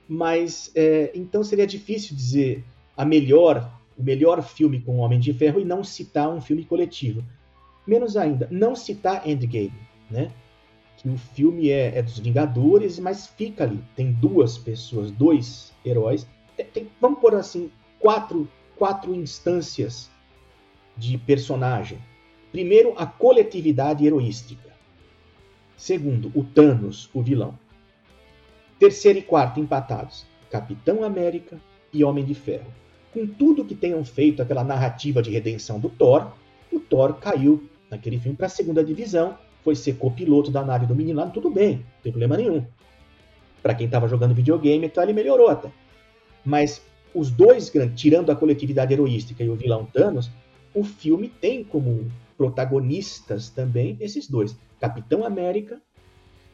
Mas 0.10 0.72
é, 0.74 1.12
então 1.14 1.44
seria 1.44 1.68
difícil 1.68 2.16
dizer 2.16 2.64
a 2.98 3.06
melhor, 3.06 3.72
o 3.96 4.02
melhor 4.02 4.42
filme 4.42 4.82
com 4.82 4.98
o 4.98 5.02
Homem 5.02 5.20
de 5.20 5.32
Ferro 5.34 5.60
e 5.60 5.66
não 5.66 5.84
citar 5.84 6.28
um 6.28 6.42
filme 6.42 6.66
coletivo. 6.66 7.24
Menos 7.86 8.18
ainda, 8.18 8.48
não 8.50 8.76
citar 8.76 9.28
Endgame, 9.30 9.74
né? 10.10 10.32
Que 10.98 11.08
o 11.10 11.18
filme 11.18 11.70
é, 11.70 12.00
é 12.00 12.02
dos 12.02 12.18
Vingadores, 12.18 12.98
mas 12.98 13.28
fica 13.28 13.66
ali. 13.66 13.80
Tem 13.96 14.12
duas 14.12 14.58
pessoas, 14.58 15.12
dois 15.12 15.72
heróis. 15.86 16.28
Tem, 16.58 16.66
tem, 16.66 16.88
vamos 17.00 17.20
por 17.20 17.36
assim, 17.36 17.72
quatro, 18.00 18.48
quatro 18.78 19.14
instâncias 19.14 20.10
de 20.98 21.18
personagem. 21.18 22.00
Primeiro, 22.52 22.94
a 22.98 23.06
coletividade 23.06 24.06
heroística. 24.06 24.72
Segundo, 25.76 26.32
o 26.36 26.44
Thanos, 26.44 27.10
o 27.14 27.22
vilão. 27.22 27.58
Terceiro 28.80 29.20
e 29.20 29.22
quarto 29.22 29.60
empatados: 29.60 30.26
Capitão 30.50 31.04
América 31.04 31.60
e 31.92 32.04
Homem 32.04 32.24
de 32.24 32.36
Ferro. 32.36 32.72
Com 33.14 33.28
tudo 33.28 33.66
que 33.66 33.76
tenham 33.76 34.04
feito 34.04 34.42
aquela 34.42 34.64
narrativa 34.64 35.22
de 35.22 35.32
redenção 35.32 35.80
do 35.80 35.90
Thor, 35.90 36.32
o 36.72 36.80
Thor 36.80 37.14
caiu 37.16 37.70
naquele 37.90 38.20
filme 38.20 38.36
para 38.36 38.48
a 38.48 38.50
segunda 38.50 38.84
divisão, 38.84 39.38
foi 39.64 39.76
ser 39.76 39.98
copiloto 39.98 40.50
da 40.50 40.64
nave 40.64 40.86
do 40.86 40.96
menino 40.96 41.20
lá, 41.20 41.28
tudo 41.28 41.50
bem, 41.50 41.78
não 41.78 42.02
tem 42.02 42.12
problema 42.12 42.36
nenhum. 42.36 42.66
Para 43.62 43.76
quem 43.76 43.86
estava 43.86 44.08
jogando 44.08 44.34
videogame, 44.34 44.88
então 44.88 45.04
ele 45.04 45.14
melhorou 45.14 45.48
até. 45.48 45.72
Mas 46.44 46.82
os 47.14 47.30
dois, 47.30 47.72
tirando 47.95 48.32
a 48.32 48.36
coletividade 48.36 48.93
heroística 48.93 49.43
e 49.43 49.49
o 49.49 49.55
vilão 49.55 49.86
Thanos, 49.86 50.32
o 50.74 50.84
filme 50.84 51.30
tem 51.30 51.64
como 51.64 52.11
protagonistas 52.36 53.49
também 53.49 53.95
esses 53.99 54.28
dois. 54.28 54.55
Capitão 54.80 55.24
América 55.24 55.80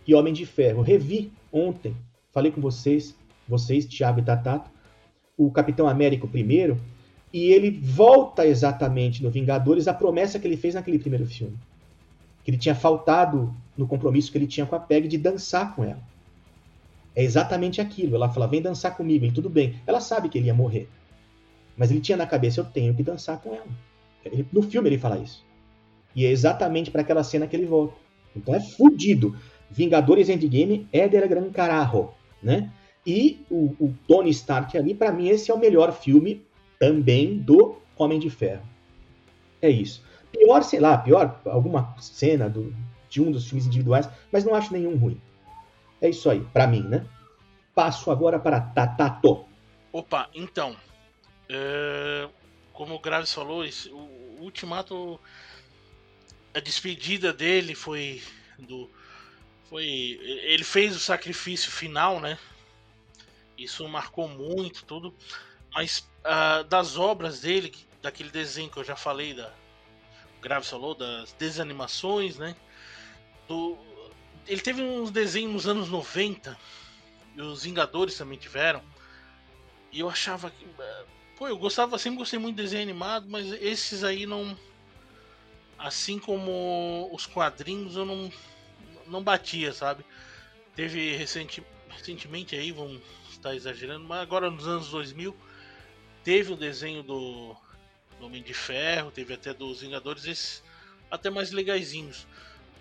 e 0.05 0.13
Homem 0.13 0.33
de 0.33 0.45
Ferro. 0.45 0.81
Revi 0.81 1.31
ontem, 1.51 1.95
falei 2.31 2.51
com 2.51 2.61
vocês, 2.61 3.15
vocês, 3.47 3.85
Thiago 3.85 4.19
e 4.19 4.23
Tatato, 4.23 4.69
o 5.37 5.49
Capitão 5.49 5.87
América 5.87 6.27
primeiro, 6.27 6.79
e 7.31 7.51
ele 7.51 7.71
volta 7.71 8.45
exatamente 8.45 9.23
no 9.23 9.29
Vingadores 9.29 9.87
a 9.87 9.93
promessa 9.93 10.39
que 10.39 10.47
ele 10.47 10.57
fez 10.57 10.73
naquele 10.75 10.99
primeiro 10.99 11.25
filme. 11.25 11.57
Que 12.43 12.51
ele 12.51 12.57
tinha 12.57 12.75
faltado 12.75 13.53
no 13.77 13.87
compromisso 13.87 14.31
que 14.31 14.37
ele 14.37 14.47
tinha 14.47 14.65
com 14.65 14.75
a 14.75 14.79
Peg 14.79 15.07
de 15.07 15.17
dançar 15.17 15.75
com 15.75 15.83
ela. 15.83 16.01
É 17.15 17.23
exatamente 17.23 17.81
aquilo. 17.81 18.15
Ela 18.15 18.29
fala, 18.29 18.47
vem 18.47 18.61
dançar 18.61 18.95
comigo, 18.95 19.25
e 19.25 19.31
tudo 19.31 19.49
bem. 19.49 19.81
Ela 19.85 19.99
sabe 19.99 20.29
que 20.29 20.37
ele 20.37 20.47
ia 20.47 20.53
morrer. 20.53 20.89
Mas 21.75 21.91
ele 21.91 22.01
tinha 22.01 22.17
na 22.17 22.27
cabeça, 22.27 22.59
eu 22.59 22.65
tenho 22.65 22.93
que 22.93 23.03
dançar 23.03 23.39
com 23.41 23.53
ela. 23.53 23.67
Ele, 24.25 24.45
no 24.51 24.61
filme 24.61 24.89
ele 24.89 24.97
fala 24.97 25.17
isso. 25.17 25.45
E 26.15 26.25
é 26.25 26.29
exatamente 26.31 26.91
para 26.91 27.01
aquela 27.01 27.23
cena 27.23 27.47
que 27.47 27.55
ele 27.55 27.65
volta. 27.65 27.95
Então 28.35 28.53
é 28.53 28.59
fudido. 28.59 29.37
Vingadores 29.69 30.29
Endgame 30.29 30.87
é 30.91 31.07
del 31.07 31.27
gran 31.27 31.49
carajo, 31.51 32.09
né? 32.41 32.71
E 33.05 33.45
o, 33.49 33.75
o 33.79 33.93
Tony 34.07 34.29
Stark 34.31 34.77
ali, 34.77 34.93
para 34.93 35.11
mim, 35.11 35.29
esse 35.29 35.49
é 35.51 35.53
o 35.53 35.59
melhor 35.59 35.93
filme 35.93 36.43
também 36.79 37.37
do 37.37 37.77
Homem 37.97 38.19
de 38.19 38.29
Ferro. 38.29 38.63
É 39.61 39.69
isso. 39.69 40.03
Pior, 40.31 40.63
sei 40.63 40.79
lá, 40.79 40.97
pior 40.97 41.41
alguma 41.45 41.95
cena 41.99 42.49
do, 42.49 42.73
de 43.09 43.21
um 43.21 43.31
dos 43.31 43.47
filmes 43.47 43.65
individuais, 43.65 44.09
mas 44.31 44.45
não 44.45 44.53
acho 44.53 44.73
nenhum 44.73 44.95
ruim. 44.97 45.19
É 46.01 46.09
isso 46.09 46.29
aí, 46.29 46.39
para 46.39 46.67
mim, 46.67 46.83
né? 46.83 47.05
Passo 47.75 48.11
agora 48.11 48.39
para 48.39 48.61
Tatato. 48.61 49.45
Opa, 49.91 50.29
então. 50.33 50.75
É, 51.47 52.29
como 52.73 52.95
o 52.95 52.99
Graves 52.99 53.33
falou, 53.33 53.65
esse, 53.65 53.89
o, 53.89 53.97
o 53.97 54.43
Ultimato 54.43 55.19
a 56.53 56.59
despedida 56.59 57.31
dele 57.31 57.75
foi 57.75 58.21
do 58.57 58.89
foi 59.69 59.85
ele 60.23 60.63
fez 60.63 60.95
o 60.95 60.99
sacrifício 60.99 61.71
final, 61.71 62.19
né? 62.19 62.37
Isso 63.57 63.87
marcou 63.87 64.27
muito 64.27 64.85
tudo, 64.85 65.13
mas 65.73 66.09
uh, 66.23 66.63
das 66.63 66.97
obras 66.97 67.41
dele, 67.41 67.73
daquele 68.01 68.29
desenho 68.29 68.69
que 68.69 68.77
eu 68.77 68.83
já 68.83 68.95
falei 68.95 69.33
da 69.33 69.53
Grave 70.41 70.65
falou 70.65 70.95
das 70.95 71.33
desanimações, 71.33 72.37
né? 72.37 72.55
Do, 73.47 73.77
ele 74.49 74.61
teve 74.61 74.81
uns 74.81 75.11
desenhos 75.11 75.53
nos 75.53 75.67
anos 75.67 75.89
90 75.89 76.57
e 77.35 77.41
os 77.41 77.63
Vingadores 77.63 78.17
também 78.17 78.37
tiveram. 78.37 78.81
E 79.91 79.99
eu 79.99 80.09
achava 80.09 80.49
que 80.49 80.65
pô, 81.37 81.47
eu 81.47 81.57
gostava, 81.57 81.99
sempre 81.99 82.17
gostei 82.17 82.39
muito 82.39 82.55
de 82.55 82.63
desenho 82.63 82.81
animado, 82.81 83.29
mas 83.29 83.45
esses 83.61 84.03
aí 84.03 84.25
não 84.25 84.57
assim 85.77 86.19
como 86.19 87.09
os 87.13 87.25
quadrinhos 87.25 87.95
eu 87.95 88.05
não, 88.05 88.31
não 89.07 89.23
batia, 89.23 89.71
sabe? 89.71 90.03
Teve 90.75 91.15
recente, 91.15 91.63
recentemente 91.87 92.55
aí, 92.55 92.71
vamos 92.71 93.01
estar 93.29 93.55
exagerando, 93.55 94.05
mas 94.05 94.19
agora 94.19 94.49
nos 94.49 94.67
anos 94.67 94.89
2000 94.89 95.35
teve 96.23 96.51
o 96.51 96.57
desenho 96.57 97.03
do, 97.03 97.55
do 98.19 98.25
Homem 98.25 98.43
de 98.43 98.53
Ferro, 98.53 99.11
teve 99.11 99.33
até 99.33 99.53
dos 99.53 99.81
Vingadores, 99.81 100.25
esses 100.25 100.63
até 101.09 101.29
mais 101.29 101.51
legaisinhos. 101.51 102.27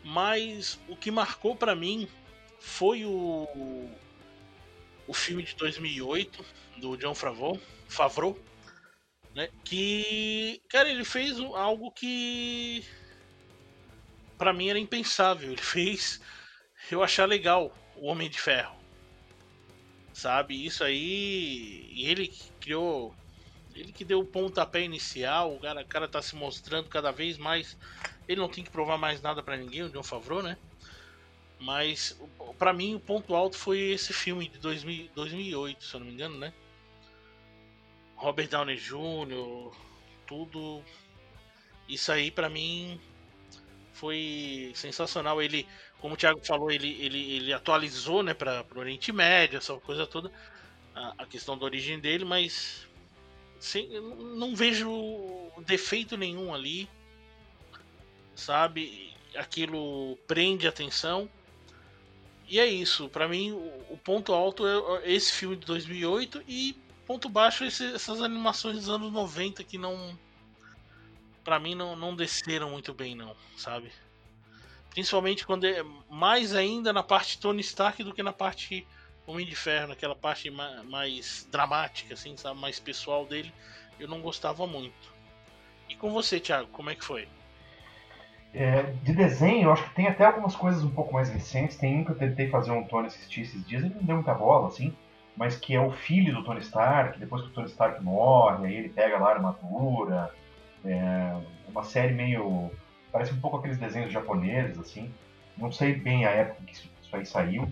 Mas 0.05 0.79
o 0.89 0.97
que 0.97 1.11
marcou 1.11 1.55
para 1.55 1.75
mim 1.75 2.09
foi 2.59 3.05
o 3.05 3.47
o 5.07 5.15
filme 5.15 5.43
de 5.43 5.57
2008 5.57 6.45
do 6.77 6.97
John 6.99 7.15
Favreau, 7.15 7.59
Favreau 7.89 8.39
né? 9.39 9.49
Que, 9.65 10.61
cara, 10.69 10.91
ele 10.91 11.05
fez 11.05 11.39
algo 11.39 11.93
que 11.93 12.85
para 14.37 14.53
mim 14.53 14.69
era 14.69 14.79
impensável. 14.79 15.53
Ele 15.53 15.63
fez 15.63 16.21
eu 16.91 17.03
achar 17.05 17.27
legal 17.27 17.73
o 17.97 18.07
Homem 18.07 18.29
de 18.29 18.41
Ferro. 18.41 18.77
Sabe? 20.13 20.67
Isso 20.67 20.83
aí. 20.83 21.89
E 21.93 22.07
ele 22.07 22.35
criou. 22.61 23.15
Ele 23.79 23.93
que 23.93 24.05
deu 24.05 24.21
o 24.21 24.27
pontapé 24.27 24.83
inicial. 24.83 25.55
O 25.55 25.61
cara, 25.61 25.83
o 25.83 25.87
cara 25.87 26.09
tá 26.09 26.21
se 26.21 26.35
mostrando 26.35 26.89
cada 26.89 27.13
vez 27.13 27.39
mais. 27.39 27.77
Ele 28.27 28.41
não 28.41 28.49
tem 28.49 28.65
que 28.65 28.71
provar 28.71 28.99
mais 28.99 29.23
nada 29.23 29.41
para 29.41 29.57
ninguém, 29.57 29.85
o 29.85 29.89
John 29.89 30.03
Favreau, 30.03 30.43
né? 30.43 30.59
Mas 31.61 32.21
para 32.59 32.73
mim 32.73 32.95
o 32.95 33.01
ponto 33.01 33.35
alto 33.35 33.57
foi 33.57 33.79
esse 33.79 34.13
filme 34.13 34.49
de 34.49 34.59
2000, 34.59 35.11
2008, 35.15 35.85
se 35.85 35.95
eu 35.95 36.01
não 36.01 36.07
me 36.07 36.13
engano, 36.13 36.39
né? 36.39 36.53
Robert 38.17 38.49
Downey 38.49 38.77
Jr., 38.77 39.73
tudo. 40.27 40.83
Isso 41.89 42.11
aí 42.11 42.33
para 42.33 42.49
mim 42.49 43.01
foi 43.93 44.73
sensacional. 44.75 45.41
Ele, 45.41 45.67
como 46.01 46.15
o 46.15 46.17
Thiago 46.17 46.45
falou, 46.45 46.71
ele, 46.71 46.97
ele, 47.01 47.33
ele 47.33 47.53
atualizou 47.53 48.25
né, 48.25 48.35
para 48.35 48.65
o 48.75 48.79
Oriente 48.79 49.13
Médio, 49.13 49.57
essa 49.57 49.75
coisa 49.77 50.05
toda, 50.05 50.33
a, 50.95 51.23
a 51.23 51.27
questão 51.27 51.57
da 51.57 51.65
origem 51.65 51.99
dele, 52.01 52.25
mas 52.25 52.88
sem, 53.59 53.89
não 54.01 54.55
vejo 54.55 54.91
defeito 55.67 56.17
nenhum 56.17 56.55
ali, 56.55 56.89
sabe? 58.35 59.15
Aquilo 59.37 60.17
prende 60.27 60.67
atenção. 60.67 61.29
E 62.49 62.59
é 62.59 62.67
isso, 62.67 63.09
para 63.09 63.29
mim 63.29 63.53
o, 63.53 63.99
ponto 64.03 64.33
alto 64.33 64.67
é 64.67 65.13
esse 65.13 65.33
filme 65.33 65.57
de 65.57 65.67
2008 65.67 66.43
e 66.49 66.75
Ponto 67.09 67.31
baixo 67.31 67.65
esse, 67.65 67.95
essas 67.95 68.21
animações 68.21 68.77
dos 68.77 68.91
anos 68.91 69.11
90 69.11 69.65
que 69.65 69.79
não. 69.79 70.19
para 71.43 71.59
mim 71.59 71.75
não, 71.75 71.97
não 71.97 72.15
desceram 72.15 72.69
muito 72.69 72.93
bem, 72.93 73.15
não, 73.15 73.35
sabe? 73.57 73.91
Principalmente 74.91 75.47
quando 75.47 75.65
é 75.65 75.83
mais 76.11 76.55
ainda 76.55 76.93
na 76.93 77.03
parte 77.03 77.39
Tony 77.39 77.63
Stark 77.63 78.05
do 78.05 78.13
que 78.13 78.23
na 78.23 78.35
parte 78.35 78.87
Homem 79.29 79.45
de 79.45 79.55
Ferro, 79.55 79.89
naquela 79.89 80.17
parte 80.17 80.51
mais 80.51 81.47
dramática, 81.53 82.15
assim, 82.15 82.35
sabe, 82.37 82.59
mais 82.59 82.81
pessoal 82.81 83.27
dele, 83.27 83.53
eu 84.01 84.09
não 84.09 84.23
gostava 84.23 84.67
muito. 84.67 85.13
E 85.87 85.95
com 85.95 86.11
você, 86.11 86.41
Thiago, 86.41 86.69
como 86.69 86.89
é 86.89 86.95
que 86.95 87.05
foi? 87.05 87.29
É, 88.55 88.83
de 89.03 89.13
desenho, 89.13 89.65
eu 89.65 89.73
acho 89.73 89.85
que 89.85 89.95
tem 89.95 90.07
até 90.07 90.25
algumas 90.25 90.57
coisas 90.57 90.83
um 90.83 90.91
pouco 90.91 91.13
mais 91.13 91.29
recentes. 91.29 91.77
Tem 91.77 91.99
um 91.99 92.05
que 92.05 92.13
eu 92.13 92.19
tentei 92.19 92.49
fazer 92.49 92.71
um 92.71 92.83
Tony 92.85 93.09
assistir 93.09 93.43
esses 93.43 93.63
dias, 93.67 93.85
ele 93.85 93.95
não 93.95 94.03
deu 94.03 94.17
muita 94.17 94.33
bola, 94.33 94.69
assim, 94.69 94.97
mas 95.37 95.57
que 95.57 95.75
é 95.75 95.81
o 95.81 95.93
filho 95.93 96.35
do 96.35 96.43
Tony 96.43 96.61
Stark, 96.61 97.19
depois 97.19 97.43
que 97.43 97.49
o 97.49 97.53
Tony 97.53 97.69
Stark 97.69 98.03
morre, 98.03 98.67
aí 98.67 98.77
ele 98.77 98.89
pega 98.89 99.19
lá 99.19 99.29
a 99.29 99.35
armadura. 99.35 100.35
É 100.85 101.37
uma 101.69 101.83
série 101.83 102.15
meio. 102.15 102.71
Parece 103.13 103.35
um 103.35 103.41
pouco 103.41 103.59
aqueles 103.59 103.77
desenhos 103.77 104.11
japoneses, 104.11 104.79
assim. 104.79 105.13
Não 105.57 105.71
sei 105.71 105.95
bem 105.95 106.25
a 106.25 106.31
época 106.31 106.63
que 106.67 106.73
isso 106.73 106.91
aí 107.13 107.27
saiu. 107.27 107.69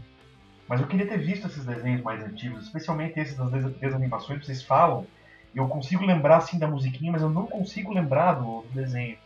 Mas 0.69 0.81
eu 0.81 0.87
queria 0.87 1.07
ter 1.07 1.19
visto 1.19 1.47
esses 1.47 1.64
desenhos 1.64 2.03
mais 2.03 2.21
antigos, 2.23 2.64
especialmente 2.64 3.19
esses 3.21 3.37
das 3.37 3.73
desanimações 3.75 4.41
que 4.41 4.47
vocês 4.47 4.62
falam. 4.62 5.07
Eu 5.55 5.69
consigo 5.69 6.05
lembrar 6.05 6.39
assim 6.39 6.59
da 6.59 6.67
musiquinha, 6.67 7.12
mas 7.12 7.23
eu 7.23 7.31
não 7.31 7.47
consigo 7.47 7.95
lembrar 7.95 8.35
do, 8.35 8.62
do 8.62 8.69
desenho. 8.75 9.17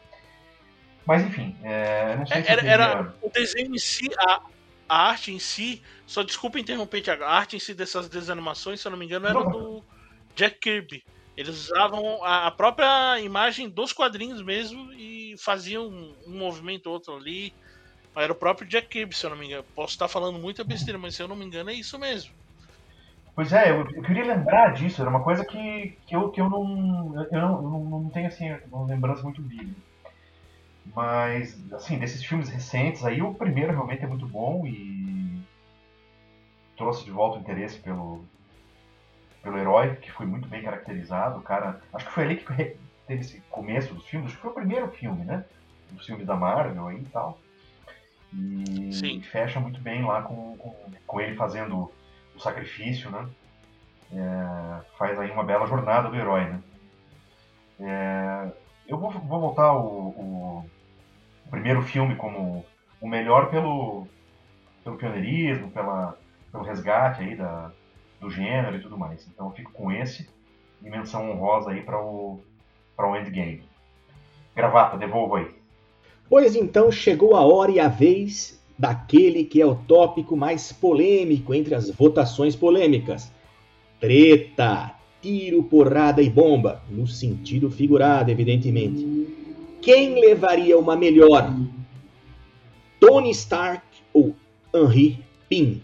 Mas 1.07 1.23
enfim, 1.23 1.57
é, 1.63 2.15
não 2.17 2.27
sei 2.27 2.39
é, 2.39 2.43
se 2.43 2.51
era, 2.51 2.67
era, 2.67 3.15
o 3.23 3.31
desenho 3.31 3.75
em 3.75 3.79
si, 3.79 4.09
a, 4.19 4.43
a 4.89 5.09
arte 5.09 5.33
em 5.33 5.39
si, 5.39 5.83
só 6.07 6.23
desculpa 6.23 6.61
interromper, 6.61 7.03
Thiago, 7.03 7.25
a 7.25 7.31
arte 7.31 7.57
em 7.57 7.59
si 7.59 7.75
dessas 7.75 8.09
desanimações, 8.09 8.81
se 8.81 8.87
eu 8.87 8.91
não 8.91 8.99
me 8.99 9.07
engano, 9.07 9.27
era 9.27 9.41
não. 9.41 9.51
do 9.51 9.85
Jack 10.37 10.59
Kirby. 10.59 11.03
Eles 11.37 11.71
usavam 11.71 12.23
a 12.23 12.51
própria 12.51 13.19
imagem 13.21 13.69
dos 13.69 13.93
quadrinhos 13.93 14.43
mesmo 14.43 14.93
e 14.93 15.35
faziam 15.39 15.87
um, 15.87 16.15
um 16.27 16.39
movimento 16.39 16.89
ou 16.89 16.93
outro 16.93 17.17
ali. 17.17 17.55
Era 18.21 18.33
o 18.33 18.37
próprio 18.37 18.69
Jack 18.69 18.89
Kirby, 18.89 19.15
se 19.15 19.25
eu 19.25 19.31
não 19.31 19.37
me 19.37 19.47
engano. 19.47 19.65
Posso 19.75 19.93
estar 19.93 20.09
falando 20.09 20.39
muita 20.39 20.63
besteira, 20.65 20.99
mas 20.99 21.15
se 21.15 21.23
eu 21.23 21.29
não 21.29 21.37
me 21.37 21.45
engano 21.45 21.71
é 21.71 21.75
isso 21.75 21.99
mesmo. 21.99 22.33
Pois 23.35 23.53
é, 23.53 23.71
eu, 23.71 23.89
eu 23.91 24.03
queria 24.03 24.25
lembrar 24.25 24.75
disso, 24.75 25.01
era 25.01 25.09
uma 25.09 25.23
coisa 25.23 25.45
que, 25.45 25.97
que, 26.07 26.15
eu, 26.15 26.31
que 26.31 26.41
eu, 26.41 26.51
não, 26.51 27.27
eu, 27.31 27.41
não, 27.41 27.65
eu 27.65 28.01
não 28.03 28.11
tenho 28.11 28.27
assim, 28.27 28.55
uma 28.71 28.87
lembrança 28.87 29.23
muito 29.23 29.41
viva. 29.43 29.73
Mas, 30.95 31.59
assim, 31.73 31.99
desses 31.99 32.25
filmes 32.25 32.49
recentes 32.49 33.05
aí, 33.05 33.23
o 33.23 33.33
primeiro 33.33 33.73
realmente 33.73 34.05
é 34.05 34.09
muito 34.09 34.27
bom 34.27 34.67
e 34.67 35.41
trouxe 36.77 37.05
de 37.05 37.11
volta 37.11 37.39
o 37.39 37.41
interesse 37.41 37.79
pelo, 37.79 38.25
pelo 39.43 39.59
herói, 39.59 39.97
que 39.97 40.11
foi 40.11 40.27
muito 40.27 40.49
bem 40.49 40.63
caracterizado. 40.63 41.39
O 41.39 41.43
cara, 41.43 41.81
acho 41.93 42.07
que 42.07 42.13
foi 42.13 42.25
ali 42.25 42.37
que 42.37 42.77
teve 43.07 43.21
esse 43.21 43.41
começo 43.51 43.95
dos 43.95 44.07
filmes, 44.07 44.29
acho 44.29 44.37
que 44.37 44.43
foi 44.43 44.51
o 44.51 44.55
primeiro 44.55 44.91
filme, 44.91 45.25
né? 45.25 45.45
Dos 45.91 46.07
filmes 46.07 46.27
da 46.27 46.37
Marvel 46.37 46.89
aí 46.89 46.99
e 46.99 47.07
tal. 47.07 47.39
E 48.33 48.93
Sim. 48.93 49.23
fecha 49.23 49.59
muito 49.59 49.81
bem 49.81 50.05
lá 50.05 50.23
com, 50.23 50.57
com, 50.57 50.75
com 51.07 51.21
ele 51.21 51.37
fazendo 51.37 51.91
o 52.35 52.39
sacrifício, 52.39 53.11
né? 53.11 53.29
É, 54.13 54.97
faz 54.97 55.19
aí 55.19 55.31
uma 55.31 55.45
bela 55.45 55.67
jornada 55.67 56.09
do 56.09 56.17
herói, 56.17 56.45
né? 56.45 56.63
É, 57.81 58.53
eu 58.87 58.99
vou, 58.99 59.11
vou 59.11 59.41
voltar 59.41 59.73
o, 59.73 60.21
primeiro 61.51 61.83
filme 61.83 62.15
como 62.17 62.65
o 63.01 63.09
melhor 63.09 63.51
pelo, 63.51 64.07
pelo 64.85 64.97
pioneirismo, 64.97 65.71
pela, 65.71 66.17
pelo 66.51 66.65
resgate 66.65 67.23
aí 67.23 67.37
da, 67.37 67.73
do 68.21 68.31
gênero 68.31 68.77
e 68.77 68.81
tudo 68.81 68.97
mais. 68.97 69.27
Então 69.27 69.47
eu 69.47 69.53
fico 69.53 69.73
com 69.73 69.91
esse 69.91 70.31
e 70.83 70.89
menção 70.89 71.31
honrosa 71.31 71.71
aí 71.71 71.83
para 71.83 72.01
o, 72.01 72.43
para 72.97 73.09
o 73.09 73.17
Endgame. 73.17 73.69
Gravata, 74.55 74.97
devolvo 74.97 75.37
aí. 75.37 75.60
Pois 76.31 76.55
então 76.55 76.93
chegou 76.93 77.35
a 77.35 77.45
hora 77.45 77.73
e 77.73 77.81
a 77.81 77.89
vez 77.89 78.63
daquele 78.79 79.43
que 79.43 79.61
é 79.61 79.67
o 79.67 79.75
tópico 79.75 80.37
mais 80.37 80.73
polêmico 80.73 81.53
entre 81.53 81.75
as 81.75 81.91
votações 81.91 82.55
polêmicas. 82.55 83.33
Treta, 83.99 84.95
tiro, 85.21 85.65
porrada 85.65 86.23
e 86.23 86.31
bomba, 86.31 86.83
no 86.89 87.05
sentido 87.05 87.69
figurado, 87.69 88.31
evidentemente. 88.31 89.27
Quem 89.83 90.21
levaria 90.21 90.79
uma 90.79 90.95
melhor? 90.95 91.53
Tony 93.01 93.31
Stark 93.33 93.85
ou 94.13 94.33
Henry 94.73 95.19
Pym? 95.49 95.83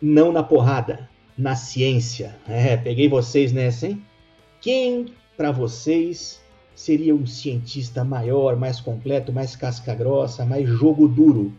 Não 0.00 0.32
na 0.32 0.42
porrada, 0.42 1.10
na 1.36 1.54
ciência. 1.54 2.34
É, 2.48 2.78
peguei 2.78 3.08
vocês 3.08 3.52
nessa, 3.52 3.88
hein? 3.88 4.02
Quem, 4.60 5.06
para 5.36 5.52
vocês, 5.52 6.42
seria 6.74 7.14
um 7.14 7.26
cientista 7.26 8.04
maior, 8.04 8.56
mais 8.56 8.80
completo, 8.80 9.32
mais 9.32 9.54
casca-grossa, 9.54 10.44
mais 10.44 10.68
jogo 10.68 11.06
duro? 11.06 11.52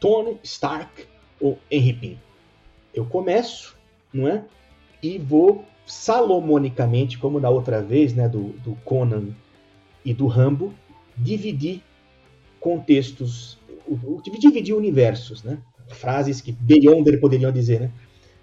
Tony 0.00 0.38
Stark 0.42 1.06
ou 1.40 1.58
Henry 1.70 1.92
Pym? 1.92 2.18
Eu 2.94 3.04
começo, 3.04 3.76
não 4.12 4.26
é? 4.26 4.44
E 5.02 5.18
vou 5.18 5.64
salomonicamente, 5.86 7.18
como 7.18 7.40
da 7.40 7.50
outra 7.50 7.82
vez, 7.82 8.14
né, 8.14 8.28
do, 8.28 8.50
do 8.64 8.74
Conan 8.84 9.28
e 10.04 10.12
do 10.12 10.26
Rambo, 10.26 10.74
dividir 11.16 11.82
contextos, 12.60 13.58
dividir 14.40 14.74
universos, 14.74 15.42
né? 15.42 15.58
Frases 15.88 16.40
que 16.40 16.52
Beyonder 16.52 17.18
poderiam 17.20 17.50
dizer, 17.50 17.80
né? 17.80 17.90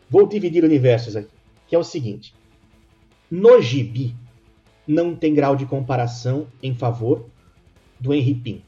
Vou 0.10 0.28
dividir 0.28 0.64
universos 0.64 1.16
aqui, 1.16 1.30
que 1.68 1.76
é 1.76 1.80
o 1.80 1.84
seguinte: 1.84 2.34
no 3.30 3.62
gibi, 3.62 4.16
não 4.88 5.16
tem 5.16 5.34
grau 5.34 5.56
de 5.56 5.66
comparação 5.66 6.48
em 6.62 6.76
favor 6.76 7.26
do 8.00 8.14
Henry 8.14 8.36
Pym. 8.36 8.62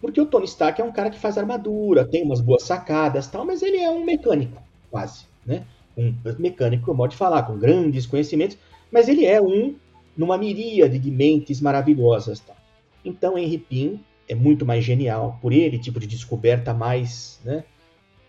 Porque 0.00 0.20
o 0.20 0.26
Tony 0.26 0.44
Stark 0.44 0.80
é 0.80 0.84
um 0.84 0.92
cara 0.92 1.10
que 1.10 1.18
faz 1.18 1.38
armadura, 1.38 2.06
tem 2.06 2.22
umas 2.22 2.40
boas 2.40 2.62
sacadas 2.62 3.26
tal, 3.26 3.44
mas 3.44 3.62
ele 3.62 3.78
é 3.78 3.90
um 3.90 4.04
mecânico, 4.04 4.62
quase, 4.90 5.24
né? 5.44 5.64
Um 5.96 6.14
mecânico, 6.38 6.94
modo 6.94 7.10
de 7.10 7.16
falar, 7.16 7.42
com 7.44 7.58
grandes 7.58 8.06
conhecimentos, 8.06 8.58
mas 8.92 9.08
ele 9.08 9.24
é 9.24 9.40
um 9.40 9.74
numa 10.16 10.38
miríade 10.38 10.98
de 10.98 11.10
mentes 11.10 11.60
maravilhosas 11.60 12.40
tal. 12.40 12.56
Então 13.04 13.38
Henry 13.38 13.58
Pym 13.58 14.00
é 14.28 14.34
muito 14.34 14.66
mais 14.66 14.84
genial 14.84 15.38
por 15.40 15.52
ele, 15.52 15.78
tipo 15.78 16.00
de 16.00 16.06
descoberta 16.06 16.74
mais, 16.74 17.40
né? 17.44 17.64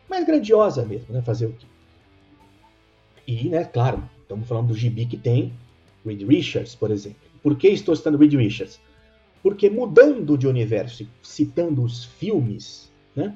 Mais 0.09 0.25
grandiosa 0.25 0.85
mesmo, 0.85 1.13
né? 1.13 1.21
Fazer 1.21 1.47
o 1.47 1.53
quê? 1.53 1.65
E, 3.27 3.49
né, 3.49 3.65
claro, 3.65 4.03
estamos 4.21 4.47
falando 4.47 4.67
do 4.67 4.75
gibi 4.75 5.05
que 5.05 5.17
tem 5.17 5.53
Reed 6.07 6.23
Richards, 6.23 6.75
por 6.75 6.91
exemplo. 6.91 7.19
Por 7.41 7.55
que 7.55 7.67
estou 7.67 7.95
citando 7.95 8.17
Reed 8.17 8.33
Richards? 8.33 8.79
Porque 9.43 9.69
mudando 9.69 10.37
de 10.37 10.47
universo, 10.47 11.07
citando 11.21 11.83
os 11.83 12.05
filmes, 12.05 12.91
né, 13.15 13.35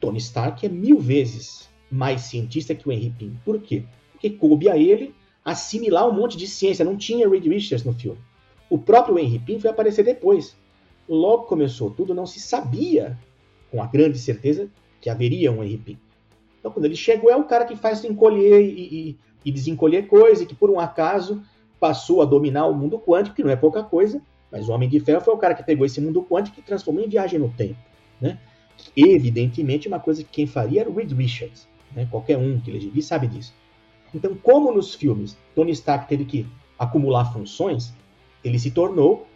Tony 0.00 0.18
Stark 0.18 0.64
é 0.64 0.68
mil 0.68 0.98
vezes 0.98 1.68
mais 1.90 2.22
cientista 2.22 2.74
que 2.74 2.88
o 2.88 2.92
Henry 2.92 3.10
Pym. 3.10 3.38
Por 3.44 3.60
quê? 3.60 3.84
Porque 4.12 4.30
coube 4.30 4.68
a 4.68 4.76
ele 4.76 5.14
assimilar 5.44 6.08
um 6.08 6.12
monte 6.12 6.36
de 6.36 6.46
ciência. 6.46 6.84
Não 6.84 6.96
tinha 6.96 7.28
Reed 7.28 7.46
Richards 7.46 7.84
no 7.84 7.92
filme. 7.92 8.18
O 8.70 8.78
próprio 8.78 9.18
Henry 9.18 9.38
Pym 9.38 9.60
foi 9.60 9.70
aparecer 9.70 10.04
depois. 10.04 10.56
Logo 11.08 11.44
começou 11.44 11.90
tudo, 11.90 12.14
não 12.14 12.26
se 12.26 12.40
sabia 12.40 13.18
com 13.70 13.82
a 13.82 13.86
grande 13.86 14.18
certeza 14.18 14.70
que 15.00 15.10
haveria 15.10 15.52
um 15.52 15.62
Henry 15.62 15.76
Pym. 15.76 15.98
Então, 16.58 16.70
quando 16.70 16.84
ele 16.84 16.96
chegou, 16.96 17.30
é 17.30 17.36
o 17.36 17.44
cara 17.44 17.64
que 17.64 17.76
faz 17.76 18.04
encolher 18.04 18.62
e, 18.62 19.10
e, 19.10 19.18
e 19.44 19.52
desencolher 19.52 20.06
coisa, 20.06 20.44
e 20.44 20.46
que 20.46 20.54
por 20.54 20.70
um 20.70 20.78
acaso 20.78 21.42
passou 21.82 22.22
a 22.22 22.24
dominar 22.24 22.66
o 22.66 22.74
mundo 22.74 22.96
quântico, 22.96 23.34
que 23.34 23.42
não 23.42 23.50
é 23.50 23.56
pouca 23.56 23.82
coisa, 23.82 24.22
mas 24.52 24.68
o 24.68 24.72
Homem 24.72 24.88
de 24.88 25.00
Ferro 25.00 25.20
foi 25.20 25.34
o 25.34 25.36
cara 25.36 25.52
que 25.52 25.64
pegou 25.64 25.84
esse 25.84 26.00
mundo 26.00 26.22
quântico 26.22 26.60
e 26.60 26.62
transformou 26.62 27.02
em 27.02 27.08
viagem 27.08 27.40
no 27.40 27.48
tempo. 27.48 27.80
Né? 28.20 28.38
Evidentemente, 28.96 29.88
uma 29.88 29.98
coisa 29.98 30.22
que 30.22 30.30
quem 30.30 30.46
faria 30.46 30.82
era 30.82 30.88
o 30.88 30.94
Reed 30.94 31.10
Richards. 31.10 31.66
Né? 31.92 32.06
Qualquer 32.08 32.38
um 32.38 32.60
que 32.60 32.70
lê 32.70 33.02
sabe 33.02 33.26
disso. 33.26 33.52
Então, 34.14 34.32
como 34.36 34.72
nos 34.72 34.94
filmes 34.94 35.36
Tony 35.56 35.72
Stark 35.72 36.06
teve 36.08 36.24
que 36.24 36.46
acumular 36.78 37.32
funções, 37.32 37.92
ele 38.44 38.60
se 38.60 38.70
tornou 38.70 39.26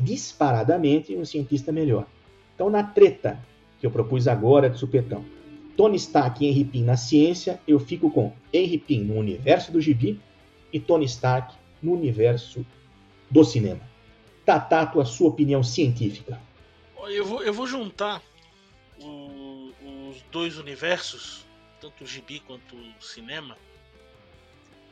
disparadamente 0.00 1.14
um 1.14 1.24
cientista 1.26 1.70
melhor. 1.70 2.06
Então, 2.54 2.70
na 2.70 2.82
treta 2.82 3.38
que 3.78 3.86
eu 3.86 3.90
propus 3.90 4.26
agora 4.26 4.70
de 4.70 4.78
supetão, 4.78 5.22
Tony 5.76 5.96
Stark 5.96 6.42
e 6.42 6.48
Henry 6.48 6.64
Pym 6.64 6.82
na 6.82 6.96
ciência, 6.96 7.60
eu 7.68 7.78
fico 7.78 8.10
com 8.10 8.32
Henry 8.50 8.78
Pym 8.78 9.04
no 9.04 9.16
universo 9.18 9.70
do 9.70 9.82
gibi 9.82 10.18
e 10.72 10.80
Tony 10.80 11.04
Stark 11.04 11.54
no 11.84 11.92
universo 11.92 12.64
do 13.30 13.44
cinema. 13.44 13.80
Tatato, 14.44 15.00
a 15.00 15.04
sua 15.04 15.28
opinião 15.28 15.62
científica. 15.62 16.40
Eu 17.08 17.24
vou, 17.24 17.42
eu 17.42 17.52
vou 17.52 17.66
juntar 17.66 18.22
o, 18.98 19.72
os 20.08 20.22
dois 20.30 20.58
universos, 20.58 21.46
tanto 21.80 22.04
o 22.04 22.06
gibi 22.06 22.40
quanto 22.40 22.74
o 22.76 23.02
cinema, 23.02 23.56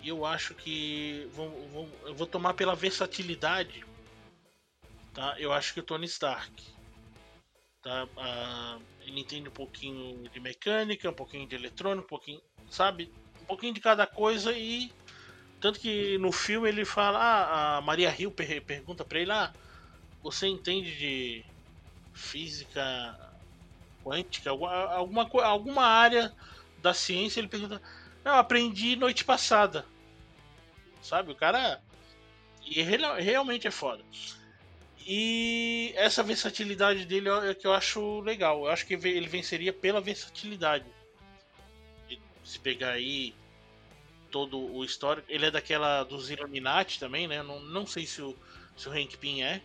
e 0.03 0.09
eu 0.09 0.27
acho 0.27 0.55
que 0.55 1.29
vou, 1.33 1.49
vou, 1.69 1.89
eu 2.05 2.15
vou 2.15 2.27
tomar 2.27 2.55
pela 2.55 2.75
versatilidade. 2.75 3.85
Tá? 5.15 5.37
Eu 5.39 5.53
acho 5.53 5.73
que 5.73 5.81
o 5.81 5.83
Tony 5.83 6.07
Stark. 6.07 6.53
Tá? 7.83 8.09
Ah, 8.17 8.79
ele 9.03 9.21
entende 9.21 9.49
um 9.49 9.53
pouquinho 9.53 10.29
de 10.29 10.41
mecânica, 10.41 11.09
um 11.09 11.15
pouquinho 11.15 11.47
de 11.47 11.55
eletrônico, 11.55 12.05
um 12.05 12.09
pouquinho, 12.09 12.41
sabe? 12.69 13.13
Um 13.41 13.45
pouquinho 13.45 13.75
de 13.75 13.81
cada 13.81 14.07
coisa 14.07 14.53
e 14.53 14.91
tanto 15.63 15.79
que 15.79 16.19
no 16.19 16.33
filme 16.33 16.69
ele 16.69 16.85
fala, 16.85 17.19
ah, 17.21 17.77
a 17.77 17.81
Maria 17.81 18.13
Hill 18.19 18.33
per 18.33 18.61
pergunta 18.63 19.05
para 19.05 19.21
ele, 19.21 19.31
ah, 19.31 19.53
você 20.21 20.49
entende 20.49 20.99
de 20.99 21.45
física 22.13 23.17
quântica, 24.03 24.51
alguma, 24.51 25.29
alguma, 25.45 25.85
área 25.85 26.35
da 26.83 26.93
ciência, 26.93 27.39
ele 27.39 27.47
pergunta, 27.47 27.81
não, 28.25 28.35
aprendi 28.35 28.97
noite 28.97 29.25
passada. 29.25 29.87
Sabe, 31.01 31.31
o 31.31 31.37
cara. 31.37 31.81
E 32.65 32.83
realmente 32.83 33.69
é 33.69 33.71
foda. 33.71 34.03
E 35.07 35.93
essa 35.97 36.25
versatilidade 36.25 37.05
dele 37.05 37.29
é 37.29 37.55
que 37.55 37.67
eu 37.69 37.73
acho 37.73 38.21
legal. 38.21 38.65
Eu 38.65 38.71
acho 38.71 38.85
que 38.85 38.95
ele 38.95 39.29
venceria 39.29 39.73
pela 39.73 40.01
versatilidade. 40.01 40.87
Se 42.45 42.59
pegar 42.59 42.91
aí 42.91 43.33
todo 44.33 44.59
o 44.59 44.83
histórico. 44.85 45.31
Ele 45.31 45.47
é 45.47 45.51
daquela 45.51 46.03
dos 46.03 46.31
Illuminati 46.31 46.99
também, 46.99 47.29
né? 47.29 47.43
Não, 47.43 47.61
não 47.61 47.87
sei 47.87 48.07
se 48.07 48.21
o, 48.23 48.37
se 48.77 48.89
o 48.89 48.93
Hank 48.93 49.17
Pym 49.19 49.45
é. 49.45 49.63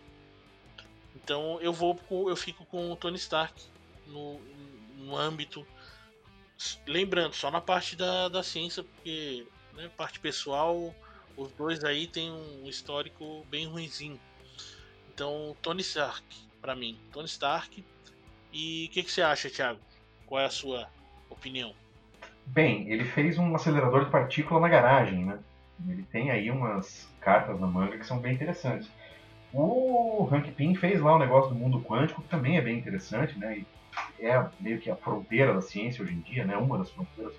Então 1.16 1.58
eu 1.60 1.72
vou 1.72 1.98
eu 2.28 2.36
fico 2.36 2.64
com 2.66 2.92
o 2.92 2.96
Tony 2.96 3.16
Stark 3.16 3.60
no, 4.06 4.38
no 4.98 5.16
âmbito. 5.16 5.66
Lembrando, 6.86 7.34
só 7.34 7.50
na 7.50 7.60
parte 7.60 7.96
da, 7.96 8.28
da 8.28 8.42
ciência, 8.42 8.82
porque 8.82 9.46
né, 9.74 9.90
parte 9.96 10.20
pessoal, 10.20 10.94
os 11.36 11.50
dois 11.52 11.82
aí 11.84 12.06
tem 12.06 12.30
um 12.30 12.68
histórico 12.68 13.46
bem 13.48 13.66
ruimzinho. 13.66 14.20
Então, 15.14 15.56
Tony 15.62 15.82
Stark, 15.82 16.24
para 16.60 16.76
mim. 16.76 16.98
Tony 17.12 17.26
Stark. 17.26 17.84
E 18.52 18.86
o 18.86 18.92
que, 18.92 19.02
que 19.02 19.12
você 19.12 19.22
acha, 19.22 19.50
Thiago? 19.50 19.80
Qual 20.26 20.40
é 20.40 20.46
a 20.46 20.50
sua 20.50 20.90
opinião? 21.30 21.74
Bem, 22.52 22.90
ele 22.90 23.04
fez 23.04 23.38
um 23.38 23.54
acelerador 23.54 24.04
de 24.04 24.10
partícula 24.10 24.60
na 24.60 24.68
garagem, 24.68 25.24
né? 25.24 25.38
Ele 25.86 26.02
tem 26.02 26.30
aí 26.30 26.50
umas 26.50 27.08
cartas 27.20 27.60
na 27.60 27.66
manga 27.66 27.98
que 27.98 28.06
são 28.06 28.18
bem 28.18 28.34
interessantes. 28.34 28.90
O 29.52 30.28
Hank 30.30 30.50
Pym 30.52 30.74
fez 30.74 31.00
lá 31.00 31.16
um 31.16 31.18
negócio 31.18 31.50
do 31.50 31.54
mundo 31.54 31.80
quântico, 31.80 32.22
que 32.22 32.28
também 32.28 32.56
é 32.56 32.60
bem 32.60 32.78
interessante, 32.78 33.38
né? 33.38 33.64
E 34.18 34.26
é 34.26 34.44
meio 34.60 34.80
que 34.80 34.90
a 34.90 34.96
fronteira 34.96 35.54
da 35.54 35.60
ciência 35.60 36.02
hoje 36.02 36.14
em 36.14 36.20
dia, 36.20 36.44
né? 36.44 36.56
Uma 36.56 36.78
das 36.78 36.90
fronteiras 36.90 37.34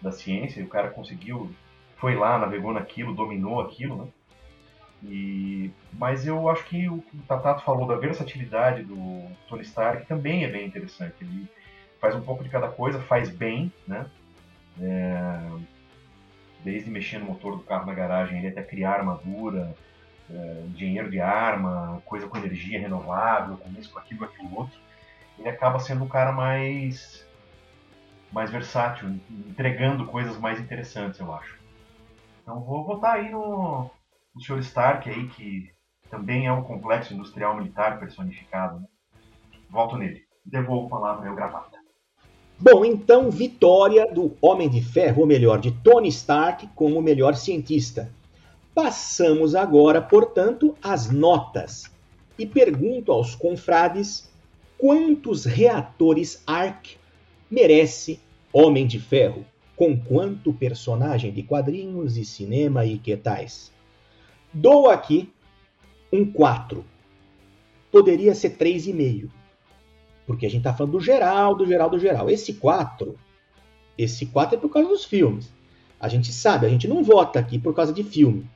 da 0.00 0.12
ciência. 0.12 0.60
E 0.60 0.64
o 0.64 0.68
cara 0.68 0.90
conseguiu, 0.90 1.50
foi 1.96 2.14
lá, 2.14 2.38
navegou 2.38 2.72
naquilo, 2.72 3.14
dominou 3.14 3.60
aquilo, 3.60 3.96
né? 3.96 4.08
E, 5.04 5.70
mas 5.94 6.26
eu 6.26 6.48
acho 6.48 6.64
que 6.64 6.88
o 6.88 7.02
que 7.02 7.16
o 7.16 7.22
Tatato 7.22 7.64
falou 7.64 7.86
da 7.86 7.96
versatilidade 7.96 8.84
do 8.84 9.26
Tony 9.48 9.62
Stark 9.62 10.06
também 10.06 10.44
é 10.44 10.48
bem 10.48 10.66
interessante. 10.66 11.14
Ele 11.20 11.48
faz 12.00 12.14
um 12.14 12.20
pouco 12.20 12.44
de 12.44 12.50
cada 12.50 12.68
coisa, 12.68 13.00
faz 13.02 13.28
bem, 13.28 13.72
né? 13.86 14.06
É, 14.80 15.50
desde 16.64 16.90
mexer 16.90 17.18
no 17.18 17.26
motor 17.26 17.56
do 17.56 17.62
carro 17.62 17.86
na 17.86 17.94
garagem, 17.94 18.38
ele 18.38 18.48
até 18.48 18.62
criar 18.62 18.94
armadura, 18.94 19.74
é, 20.30 20.64
engenheiro 20.68 21.10
de 21.10 21.20
arma, 21.20 22.02
coisa 22.04 22.26
com 22.26 22.38
energia 22.38 22.80
renovável, 22.80 23.56
com 23.56 23.70
isso, 23.78 23.90
com 23.90 23.98
aquilo, 23.98 24.20
com 24.20 24.24
aquilo 24.26 24.56
outro. 24.56 24.78
Ele 25.38 25.48
acaba 25.48 25.78
sendo 25.78 26.04
um 26.04 26.08
cara 26.08 26.32
mais 26.32 27.26
mais 28.32 28.50
versátil, 28.50 29.10
entregando 29.30 30.06
coisas 30.06 30.38
mais 30.38 30.58
interessantes, 30.58 31.20
eu 31.20 31.32
acho. 31.34 31.60
Então 32.42 32.60
vou 32.60 32.82
votar 32.84 33.16
aí 33.16 33.30
no, 33.30 33.90
no 34.34 34.40
Sr. 34.40 34.58
Stark 34.60 35.08
aí, 35.08 35.28
que 35.28 35.70
também 36.10 36.46
é 36.46 36.52
um 36.52 36.62
complexo 36.62 37.12
industrial 37.12 37.54
militar 37.56 38.00
personificado. 38.00 38.80
Né? 38.80 38.86
Volto 39.68 39.96
nele. 39.96 40.24
Devolvo 40.44 40.86
a 40.86 41.00
palavra 41.00 41.28
ao 41.28 41.36
gravata. 41.36 41.81
Bom, 42.64 42.84
então, 42.84 43.28
vitória 43.28 44.06
do 44.06 44.36
Homem 44.40 44.70
de 44.70 44.80
Ferro, 44.80 45.22
ou 45.22 45.26
melhor, 45.26 45.58
de 45.58 45.72
Tony 45.72 46.06
Stark 46.10 46.68
como 46.76 46.96
o 46.96 47.02
melhor 47.02 47.34
cientista. 47.34 48.08
Passamos 48.72 49.56
agora, 49.56 50.00
portanto, 50.00 50.76
às 50.80 51.10
notas. 51.10 51.90
E 52.38 52.46
pergunto 52.46 53.10
aos 53.10 53.34
confrades 53.34 54.30
quantos 54.78 55.44
reatores 55.44 56.40
ARC 56.46 56.90
merece 57.50 58.20
Homem 58.52 58.86
de 58.86 59.00
Ferro? 59.00 59.44
Com 59.74 59.98
quanto 59.98 60.52
personagem 60.52 61.32
de 61.32 61.42
quadrinhos 61.42 62.16
e 62.16 62.24
cinema 62.24 62.86
e 62.86 62.96
que 62.96 63.16
tais? 63.16 63.72
Dou 64.54 64.88
aqui 64.88 65.32
um 66.12 66.24
4. 66.24 66.84
Poderia 67.90 68.36
ser 68.36 68.50
3,5 68.50 69.41
porque 70.32 70.46
a 70.46 70.48
gente 70.48 70.60
está 70.60 70.72
falando 70.72 70.92
do 70.92 71.00
geral, 71.00 71.54
do 71.54 71.66
geral, 71.66 71.90
do 71.90 71.98
geral. 71.98 72.30
Esse 72.30 72.54
4, 72.54 73.14
esse 73.98 74.24
4 74.24 74.56
é 74.56 74.58
por 74.58 74.70
causa 74.70 74.88
dos 74.88 75.04
filmes. 75.04 75.52
A 76.00 76.08
gente 76.08 76.32
sabe, 76.32 76.64
a 76.64 76.70
gente 76.70 76.88
não 76.88 77.04
vota 77.04 77.38
aqui 77.38 77.58
por 77.58 77.74
causa 77.74 77.92
de 77.92 78.02
filme. 78.02 78.48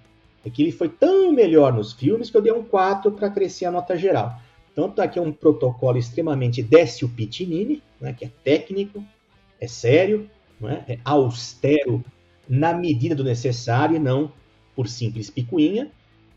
É 0.42 0.48
que 0.48 0.62
ele 0.62 0.72
foi 0.72 0.88
tão 0.88 1.30
melhor 1.32 1.74
nos 1.74 1.92
filmes 1.92 2.30
que 2.30 2.36
eu 2.36 2.40
dei 2.40 2.50
um 2.50 2.62
4 2.62 3.12
para 3.12 3.28
crescer 3.28 3.66
a 3.66 3.70
nota 3.70 3.94
geral. 3.94 4.40
Tá 4.94 5.04
aqui 5.04 5.20
um 5.20 5.30
protocolo 5.30 5.98
extremamente 5.98 6.62
Décio 6.62 7.10
Pitinini, 7.10 7.82
né, 8.00 8.14
que 8.14 8.24
é 8.24 8.30
técnico, 8.42 9.04
é 9.60 9.68
sério, 9.68 10.30
é? 10.62 10.94
é 10.94 10.98
austero 11.04 12.02
na 12.48 12.72
medida 12.72 13.14
do 13.14 13.22
necessário 13.22 13.96
e 13.96 13.98
não 13.98 14.32
por 14.74 14.88
simples 14.88 15.28
picuinha. 15.28 15.90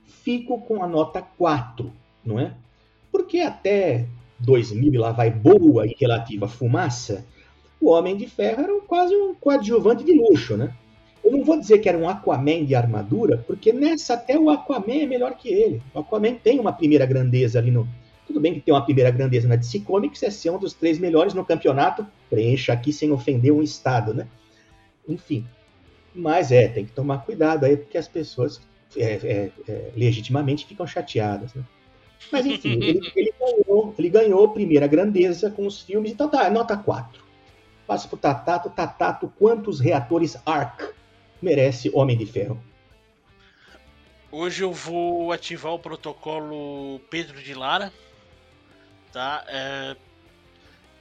Fico 0.05 0.59
com 0.59 0.83
a 0.83 0.87
nota 0.87 1.21
4, 1.21 1.89
não 2.25 2.37
é? 2.37 2.53
Porque 3.09 3.39
até 3.39 4.05
2000 4.39 4.93
e 4.93 4.97
lá 4.97 5.11
vai 5.11 5.29
boa 5.29 5.85
e 5.85 5.95
relativa 5.99 6.47
fumaça, 6.47 7.25
o 7.81 7.89
Homem 7.89 8.17
de 8.17 8.27
Ferro 8.27 8.61
era 8.61 8.81
quase 8.81 9.15
um 9.15 9.33
coadjuvante 9.33 10.03
de 10.03 10.13
luxo, 10.13 10.57
né? 10.57 10.73
Eu 11.23 11.31
não 11.31 11.43
vou 11.43 11.59
dizer 11.59 11.79
que 11.79 11.87
era 11.87 11.97
um 11.97 12.09
Aquaman 12.09 12.65
de 12.65 12.75
armadura, 12.75 13.43
porque 13.45 13.71
nessa 13.71 14.15
até 14.15 14.37
o 14.37 14.49
Aquaman 14.49 15.03
é 15.03 15.05
melhor 15.05 15.35
que 15.35 15.49
ele. 15.49 15.81
O 15.93 15.99
Aquaman 15.99 16.35
tem 16.35 16.59
uma 16.59 16.73
primeira 16.73 17.05
grandeza 17.05 17.59
ali 17.59 17.71
no. 17.71 17.87
Tudo 18.25 18.39
bem 18.39 18.53
que 18.53 18.61
tem 18.61 18.73
uma 18.73 18.83
primeira 18.83 19.09
grandeza 19.09 19.47
na 19.47 19.55
DC 19.55 19.79
Comics, 19.79 20.21
é 20.23 20.29
ser 20.29 20.51
um 20.51 20.59
dos 20.59 20.73
três 20.73 20.99
melhores 20.99 21.33
no 21.33 21.43
campeonato. 21.43 22.05
Preencha 22.29 22.73
aqui 22.73 22.93
sem 22.93 23.11
ofender 23.11 23.51
um 23.51 23.61
estado, 23.61 24.13
né? 24.13 24.27
Enfim. 25.07 25.45
Mas 26.13 26.51
é, 26.51 26.67
tem 26.67 26.85
que 26.85 26.91
tomar 26.91 27.19
cuidado 27.19 27.65
aí, 27.65 27.77
porque 27.77 27.97
as 27.97 28.07
pessoas 28.07 28.61
é, 28.95 29.03
é, 29.03 29.51
é, 29.67 29.91
legitimamente 29.95 30.65
ficam 30.65 30.85
chateadas, 30.85 31.53
né? 31.53 31.63
Mas 32.31 32.45
enfim, 32.45 32.73
ele, 32.83 33.11
ele, 33.15 33.33
ganhou, 33.39 33.95
ele 33.97 34.09
ganhou 34.09 34.53
primeira 34.53 34.87
grandeza 34.87 35.49
com 35.49 35.65
os 35.65 35.81
filmes, 35.81 36.11
então 36.11 36.29
tá, 36.29 36.49
nota 36.49 36.75
4. 36.77 37.23
Passo 37.89 38.07
pro 38.07 38.17
Tatato. 38.17 38.69
Tatato, 38.69 39.33
quantos 39.39 39.79
reatores 39.79 40.37
ARC 40.45 40.93
merece 41.41 41.89
Homem 41.91 42.15
de 42.15 42.25
Ferro? 42.25 42.61
Hoje 44.31 44.63
eu 44.63 44.71
vou 44.71 45.31
ativar 45.31 45.73
o 45.73 45.79
protocolo 45.79 46.99
Pedro 47.09 47.41
de 47.41 47.55
Lara. 47.55 47.91
Tá? 49.11 49.43
É... 49.47 49.95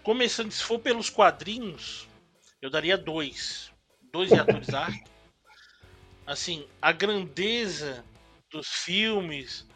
Começando, 0.02 0.50
se 0.50 0.64
for 0.64 0.78
pelos 0.78 1.10
quadrinhos, 1.10 2.08
eu 2.62 2.70
daria 2.70 2.96
dois. 2.96 3.70
Dois 4.10 4.30
reatores 4.30 4.72
ARC. 4.72 5.04
Assim, 6.26 6.66
a 6.80 6.90
grandeza 6.90 8.02
dos 8.50 8.66
filmes, 8.66 9.67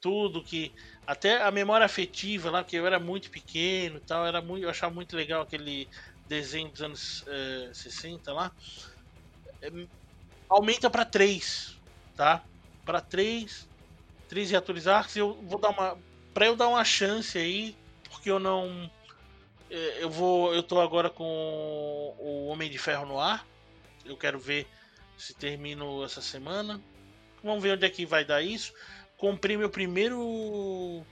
tudo 0.00 0.42
que 0.42 0.72
até 1.06 1.42
a 1.42 1.50
memória 1.50 1.86
afetiva 1.86 2.50
lá, 2.50 2.64
que 2.64 2.76
eu 2.76 2.86
era 2.86 2.98
muito 2.98 3.30
pequeno, 3.30 4.00
tal, 4.00 4.26
era 4.26 4.40
muito, 4.40 4.64
eu 4.64 4.70
achava 4.70 4.92
muito 4.92 5.16
legal 5.16 5.42
aquele 5.42 5.88
desenho 6.28 6.70
dos 6.70 6.82
anos 6.82 7.24
é, 7.26 7.70
60 7.72 8.32
lá. 8.32 8.52
É, 9.62 9.70
aumenta 10.48 10.90
para 10.90 11.04
3, 11.04 11.78
tá? 12.16 12.44
Para 12.84 13.00
3, 13.00 13.68
3 14.28 14.50
reatores 14.50 14.86
arcs, 14.86 15.16
eu 15.16 15.34
vou 15.42 15.60
dar 15.60 15.70
uma 15.70 15.98
para 16.34 16.46
eu 16.46 16.56
dar 16.56 16.68
uma 16.68 16.84
chance 16.84 17.38
aí, 17.38 17.74
porque 18.10 18.30
eu 18.30 18.38
não 18.38 18.90
é, 19.70 20.02
eu 20.02 20.10
vou 20.10 20.54
eu 20.54 20.62
tô 20.62 20.80
agora 20.80 21.08
com 21.08 21.24
o 22.18 22.48
Homem 22.48 22.70
de 22.70 22.78
Ferro 22.78 23.06
no 23.06 23.18
ar. 23.18 23.46
Eu 24.04 24.16
quero 24.16 24.38
ver 24.38 24.66
se 25.16 25.34
termino 25.34 26.04
essa 26.04 26.20
semana. 26.20 26.80
Vamos 27.42 27.62
ver 27.62 27.72
onde 27.72 27.86
é 27.86 27.90
que 27.90 28.04
vai 28.04 28.24
dar 28.24 28.42
isso 28.42 28.72
comprei 29.16 29.56
meu 29.56 29.70
primeiro 29.70 31.04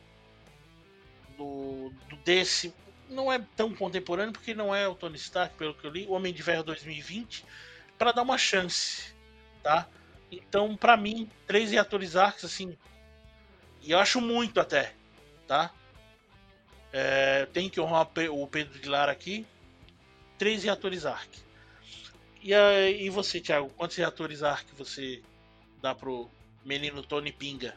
do, 1.36 1.92
do, 2.08 2.16
desse. 2.24 2.74
Não 3.08 3.32
é 3.32 3.38
tão 3.56 3.74
contemporâneo 3.74 4.32
porque 4.32 4.54
não 4.54 4.74
é 4.74 4.88
o 4.88 4.94
Tony 4.94 5.16
Stark, 5.16 5.54
pelo 5.56 5.74
que 5.74 5.86
eu 5.86 5.90
li, 5.90 6.06
o 6.06 6.12
Homem 6.12 6.32
de 6.32 6.42
Ferro 6.42 6.62
2020, 6.62 7.44
para 7.98 8.12
dar 8.12 8.22
uma 8.22 8.38
chance, 8.38 9.14
tá? 9.62 9.86
Então, 10.30 10.76
para 10.76 10.96
mim, 10.96 11.30
três 11.46 11.70
reatores 11.70 12.16
arcs 12.16 12.44
assim, 12.44 12.76
e 13.82 13.92
eu 13.92 13.98
acho 13.98 14.20
muito 14.20 14.58
até, 14.58 14.94
tá? 15.46 15.70
É, 16.92 17.46
tem 17.46 17.68
que 17.68 17.80
honrar 17.80 18.08
o 18.30 18.46
Pedro 18.46 18.78
de 18.78 18.88
Lara 18.88 19.12
aqui. 19.12 19.44
Três 20.38 20.64
reatores 20.64 21.04
arc. 21.04 21.28
E, 22.42 22.52
e 22.52 23.10
você, 23.10 23.40
Thiago, 23.40 23.68
quantos 23.70 23.96
reatores 23.96 24.42
arc 24.42 24.66
você 24.74 25.22
dá 25.82 25.94
pro 25.94 26.30
menino 26.64 27.02
Tony 27.02 27.32
Pinga? 27.32 27.74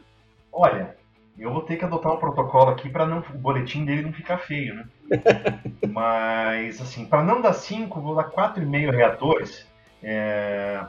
Olha, 0.52 0.96
eu 1.38 1.52
vou 1.52 1.62
ter 1.62 1.76
que 1.76 1.84
adotar 1.84 2.12
um 2.12 2.18
protocolo 2.18 2.70
aqui 2.70 2.88
para 2.88 3.06
não 3.06 3.18
o 3.18 3.38
boletim 3.38 3.84
dele 3.84 4.02
não 4.02 4.12
ficar 4.12 4.38
feio, 4.38 4.74
né? 4.74 4.84
Mas, 5.88 6.80
assim, 6.80 7.04
para 7.04 7.22
não 7.22 7.40
dar 7.40 7.52
5, 7.52 8.00
vou 8.00 8.14
dar 8.14 8.30
4,5 8.30 8.90
reatores. 8.90 9.66
É... 10.02 10.80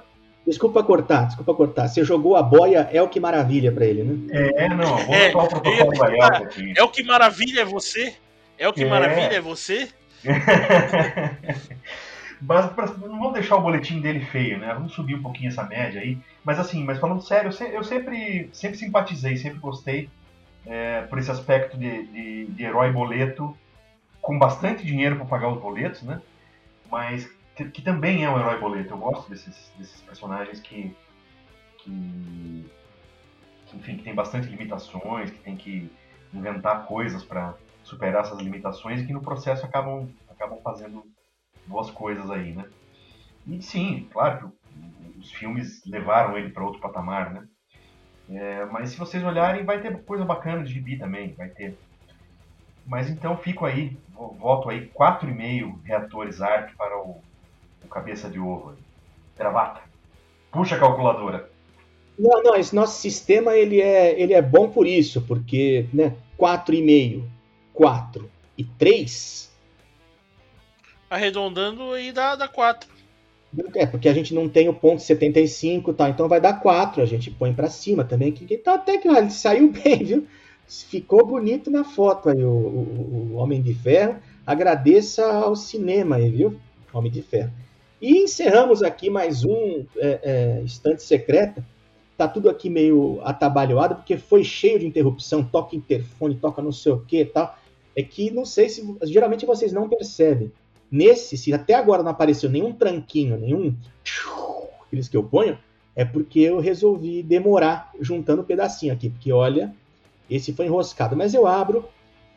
Desculpa 0.47 0.83
cortar, 0.83 1.27
desculpa 1.27 1.53
cortar. 1.53 1.87
Você 1.87 2.03
jogou 2.03 2.35
a 2.35 2.41
boia, 2.41 2.89
é 2.91 3.01
o 3.01 3.07
que 3.07 3.19
maravilha 3.19 3.71
para 3.71 3.85
ele, 3.85 4.03
né? 4.03 4.17
É, 4.55 4.69
não, 4.69 4.97
vou 4.97 5.15
adotar 5.15 5.45
o 5.45 5.49
protocolo 5.49 6.17
da 6.17 6.27
aqui. 6.37 6.73
É 6.75 6.83
o 6.83 6.89
que 6.89 7.03
maravilha 7.03 7.61
é 7.61 7.65
você? 7.65 8.15
É 8.57 8.67
o 8.67 8.73
que 8.73 8.83
é... 8.83 8.87
maravilha 8.87 9.35
é 9.35 9.41
você? 9.41 9.89
não 12.41 13.19
vamos 13.19 13.33
deixar 13.33 13.57
o 13.57 13.61
boletim 13.61 13.99
dele 13.99 14.21
feio, 14.21 14.57
né? 14.57 14.73
Vamos 14.73 14.93
subir 14.93 15.15
um 15.15 15.21
pouquinho 15.21 15.49
essa 15.49 15.63
média 15.63 16.01
aí. 16.01 16.17
Mas 16.43 16.59
assim, 16.59 16.83
mas 16.83 16.99
falando 16.99 17.21
sério, 17.21 17.51
eu 17.71 17.83
sempre, 17.83 18.49
sempre 18.53 18.77
simpatizei, 18.77 19.35
sempre 19.35 19.59
gostei 19.59 20.09
é, 20.65 21.01
por 21.01 21.19
esse 21.19 21.29
aspecto 21.29 21.77
de, 21.77 22.05
de, 22.07 22.45
de 22.45 22.63
herói 22.63 22.91
boleto 22.91 23.55
com 24.21 24.37
bastante 24.37 24.85
dinheiro 24.85 25.15
para 25.15 25.25
pagar 25.25 25.49
os 25.49 25.61
boletos, 25.61 26.03
né? 26.03 26.21
Mas 26.89 27.29
que, 27.55 27.65
que, 27.65 27.81
também 27.81 28.23
é 28.23 28.29
um 28.29 28.39
herói 28.39 28.59
boleto. 28.59 28.93
Eu 28.93 28.97
gosto 28.97 29.29
desses, 29.29 29.71
desses 29.77 30.01
personagens 30.01 30.59
que, 30.59 30.95
que, 31.79 32.71
que, 33.65 33.77
enfim, 33.77 33.97
que 33.97 34.03
tem 34.03 34.15
bastante 34.15 34.47
limitações, 34.47 35.29
que 35.29 35.39
tem 35.39 35.55
que 35.55 35.91
inventar 36.33 36.85
coisas 36.85 37.23
para 37.23 37.55
superar 37.83 38.23
essas 38.23 38.39
limitações 38.39 39.01
e 39.01 39.05
que 39.05 39.13
no 39.13 39.21
processo 39.21 39.65
acabam, 39.65 40.07
acabam 40.29 40.59
fazendo 40.61 41.03
boas 41.69 41.91
coisas 41.91 42.29
aí, 42.31 42.53
né? 42.53 42.65
E 43.47 43.61
sim, 43.61 44.07
claro 44.11 44.51
que 45.13 45.19
os 45.19 45.31
filmes 45.31 45.81
levaram 45.85 46.37
ele 46.37 46.49
para 46.49 46.63
outro 46.63 46.81
patamar, 46.81 47.31
né? 47.31 47.47
É, 48.31 48.65
mas 48.65 48.89
se 48.89 48.97
vocês 48.97 49.23
olharem, 49.23 49.63
vai 49.63 49.81
ter 49.81 50.03
coisa 50.03 50.25
bacana 50.25 50.63
de 50.63 50.73
gibi 50.73 50.97
também, 50.97 51.33
vai 51.33 51.49
ter. 51.49 51.77
Mas 52.85 53.09
então 53.09 53.37
fico 53.37 53.65
aí, 53.65 53.97
voto 54.37 54.69
aí 54.69 54.87
4,5 54.89 55.79
reatores 55.83 56.41
ARC 56.41 56.75
para 56.75 56.97
o, 56.97 57.21
o 57.83 57.87
cabeça 57.87 58.29
de 58.29 58.39
ovo. 58.39 58.75
Gravata. 59.37 59.81
Puxa 60.51 60.75
a 60.75 60.79
calculadora. 60.79 61.49
Não, 62.17 62.43
não, 62.43 62.55
esse 62.55 62.75
nosso 62.75 62.99
sistema 62.99 63.55
ele 63.55 63.79
é, 63.79 64.19
ele 64.19 64.33
é 64.33 64.41
bom 64.41 64.69
por 64.69 64.85
isso, 64.85 65.21
porque 65.21 65.87
né, 65.93 66.15
4,5, 66.37 67.23
4 67.73 68.29
e 68.57 68.63
3. 68.63 69.48
Arredondando 71.09 71.93
aí 71.93 72.11
dá, 72.11 72.35
dá 72.35 72.47
4. 72.47 72.89
É, 73.73 73.85
porque 73.85 74.07
a 74.07 74.13
gente 74.13 74.33
não 74.33 74.47
tem 74.47 74.69
o 74.69 74.73
ponto 74.73 75.01
75 75.01 75.93
tá? 75.93 76.07
Então 76.07 76.27
vai 76.27 76.39
dar 76.39 76.61
4, 76.61 77.01
a 77.01 77.05
gente 77.05 77.31
põe 77.31 77.53
para 77.53 77.69
cima 77.69 78.03
também. 78.03 78.31
Que, 78.31 78.45
que 78.45 78.57
tá 78.57 78.75
até 78.75 78.97
que 78.97 79.07
ele 79.07 79.31
saiu 79.31 79.71
bem, 79.73 80.03
viu? 80.03 80.27
Ficou 80.67 81.25
bonito 81.25 81.71
na 81.71 81.83
foto 81.83 82.29
aí, 82.29 82.43
o, 82.43 82.47
o, 82.47 83.31
o, 83.31 83.35
Homem 83.37 83.59
de 83.59 83.73
Ferro. 83.73 84.17
Agradeça 84.45 85.25
ao 85.25 85.55
cinema 85.55 86.17
aí, 86.17 86.29
viu? 86.29 86.59
Homem 86.93 87.11
de 87.11 87.23
Ferro. 87.23 87.51
E 87.99 88.19
encerramos 88.19 88.83
aqui 88.83 89.09
mais 89.09 89.43
um 89.43 89.85
é, 89.97 90.19
é, 90.23 90.61
Estante 90.63 91.01
Secreta. 91.01 91.65
Tá 92.15 92.27
tudo 92.27 92.49
aqui 92.49 92.69
meio 92.69 93.19
atabalhoado, 93.23 93.95
porque 93.95 94.17
foi 94.17 94.43
cheio 94.43 94.77
de 94.77 94.85
interrupção, 94.85 95.43
toca 95.43 95.75
interfone, 95.75 96.35
toca 96.35 96.61
não 96.61 96.71
sei 96.71 96.91
o 96.91 96.99
que 96.99 97.21
e 97.21 97.25
tal. 97.25 97.57
É 97.95 98.03
que 98.03 98.29
não 98.29 98.45
sei 98.45 98.69
se. 98.69 98.85
Geralmente 99.03 99.45
vocês 99.45 99.73
não 99.73 99.89
percebem. 99.89 100.51
Nesse, 100.91 101.37
se 101.37 101.53
até 101.53 101.75
agora 101.75 102.01
não 102.01 102.11
apareceu 102.11 102.49
nenhum 102.49 102.73
tranquinho, 102.73 103.37
nenhum 103.37 103.75
aqueles 104.85 105.07
que 105.07 105.15
eu 105.15 105.23
ponho, 105.23 105.57
é 105.95 106.03
porque 106.03 106.39
eu 106.39 106.59
resolvi 106.59 107.21
demorar 107.21 107.91
juntando 107.99 108.41
um 108.41 108.45
pedacinho 108.45 108.93
aqui, 108.93 109.09
porque 109.09 109.31
olha, 109.31 109.73
esse 110.29 110.53
foi 110.53 110.65
enroscado. 110.65 111.15
Mas 111.15 111.33
eu 111.33 111.45
abro 111.45 111.87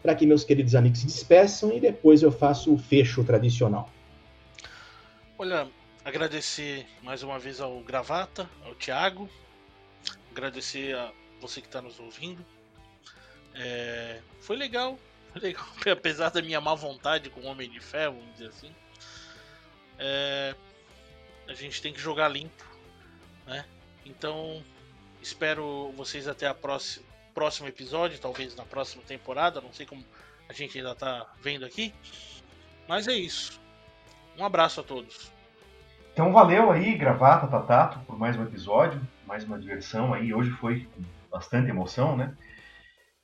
para 0.02 0.14
que 0.14 0.26
meus 0.26 0.44
queridos 0.44 0.74
amigos 0.74 0.98
se 0.98 1.06
despeçam 1.06 1.72
e 1.72 1.80
depois 1.80 2.22
eu 2.22 2.32
faço 2.32 2.74
o 2.74 2.78
fecho 2.78 3.22
tradicional. 3.24 3.88
Olha, 5.38 5.68
agradecer 6.04 6.86
mais 7.02 7.22
uma 7.22 7.38
vez 7.38 7.60
ao 7.60 7.80
Gravata, 7.80 8.48
ao 8.66 8.74
Thiago, 8.74 9.28
agradecer 10.30 10.94
a 10.96 11.12
você 11.40 11.60
que 11.60 11.68
está 11.68 11.80
nos 11.80 11.98
ouvindo. 12.00 12.44
É, 13.54 14.20
foi 14.40 14.56
legal, 14.56 14.98
apesar 15.90 16.30
da 16.30 16.42
minha 16.42 16.60
má 16.60 16.74
vontade 16.74 17.30
com 17.30 17.40
o 17.40 17.46
Homem 17.46 17.70
de 17.70 17.80
Ferro, 17.80 18.16
vamos 18.16 18.32
dizer 18.32 18.48
assim. 18.48 18.74
É, 19.98 20.54
a 21.48 21.54
gente 21.54 21.80
tem 21.80 21.92
que 21.92 22.00
jogar 22.00 22.28
limpo, 22.28 22.64
né? 23.46 23.64
Então, 24.04 24.62
espero 25.20 25.92
vocês 25.96 26.26
até 26.26 26.46
a 26.46 26.54
próxima 26.54 27.12
próximo 27.34 27.68
episódio, 27.68 28.18
talvez 28.18 28.54
na 28.54 28.64
próxima 28.64 29.02
temporada, 29.02 29.60
não 29.60 29.72
sei 29.72 29.86
como 29.86 30.04
a 30.48 30.52
gente 30.52 30.78
ainda 30.78 30.94
tá 30.94 31.26
vendo 31.42 31.64
aqui. 31.64 31.94
Mas 32.88 33.08
é 33.08 33.14
isso. 33.14 33.60
Um 34.38 34.44
abraço 34.44 34.80
a 34.80 34.82
todos. 34.82 35.30
Então 36.12 36.32
valeu 36.32 36.70
aí, 36.70 36.94
Gravata, 36.96 37.46
Tatato, 37.46 37.98
por 38.00 38.18
mais 38.18 38.36
um 38.36 38.42
episódio, 38.42 39.00
mais 39.26 39.44
uma 39.44 39.58
diversão 39.58 40.12
aí. 40.12 40.34
Hoje 40.34 40.50
foi 40.50 40.86
com 40.94 41.02
bastante 41.30 41.70
emoção, 41.70 42.16
né? 42.16 42.34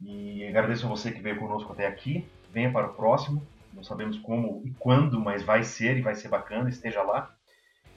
E 0.01 0.47
agradeço 0.47 0.87
a 0.87 0.89
você 0.89 1.11
que 1.11 1.21
veio 1.21 1.39
conosco 1.39 1.73
até 1.73 1.87
aqui. 1.87 2.25
Venha 2.53 2.71
para 2.71 2.87
o 2.87 2.95
próximo. 2.95 3.43
Não 3.73 3.83
sabemos 3.83 4.19
como 4.19 4.63
e 4.65 4.71
quando, 4.79 5.21
mas 5.21 5.43
vai 5.43 5.63
ser 5.65 5.97
e 5.97 6.03
vai 6.03 6.15
ser 6.15 6.29
bacana. 6.29 6.69
Esteja 6.69 7.03
lá. 7.03 7.35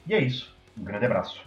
E 0.06 0.14
é 0.14 0.20
isso. 0.20 0.54
Um 0.76 0.84
grande 0.84 1.06
abraço. 1.06 1.40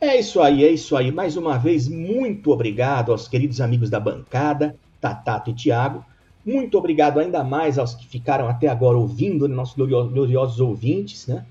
É 0.00 0.18
isso 0.18 0.40
aí, 0.40 0.64
é 0.64 0.70
isso 0.70 0.96
aí. 0.96 1.12
Mais 1.12 1.36
uma 1.36 1.56
vez, 1.56 1.88
muito 1.88 2.50
obrigado 2.50 3.12
aos 3.12 3.28
queridos 3.28 3.60
amigos 3.60 3.88
da 3.88 4.00
bancada, 4.00 4.76
Tatato 5.00 5.50
e 5.50 5.54
Tiago. 5.54 6.04
Muito 6.44 6.76
obrigado 6.76 7.20
ainda 7.20 7.44
mais 7.44 7.78
aos 7.78 7.94
que 7.94 8.06
ficaram 8.06 8.48
até 8.48 8.66
agora 8.66 8.98
ouvindo, 8.98 9.46
né, 9.46 9.54
nossos 9.54 9.76
gloriosos 9.76 10.58
ouvintes, 10.58 11.28
né? 11.28 11.46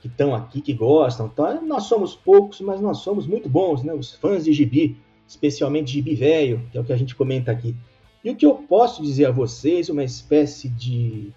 Que 0.00 0.08
estão 0.08 0.34
aqui, 0.34 0.60
que 0.60 0.72
gostam. 0.72 1.26
Então, 1.32 1.64
nós 1.64 1.84
somos 1.84 2.16
poucos, 2.16 2.60
mas 2.60 2.80
nós 2.80 2.98
somos 2.98 3.28
muito 3.28 3.48
bons, 3.48 3.84
né? 3.84 3.92
Os 3.92 4.12
fãs 4.12 4.44
de 4.44 4.52
gibi 4.52 4.96
especialmente 5.34 5.92
gibi 5.92 6.14
velho, 6.14 6.62
que 6.70 6.78
é 6.78 6.80
o 6.80 6.84
que 6.84 6.92
a 6.92 6.96
gente 6.96 7.14
comenta 7.14 7.50
aqui. 7.50 7.74
E 8.24 8.30
o 8.30 8.36
que 8.36 8.46
eu 8.46 8.54
posso 8.54 9.02
dizer 9.02 9.26
a 9.26 9.30
vocês, 9.30 9.90
uma 9.90 10.04
espécie 10.04 10.68
de, 10.68 11.32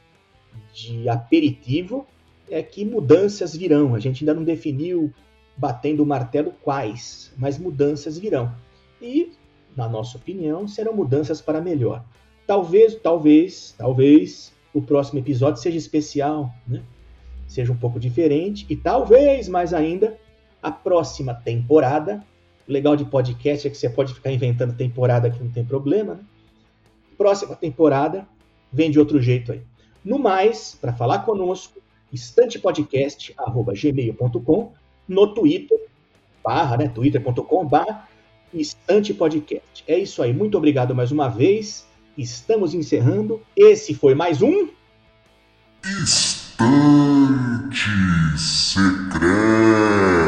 de 0.73 1.09
aperitivo, 1.09 2.07
é 2.49 2.63
que 2.63 2.85
mudanças 2.85 3.55
virão. 3.55 3.93
A 3.93 3.99
gente 3.99 4.23
ainda 4.23 4.33
não 4.33 4.43
definiu, 4.43 5.11
batendo 5.57 6.03
o 6.03 6.05
martelo, 6.05 6.53
quais, 6.61 7.33
mas 7.35 7.57
mudanças 7.57 8.17
virão. 8.17 8.53
E, 9.01 9.33
na 9.75 9.89
nossa 9.89 10.17
opinião, 10.17 10.67
serão 10.67 10.93
mudanças 10.93 11.41
para 11.41 11.59
melhor. 11.59 12.05
Talvez, 12.45 12.95
talvez, 12.95 13.75
talvez 13.77 14.53
o 14.73 14.81
próximo 14.81 15.19
episódio 15.19 15.61
seja 15.61 15.77
especial, 15.77 16.53
né? 16.65 16.81
seja 17.47 17.71
um 17.71 17.77
pouco 17.77 17.99
diferente, 17.99 18.65
e 18.69 18.75
talvez 18.75 19.49
mais 19.49 19.73
ainda 19.73 20.17
a 20.61 20.71
próxima 20.71 21.33
temporada 21.33 22.23
o 22.67 22.71
legal 22.71 22.95
de 22.95 23.05
podcast 23.05 23.67
é 23.67 23.69
que 23.69 23.77
você 23.77 23.89
pode 23.89 24.13
ficar 24.13 24.31
inventando 24.31 24.75
temporada 24.75 25.29
que 25.29 25.41
não 25.41 25.49
tem 25.49 25.63
problema. 25.63 26.15
Né? 26.15 26.21
Próxima 27.17 27.55
temporada 27.55 28.27
vem 28.71 28.91
de 28.91 28.99
outro 28.99 29.21
jeito 29.21 29.53
aí. 29.53 29.61
No 30.03 30.19
mais, 30.19 30.77
para 30.79 30.93
falar 30.93 31.19
conosco, 31.19 31.79
estantepodcast.gmail.com, 32.11 34.73
no 35.07 35.33
Twitter, 35.33 35.79
barra, 36.43 36.75
né, 36.77 36.89
twitter.com, 36.89 37.65
barra, 37.65 38.07
estantepodcast. 38.53 39.83
É 39.87 39.97
isso 39.97 40.21
aí, 40.21 40.33
muito 40.33 40.57
obrigado 40.57 40.93
mais 40.93 41.11
uma 41.11 41.27
vez. 41.27 41.87
Estamos 42.17 42.73
encerrando. 42.73 43.41
Esse 43.55 43.93
foi 43.93 44.15
mais 44.15 44.41
um... 44.41 44.67
Estante 46.03 46.47
Secreta. 48.37 50.26